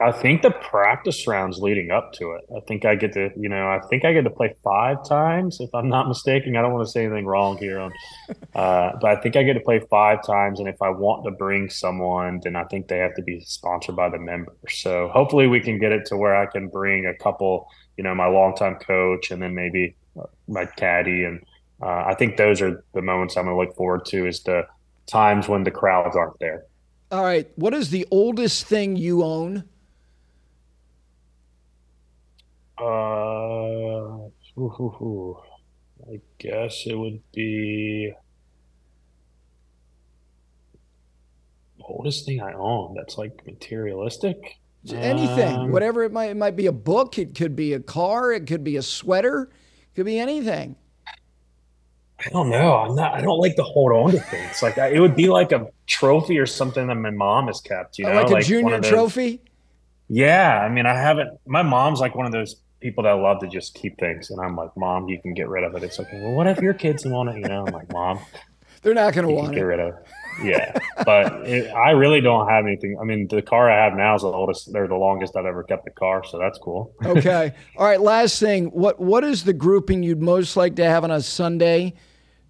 I 0.00 0.12
think 0.12 0.42
the 0.42 0.50
practice 0.50 1.26
rounds 1.26 1.58
leading 1.58 1.90
up 1.90 2.12
to 2.14 2.32
it. 2.32 2.44
I 2.56 2.60
think 2.60 2.84
I 2.84 2.94
get 2.94 3.14
to, 3.14 3.30
you 3.36 3.48
know, 3.48 3.68
I 3.68 3.80
think 3.88 4.04
I 4.04 4.12
get 4.12 4.22
to 4.22 4.30
play 4.30 4.54
five 4.62 5.04
times 5.04 5.58
if 5.60 5.70
I'm 5.74 5.88
not 5.88 6.06
mistaken. 6.06 6.56
I 6.56 6.62
don't 6.62 6.72
want 6.72 6.86
to 6.86 6.92
say 6.92 7.04
anything 7.04 7.26
wrong 7.26 7.58
here 7.58 7.80
uh, 8.54 8.92
but 9.00 9.04
I 9.04 9.16
think 9.20 9.34
I 9.36 9.42
get 9.42 9.54
to 9.54 9.60
play 9.60 9.80
five 9.90 10.24
times. 10.24 10.60
And 10.60 10.68
if 10.68 10.80
I 10.80 10.90
want 10.90 11.24
to 11.24 11.32
bring 11.32 11.68
someone, 11.68 12.40
then 12.44 12.54
I 12.54 12.64
think 12.64 12.86
they 12.88 12.98
have 12.98 13.14
to 13.16 13.22
be 13.22 13.40
sponsored 13.40 13.96
by 13.96 14.08
the 14.08 14.18
member. 14.18 14.56
So 14.68 15.08
hopefully 15.08 15.48
we 15.48 15.60
can 15.60 15.78
get 15.80 15.90
it 15.90 16.06
to 16.06 16.16
where 16.16 16.36
I 16.36 16.46
can 16.46 16.68
bring 16.68 17.06
a 17.06 17.14
couple, 17.14 17.68
you 17.96 18.04
know, 18.04 18.14
my 18.14 18.26
longtime 18.26 18.76
coach 18.76 19.30
and 19.32 19.42
then 19.42 19.54
maybe 19.54 19.96
uh, 20.18 20.26
my 20.46 20.64
caddy. 20.64 21.24
And 21.24 21.44
uh, 21.82 22.04
I 22.06 22.14
think 22.14 22.36
those 22.36 22.62
are 22.62 22.84
the 22.94 23.02
moments 23.02 23.36
I'm 23.36 23.46
going 23.46 23.56
to 23.56 23.60
look 23.60 23.76
forward 23.76 24.04
to 24.06 24.26
is 24.26 24.42
the 24.44 24.66
times 25.06 25.48
when 25.48 25.64
the 25.64 25.70
crowds 25.70 26.14
aren't 26.14 26.38
there. 26.38 26.64
All 27.10 27.24
right. 27.24 27.50
What 27.56 27.74
is 27.74 27.90
the 27.90 28.06
oldest 28.10 28.66
thing 28.66 28.96
you 28.96 29.24
own? 29.24 29.64
Uh, 32.80 34.28
I 36.10 36.20
guess 36.38 36.84
it 36.86 36.94
would 36.94 37.20
be 37.32 38.12
the 41.76 41.84
oldest 41.84 42.24
thing 42.24 42.40
I 42.40 42.52
own 42.52 42.94
that's 42.94 43.18
like 43.18 43.44
materialistic. 43.46 44.58
Anything, 44.90 45.56
um, 45.56 45.72
whatever 45.72 46.04
it 46.04 46.12
might, 46.12 46.30
it 46.30 46.36
might 46.36 46.56
be 46.56 46.66
a 46.66 46.72
book, 46.72 47.18
it 47.18 47.34
could 47.34 47.56
be 47.56 47.74
a 47.74 47.80
car, 47.80 48.32
it 48.32 48.46
could 48.46 48.64
be 48.64 48.76
a 48.76 48.82
sweater, 48.82 49.50
it 49.52 49.94
could 49.96 50.06
be 50.06 50.18
anything. 50.18 50.76
I 52.24 52.30
don't 52.30 52.48
know. 52.48 52.74
I'm 52.74 52.94
not. 52.96 53.14
I 53.14 53.20
don't 53.20 53.38
like 53.38 53.54
to 53.56 53.62
hold 53.62 53.92
on 53.92 54.10
to 54.10 54.18
things. 54.18 54.60
Like 54.60 54.76
it 54.76 54.98
would 54.98 55.14
be 55.14 55.28
like 55.28 55.52
a 55.52 55.68
trophy 55.86 56.38
or 56.38 56.46
something 56.46 56.88
that 56.88 56.96
my 56.96 57.10
mom 57.10 57.46
has 57.46 57.60
kept. 57.60 57.98
You 57.98 58.06
oh, 58.06 58.12
know, 58.12 58.22
like 58.22 58.30
a 58.30 58.34
like 58.34 58.44
junior 58.44 58.80
trophy. 58.80 59.40
Yeah, 60.08 60.60
I 60.60 60.68
mean, 60.68 60.86
I 60.86 60.94
haven't. 60.94 61.38
My 61.46 61.62
mom's 61.62 62.00
like 62.00 62.16
one 62.16 62.26
of 62.26 62.32
those 62.32 62.56
people 62.80 63.04
that 63.04 63.12
love 63.12 63.40
to 63.40 63.48
just 63.48 63.74
keep 63.74 63.98
things, 63.98 64.30
and 64.30 64.40
I'm 64.40 64.56
like, 64.56 64.70
Mom, 64.76 65.08
you 65.08 65.20
can 65.20 65.34
get 65.34 65.48
rid 65.48 65.64
of 65.64 65.74
it. 65.74 65.82
It's 65.82 65.98
okay. 65.98 66.20
Well, 66.20 66.32
what 66.32 66.46
if 66.46 66.58
your 66.58 66.74
kids 66.74 67.04
want 67.04 67.30
it? 67.30 67.36
You 67.36 67.48
know, 67.48 67.66
I'm 67.66 67.72
like, 67.72 67.92
Mom, 67.92 68.18
they're 68.82 68.94
not 68.94 69.14
going 69.14 69.26
to 69.26 69.32
want 69.32 69.52
get 69.52 69.62
it. 69.62 69.64
rid 69.64 69.80
of. 69.80 69.94
It. 69.94 70.04
Yeah, 70.44 70.78
but 71.04 71.48
it, 71.48 71.68
I 71.74 71.90
really 71.90 72.20
don't 72.20 72.48
have 72.48 72.64
anything. 72.64 72.96
I 73.00 73.04
mean, 73.04 73.26
the 73.26 73.42
car 73.42 73.68
I 73.68 73.84
have 73.84 73.94
now 73.94 74.14
is 74.14 74.22
the 74.22 74.28
oldest. 74.28 74.72
They're 74.72 74.86
the 74.86 74.94
longest 74.94 75.36
I've 75.36 75.46
ever 75.46 75.64
kept 75.64 75.84
the 75.84 75.90
car, 75.90 76.22
so 76.24 76.38
that's 76.38 76.58
cool. 76.58 76.94
okay. 77.04 77.54
All 77.76 77.84
right. 77.84 78.00
Last 78.00 78.38
thing. 78.38 78.66
What 78.66 79.00
What 79.00 79.24
is 79.24 79.42
the 79.42 79.52
grouping 79.52 80.04
you'd 80.04 80.22
most 80.22 80.56
like 80.56 80.76
to 80.76 80.84
have 80.84 81.02
on 81.02 81.10
a 81.10 81.20
Sunday, 81.20 81.94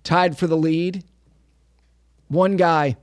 tied 0.04 0.36
for 0.36 0.46
the 0.46 0.56
lead? 0.56 1.02
One 2.28 2.56
guy. 2.56 2.98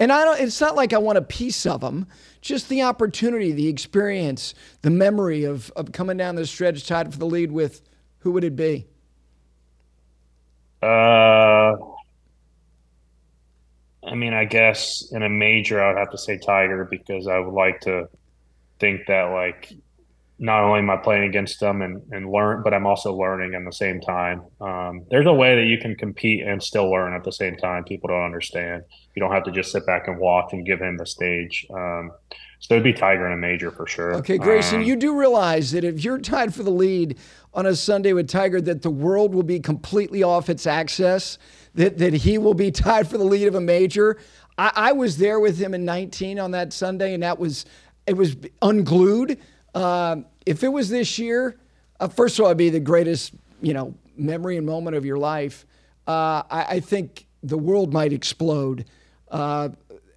And 0.00 0.10
I 0.10 0.24
don't. 0.24 0.40
It's 0.40 0.60
not 0.60 0.74
like 0.74 0.94
I 0.94 0.98
want 0.98 1.18
a 1.18 1.22
piece 1.22 1.66
of 1.66 1.82
them. 1.82 2.06
Just 2.40 2.70
the 2.70 2.82
opportunity, 2.82 3.52
the 3.52 3.68
experience, 3.68 4.54
the 4.80 4.90
memory 4.90 5.44
of 5.44 5.70
of 5.76 5.92
coming 5.92 6.16
down 6.16 6.34
the 6.34 6.46
stretch 6.46 6.86
tied 6.86 7.12
for 7.12 7.18
the 7.18 7.26
lead 7.26 7.52
with. 7.52 7.82
Who 8.20 8.32
would 8.32 8.44
it 8.44 8.56
be? 8.56 8.86
Uh, 10.82 11.76
I 14.02 14.14
mean, 14.14 14.32
I 14.32 14.46
guess 14.46 15.10
in 15.12 15.22
a 15.22 15.28
major, 15.28 15.82
I 15.82 15.92
would 15.92 15.98
have 15.98 16.10
to 16.10 16.18
say 16.18 16.38
Tiger 16.38 16.86
because 16.90 17.26
I 17.26 17.38
would 17.38 17.54
like 17.54 17.80
to 17.82 18.08
think 18.78 19.06
that 19.06 19.24
like 19.24 19.72
not 20.40 20.64
only 20.64 20.78
am 20.78 20.88
I 20.88 20.96
playing 20.96 21.24
against 21.24 21.60
them 21.60 21.82
and, 21.82 22.02
and 22.12 22.32
learn, 22.32 22.62
but 22.62 22.72
I'm 22.72 22.86
also 22.86 23.14
learning 23.14 23.54
at 23.54 23.62
the 23.62 23.72
same 23.72 24.00
time. 24.00 24.42
Um, 24.58 25.04
there's 25.10 25.26
a 25.26 25.32
way 25.32 25.54
that 25.54 25.66
you 25.66 25.76
can 25.76 25.94
compete 25.94 26.42
and 26.42 26.62
still 26.62 26.90
learn 26.90 27.12
at 27.12 27.24
the 27.24 27.30
same 27.30 27.56
time. 27.56 27.84
People 27.84 28.08
don't 28.08 28.24
understand. 28.24 28.84
You 29.14 29.20
don't 29.20 29.32
have 29.32 29.44
to 29.44 29.52
just 29.52 29.70
sit 29.70 29.84
back 29.84 30.08
and 30.08 30.18
watch 30.18 30.54
and 30.54 30.64
give 30.64 30.80
him 30.80 30.96
the 30.96 31.04
stage. 31.04 31.66
Um, 31.70 32.12
so 32.58 32.74
it'd 32.74 32.84
be 32.84 32.94
Tiger 32.94 33.26
in 33.26 33.34
a 33.34 33.36
major 33.36 33.70
for 33.70 33.86
sure. 33.86 34.14
Okay, 34.14 34.38
Grayson, 34.38 34.80
um, 34.80 34.86
you 34.86 34.96
do 34.96 35.14
realize 35.14 35.72
that 35.72 35.84
if 35.84 36.02
you're 36.02 36.18
tied 36.18 36.54
for 36.54 36.62
the 36.62 36.70
lead 36.70 37.18
on 37.52 37.66
a 37.66 37.76
Sunday 37.76 38.14
with 38.14 38.26
Tiger, 38.26 38.62
that 38.62 38.80
the 38.80 38.90
world 38.90 39.34
will 39.34 39.42
be 39.42 39.60
completely 39.60 40.22
off 40.22 40.48
its 40.48 40.66
access, 40.66 41.36
that, 41.74 41.98
that 41.98 42.14
he 42.14 42.38
will 42.38 42.54
be 42.54 42.70
tied 42.70 43.06
for 43.06 43.18
the 43.18 43.24
lead 43.24 43.46
of 43.46 43.54
a 43.54 43.60
major. 43.60 44.16
I, 44.56 44.72
I 44.74 44.92
was 44.92 45.18
there 45.18 45.38
with 45.38 45.58
him 45.58 45.74
in 45.74 45.84
19 45.84 46.38
on 46.38 46.52
that 46.52 46.72
Sunday, 46.72 47.12
and 47.12 47.22
that 47.22 47.38
was, 47.38 47.66
it 48.06 48.14
was 48.14 48.36
unglued. 48.62 49.38
Um, 49.74 50.26
if 50.46 50.62
it 50.64 50.68
was 50.68 50.88
this 50.88 51.18
year, 51.18 51.58
uh, 52.00 52.08
first 52.08 52.38
of 52.38 52.44
all, 52.44 52.48
it'd 52.48 52.58
be 52.58 52.70
the 52.70 52.80
greatest, 52.80 53.34
you 53.60 53.74
know, 53.74 53.94
memory 54.16 54.56
and 54.56 54.66
moment 54.66 54.96
of 54.96 55.04
your 55.04 55.18
life. 55.18 55.66
Uh, 56.06 56.42
I, 56.50 56.66
I, 56.68 56.80
think 56.80 57.26
the 57.42 57.58
world 57.58 57.92
might 57.92 58.12
explode. 58.12 58.84
Uh, 59.30 59.68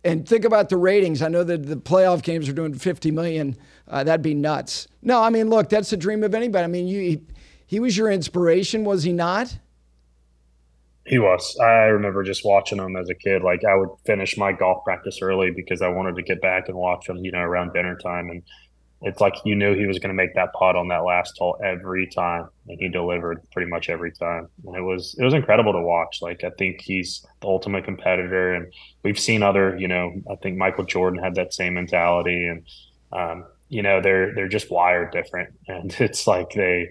and 0.03 0.27
think 0.27 0.43
about 0.43 0.69
the 0.69 0.77
ratings. 0.77 1.21
I 1.21 1.27
know 1.27 1.43
that 1.43 1.65
the 1.65 1.75
playoff 1.75 2.23
games 2.23 2.49
are 2.49 2.53
doing 2.53 2.73
50 2.73 3.11
million. 3.11 3.55
Uh, 3.87 4.03
that'd 4.03 4.21
be 4.21 4.33
nuts. 4.33 4.87
No, 5.01 5.21
I 5.21 5.29
mean, 5.29 5.49
look, 5.49 5.69
that's 5.69 5.89
the 5.89 5.97
dream 5.97 6.23
of 6.23 6.33
anybody. 6.33 6.63
I 6.63 6.67
mean, 6.67 6.87
you, 6.87 6.99
he, 6.99 7.21
he 7.67 7.79
was 7.79 7.95
your 7.95 8.11
inspiration, 8.11 8.83
was 8.83 9.03
he 9.03 9.13
not? 9.13 9.57
He 11.05 11.19
was. 11.19 11.57
I 11.61 11.85
remember 11.85 12.23
just 12.23 12.45
watching 12.45 12.79
him 12.79 12.95
as 12.95 13.09
a 13.09 13.15
kid. 13.15 13.43
Like 13.43 13.65
I 13.65 13.75
would 13.75 13.89
finish 14.05 14.37
my 14.37 14.53
golf 14.53 14.85
practice 14.85 15.19
early 15.21 15.51
because 15.51 15.81
I 15.81 15.89
wanted 15.89 16.15
to 16.15 16.23
get 16.23 16.41
back 16.41 16.69
and 16.69 16.77
watch 16.77 17.09
him, 17.09 17.17
you 17.17 17.31
know, 17.31 17.41
around 17.41 17.73
dinner 17.73 17.97
time. 17.97 18.29
And 18.29 18.41
it's 19.03 19.19
like 19.19 19.33
you 19.43 19.55
knew 19.55 19.75
he 19.75 19.85
was 19.85 19.99
going 19.99 20.09
to 20.09 20.15
make 20.15 20.33
that 20.35 20.53
putt 20.53 20.77
on 20.77 20.87
that 20.87 21.03
last 21.03 21.37
hole 21.37 21.57
every 21.63 22.07
time, 22.07 22.47
and 22.67 22.79
he 22.79 22.87
delivered 22.87 23.41
pretty 23.51 23.69
much 23.69 23.89
every 23.89 24.13
time. 24.13 24.47
And 24.65 24.77
it 24.77 24.81
was 24.81 25.15
it 25.19 25.23
was 25.23 25.33
incredible 25.33 25.73
to 25.73 25.81
watch. 25.81 26.21
Like 26.21 26.43
I 26.45 26.51
think 26.57 26.81
he's 26.81 27.25
the 27.41 27.47
ultimate 27.47 27.83
competitor, 27.83 28.53
and 28.53 28.73
we've 29.03 29.19
seen 29.19 29.43
other. 29.43 29.77
You 29.77 29.89
know, 29.89 30.13
I 30.31 30.35
think 30.37 30.57
Michael 30.57 30.85
Jordan 30.85 31.21
had 31.21 31.35
that 31.35 31.53
same 31.53 31.73
mentality, 31.73 32.47
and 32.47 32.65
um, 33.11 33.45
you 33.67 33.81
know 33.81 34.01
they're 34.01 34.33
they're 34.33 34.47
just 34.47 34.71
wired 34.71 35.11
different, 35.11 35.53
and 35.67 35.93
it's 35.99 36.25
like 36.25 36.51
they 36.51 36.89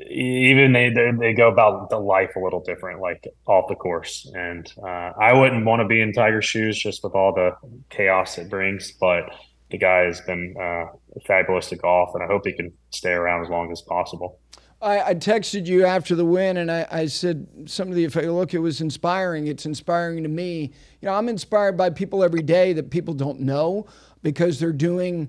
even 0.00 0.72
they, 0.72 0.90
they, 0.90 1.10
they 1.18 1.32
go 1.32 1.48
about 1.48 1.88
the 1.88 1.98
life 1.98 2.36
a 2.36 2.40
little 2.40 2.62
different, 2.62 3.00
like 3.00 3.26
off 3.46 3.68
the 3.68 3.74
course. 3.74 4.30
And 4.34 4.70
uh, 4.82 5.12
I 5.18 5.32
wouldn't 5.32 5.64
want 5.64 5.80
to 5.80 5.88
be 5.88 6.00
in 6.00 6.12
Tiger's 6.12 6.44
shoes 6.44 6.78
just 6.78 7.02
with 7.02 7.14
all 7.14 7.32
the 7.32 7.56
chaos 7.88 8.36
it 8.36 8.50
brings, 8.50 8.92
but 8.92 9.30
the 9.74 9.78
guy 9.78 10.04
has 10.04 10.20
been 10.20 10.54
uh, 10.60 10.86
fabulous 11.26 11.68
to 11.70 11.76
golf, 11.76 12.10
and 12.14 12.22
I 12.22 12.26
hope 12.26 12.46
he 12.46 12.52
can 12.52 12.72
stay 12.90 13.12
around 13.12 13.42
as 13.42 13.50
long 13.50 13.70
as 13.72 13.82
possible. 13.82 14.38
I, 14.80 15.00
I 15.00 15.14
texted 15.14 15.66
you 15.66 15.84
after 15.84 16.14
the 16.14 16.24
win, 16.24 16.58
and 16.58 16.70
I, 16.70 16.86
I 16.90 17.06
said 17.06 17.46
something 17.66 17.94
to 17.94 18.22
you. 18.22 18.32
Look, 18.32 18.54
it 18.54 18.58
was 18.58 18.80
inspiring. 18.80 19.46
It's 19.46 19.66
inspiring 19.66 20.22
to 20.22 20.28
me. 20.28 20.72
You 21.00 21.08
know, 21.08 21.14
I'm 21.14 21.28
inspired 21.28 21.76
by 21.76 21.90
people 21.90 22.22
every 22.22 22.42
day 22.42 22.72
that 22.74 22.90
people 22.90 23.14
don't 23.14 23.40
know 23.40 23.86
because 24.22 24.60
they're 24.60 24.72
doing, 24.72 25.28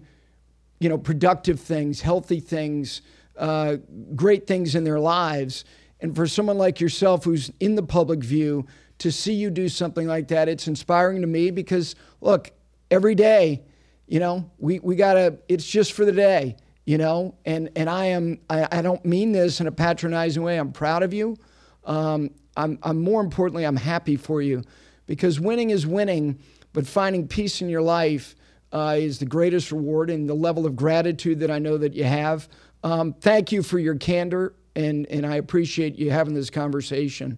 you 0.79 0.89
know, 0.89 0.97
productive 0.97 1.59
things, 1.59 2.01
healthy 2.01 2.39
things 2.39 3.01
uh, 3.37 3.77
great 4.15 4.47
things 4.47 4.75
in 4.75 4.83
their 4.83 4.99
lives. 4.99 5.65
And 5.99 6.15
for 6.15 6.27
someone 6.27 6.57
like 6.57 6.79
yourself 6.79 7.23
who's 7.23 7.51
in 7.59 7.75
the 7.75 7.83
public 7.83 8.23
view, 8.23 8.65
to 8.99 9.11
see 9.11 9.33
you 9.33 9.49
do 9.49 9.67
something 9.67 10.07
like 10.07 10.29
that, 10.29 10.47
it's 10.47 10.67
inspiring 10.67 11.21
to 11.21 11.27
me 11.27 11.51
because, 11.51 11.95
look, 12.21 12.51
every 12.89 13.15
day, 13.15 13.61
you 14.07 14.19
know, 14.19 14.49
we, 14.57 14.79
we 14.79 14.95
got 14.95 15.13
to, 15.13 15.37
it's 15.47 15.65
just 15.65 15.93
for 15.93 16.05
the 16.05 16.11
day, 16.11 16.55
you 16.85 16.97
know, 16.97 17.35
and, 17.45 17.69
and 17.75 17.89
I 17.89 18.05
am, 18.05 18.39
I, 18.49 18.67
I 18.71 18.81
don't 18.81 19.03
mean 19.05 19.31
this 19.31 19.59
in 19.59 19.67
a 19.67 19.71
patronizing 19.71 20.43
way. 20.43 20.57
I'm 20.57 20.71
proud 20.71 21.03
of 21.03 21.13
you. 21.13 21.37
Um, 21.85 22.31
I'm, 22.55 22.79
I'm 22.83 23.01
more 23.01 23.21
importantly, 23.21 23.65
I'm 23.65 23.75
happy 23.75 24.15
for 24.15 24.41
you 24.41 24.63
because 25.07 25.39
winning 25.39 25.71
is 25.71 25.85
winning, 25.85 26.39
but 26.73 26.85
finding 26.85 27.27
peace 27.27 27.61
in 27.61 27.69
your 27.69 27.81
life 27.81 28.35
uh, 28.71 28.95
is 28.97 29.19
the 29.19 29.25
greatest 29.25 29.71
reward 29.71 30.09
and 30.09 30.29
the 30.29 30.33
level 30.33 30.65
of 30.65 30.75
gratitude 30.75 31.39
that 31.39 31.49
I 31.49 31.59
know 31.59 31.77
that 31.77 31.93
you 31.93 32.03
have. 32.03 32.47
Um, 32.83 33.13
thank 33.13 33.51
you 33.51 33.63
for 33.63 33.79
your 33.79 33.95
candor, 33.95 34.53
and, 34.75 35.07
and 35.07 35.25
I 35.25 35.37
appreciate 35.37 35.95
you 35.95 36.11
having 36.11 36.33
this 36.33 36.49
conversation. 36.49 37.37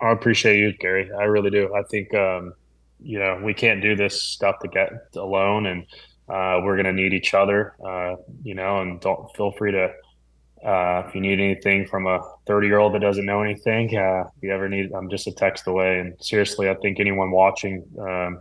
I 0.00 0.10
appreciate 0.12 0.58
you, 0.58 0.72
Gary. 0.72 1.10
I 1.12 1.24
really 1.24 1.50
do. 1.50 1.74
I 1.74 1.82
think, 1.82 2.14
um, 2.14 2.54
you 3.04 3.18
know, 3.18 3.40
we 3.42 3.54
can't 3.54 3.82
do 3.82 3.94
this 3.94 4.22
stuff 4.22 4.56
to 4.62 4.68
get 4.68 4.90
alone, 5.14 5.66
and 5.66 5.82
uh, 6.28 6.60
we're 6.64 6.74
going 6.74 6.86
to 6.86 6.92
need 6.92 7.12
each 7.12 7.34
other, 7.34 7.74
uh, 7.86 8.16
you 8.42 8.54
know, 8.54 8.80
and 8.80 9.00
don't 9.00 9.28
feel 9.36 9.52
free 9.52 9.72
to, 9.72 9.92
uh, 10.66 11.04
if 11.06 11.14
you 11.14 11.20
need 11.20 11.38
anything 11.38 11.86
from 11.86 12.06
a 12.06 12.18
30 12.46 12.66
year 12.66 12.78
old 12.78 12.94
that 12.94 13.00
doesn't 13.00 13.26
know 13.26 13.42
anything, 13.42 13.94
uh, 13.96 14.24
if 14.36 14.42
you 14.42 14.52
ever 14.52 14.68
need, 14.68 14.90
I'm 14.92 15.10
just 15.10 15.26
a 15.26 15.32
text 15.32 15.66
away. 15.66 15.98
And 15.98 16.14
seriously, 16.20 16.70
I 16.70 16.74
think 16.76 16.98
anyone 16.98 17.30
watching, 17.30 17.84
um, 18.00 18.40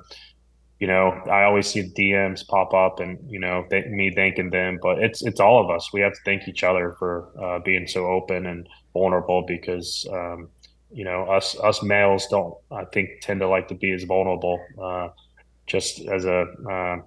you 0.79 0.87
know, 0.87 1.09
I 1.29 1.43
always 1.43 1.67
see 1.67 1.91
DMs 1.97 2.47
pop 2.47 2.73
up, 2.73 2.99
and 2.99 3.17
you 3.29 3.39
know, 3.39 3.65
th- 3.69 3.85
me 3.87 4.11
thanking 4.13 4.49
them. 4.49 4.79
But 4.81 4.99
it's 4.99 5.21
it's 5.23 5.39
all 5.39 5.63
of 5.63 5.69
us. 5.69 5.93
We 5.93 6.01
have 6.01 6.11
to 6.11 6.19
thank 6.25 6.47
each 6.47 6.63
other 6.63 6.95
for 6.99 7.29
uh, 7.41 7.59
being 7.59 7.87
so 7.87 8.05
open 8.05 8.45
and 8.47 8.67
vulnerable 8.93 9.45
because 9.47 10.05
um, 10.11 10.49
you 10.93 11.03
know 11.03 11.23
us 11.23 11.57
us 11.59 11.81
males 11.83 12.27
don't 12.27 12.55
I 12.71 12.85
think 12.85 13.21
tend 13.21 13.39
to 13.41 13.47
like 13.47 13.67
to 13.69 13.75
be 13.75 13.91
as 13.91 14.03
vulnerable. 14.03 14.59
Uh, 14.81 15.09
just 15.65 16.01
as 16.07 16.25
a, 16.25 16.45
uh, 16.69 16.97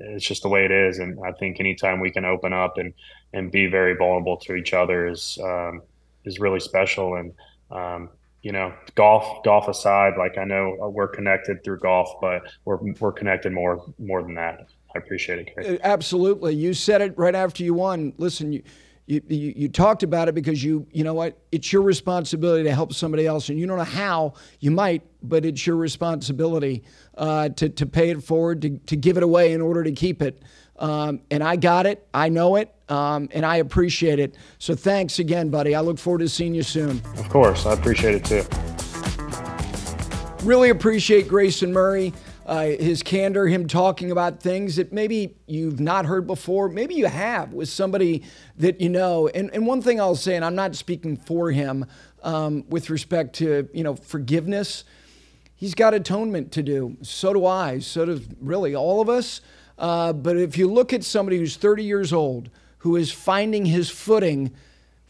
it's 0.00 0.24
just 0.24 0.42
the 0.42 0.48
way 0.48 0.64
it 0.64 0.72
is, 0.72 0.98
and 0.98 1.18
I 1.24 1.32
think 1.32 1.60
anytime 1.60 2.00
we 2.00 2.10
can 2.10 2.24
open 2.24 2.52
up 2.52 2.76
and 2.76 2.92
and 3.32 3.52
be 3.52 3.66
very 3.66 3.94
vulnerable 3.94 4.36
to 4.38 4.54
each 4.54 4.72
other 4.72 5.06
is 5.06 5.38
um, 5.42 5.82
is 6.24 6.40
really 6.40 6.60
special. 6.60 7.14
And 7.14 7.32
um, 7.70 8.10
you 8.42 8.52
know, 8.52 8.72
golf 8.94 9.42
golf 9.44 9.68
aside, 9.68 10.14
like 10.18 10.38
I 10.38 10.44
know 10.44 10.76
we're 10.92 11.08
connected 11.08 11.62
through 11.62 11.78
golf, 11.78 12.10
but 12.20 12.42
we're 12.64 12.78
we're 13.00 13.12
connected 13.12 13.52
more 13.52 13.84
more 13.98 14.22
than 14.22 14.34
that. 14.34 14.66
I 14.94 14.98
appreciate 14.98 15.52
it. 15.56 15.66
Uh, 15.66 15.78
absolutely, 15.84 16.54
you 16.54 16.74
said 16.74 17.00
it 17.00 17.16
right 17.16 17.34
after 17.34 17.62
you 17.62 17.74
won. 17.74 18.12
Listen, 18.18 18.52
you. 18.52 18.62
You, 19.08 19.22
you, 19.26 19.54
you, 19.56 19.68
talked 19.70 20.02
about 20.02 20.28
it 20.28 20.34
because 20.34 20.62
you 20.62 20.86
you 20.92 21.02
know 21.02 21.14
what 21.14 21.38
it's 21.50 21.72
your 21.72 21.80
responsibility 21.80 22.64
to 22.64 22.74
help 22.74 22.92
somebody 22.92 23.26
else 23.26 23.48
and 23.48 23.58
you 23.58 23.66
don't 23.66 23.78
know 23.78 23.84
how 23.84 24.34
you 24.60 24.70
might 24.70 25.02
but 25.22 25.46
it's 25.46 25.66
your 25.66 25.76
responsibility 25.76 26.84
uh, 27.16 27.48
to, 27.48 27.70
to 27.70 27.86
pay 27.86 28.10
it 28.10 28.22
forward 28.22 28.60
to, 28.60 28.76
to 28.80 28.96
give 28.96 29.16
it 29.16 29.22
away 29.22 29.54
in 29.54 29.62
order 29.62 29.82
to 29.82 29.92
keep 29.92 30.20
it 30.20 30.42
um, 30.78 31.22
and 31.30 31.42
I 31.42 31.56
got 31.56 31.86
it 31.86 32.06
I 32.12 32.28
know 32.28 32.56
it 32.56 32.74
um, 32.88 33.28
and 33.32 33.44
I 33.44 33.56
appreciate 33.56 34.18
it. 34.18 34.34
So 34.58 34.74
thanks 34.74 35.18
again, 35.18 35.50
buddy. 35.50 35.74
I 35.74 35.80
look 35.80 35.98
forward 35.98 36.20
to 36.20 36.28
seeing 36.28 36.54
you 36.54 36.62
soon. 36.62 37.02
Of 37.18 37.28
course, 37.28 37.66
I 37.66 37.72
appreciate 37.72 38.14
it 38.14 38.24
too. 38.24 38.44
Really 40.44 40.70
appreciate 40.70 41.28
Grayson 41.28 41.72
Murray. 41.72 42.12
Uh, 42.48 42.68
his 42.80 43.02
candor, 43.02 43.46
him 43.46 43.68
talking 43.68 44.10
about 44.10 44.40
things 44.40 44.76
that 44.76 44.90
maybe 44.90 45.36
you've 45.46 45.80
not 45.80 46.06
heard 46.06 46.26
before, 46.26 46.70
maybe 46.70 46.94
you 46.94 47.04
have 47.04 47.52
with 47.52 47.68
somebody 47.68 48.22
that 48.56 48.80
you 48.80 48.88
know. 48.88 49.28
And, 49.28 49.50
and 49.52 49.66
one 49.66 49.82
thing 49.82 50.00
I'll 50.00 50.16
say, 50.16 50.34
and 50.34 50.42
I'm 50.42 50.54
not 50.54 50.74
speaking 50.74 51.18
for 51.18 51.50
him 51.50 51.84
um, 52.22 52.64
with 52.70 52.88
respect 52.88 53.34
to 53.36 53.68
you 53.74 53.84
know 53.84 53.94
forgiveness, 53.96 54.84
he's 55.56 55.74
got 55.74 55.92
atonement 55.92 56.50
to 56.52 56.62
do. 56.62 56.96
So 57.02 57.34
do 57.34 57.44
I. 57.44 57.80
So 57.80 58.06
does 58.06 58.22
really 58.40 58.74
all 58.74 59.02
of 59.02 59.10
us. 59.10 59.42
Uh, 59.76 60.14
but 60.14 60.38
if 60.38 60.56
you 60.56 60.70
look 60.70 60.94
at 60.94 61.04
somebody 61.04 61.36
who's 61.36 61.56
30 61.56 61.84
years 61.84 62.14
old, 62.14 62.48
who 62.78 62.96
is 62.96 63.12
finding 63.12 63.66
his 63.66 63.90
footing, 63.90 64.52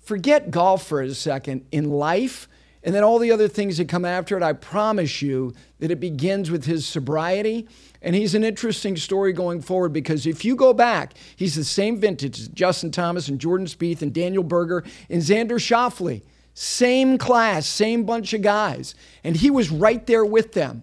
forget 0.01 0.51
golf 0.51 0.84
for 0.89 1.01
a 1.03 1.14
second, 1.14 1.66
in 1.70 1.89
life, 1.89 2.49
and 2.89 2.95
then 2.95 3.05
all 3.05 3.18
the 3.18 3.32
other 3.32 3.49
things 3.49 3.76
that 3.76 3.86
come 3.86 4.07
after 4.07 4.34
it, 4.34 4.43
I 4.43 4.55
promise 4.55 5.20
you 5.20 5.53
that 5.78 5.91
it 5.91 6.01
begins 6.01 6.51
with 6.51 6.64
his 6.64 6.86
sobriety. 6.86 7.68
And 8.01 8.14
he's 8.14 8.34
an 8.34 8.43
interesting 8.43 8.97
story 8.97 9.34
going 9.34 9.61
forward 9.61 9.93
because 9.93 10.26
if 10.26 10.43
you 10.43 10.57
go 10.57 10.72
back, 10.72 11.12
he's 11.36 11.55
the 11.55 11.64
same 11.64 12.01
vintage 12.01 12.41
as 12.41 12.49
Justin 12.49 12.91
Thomas 12.91 13.28
and 13.28 13.39
Jordan 13.39 13.66
Spieth 13.66 14.01
and 14.01 14.14
Daniel 14.14 14.43
Berger 14.43 14.84
and 15.11 15.20
Xander 15.20 15.61
Schauffele. 15.61 16.22
Same 16.55 17.18
class, 17.18 17.66
same 17.66 18.05
bunch 18.05 18.32
of 18.32 18.41
guys. 18.41 18.95
And 19.22 19.36
he 19.36 19.51
was 19.51 19.70
right 19.70 20.07
there 20.07 20.24
with 20.24 20.55
them. 20.55 20.82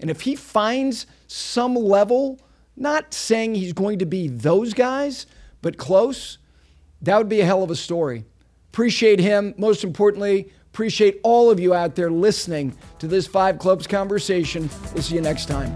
And 0.00 0.10
if 0.10 0.22
he 0.22 0.34
finds 0.34 1.06
some 1.28 1.76
level, 1.76 2.40
not 2.76 3.14
saying 3.14 3.54
he's 3.54 3.74
going 3.74 4.00
to 4.00 4.06
be 4.06 4.26
those 4.26 4.74
guys, 4.74 5.26
but 5.62 5.76
close, 5.76 6.38
that 7.00 7.16
would 7.16 7.28
be 7.28 7.42
a 7.42 7.46
hell 7.46 7.62
of 7.62 7.70
a 7.70 7.76
story. 7.76 8.24
Appreciate 8.72 9.20
him. 9.20 9.54
Most 9.56 9.84
importantly, 9.84 10.52
appreciate 10.74 11.20
all 11.22 11.52
of 11.52 11.60
you 11.60 11.72
out 11.72 11.94
there 11.94 12.10
listening 12.10 12.76
to 12.98 13.06
this 13.06 13.28
Five 13.28 13.60
Clubs 13.60 13.86
conversation. 13.86 14.68
We'll 14.92 15.04
see 15.04 15.14
you 15.14 15.20
next 15.20 15.46
time. 15.46 15.72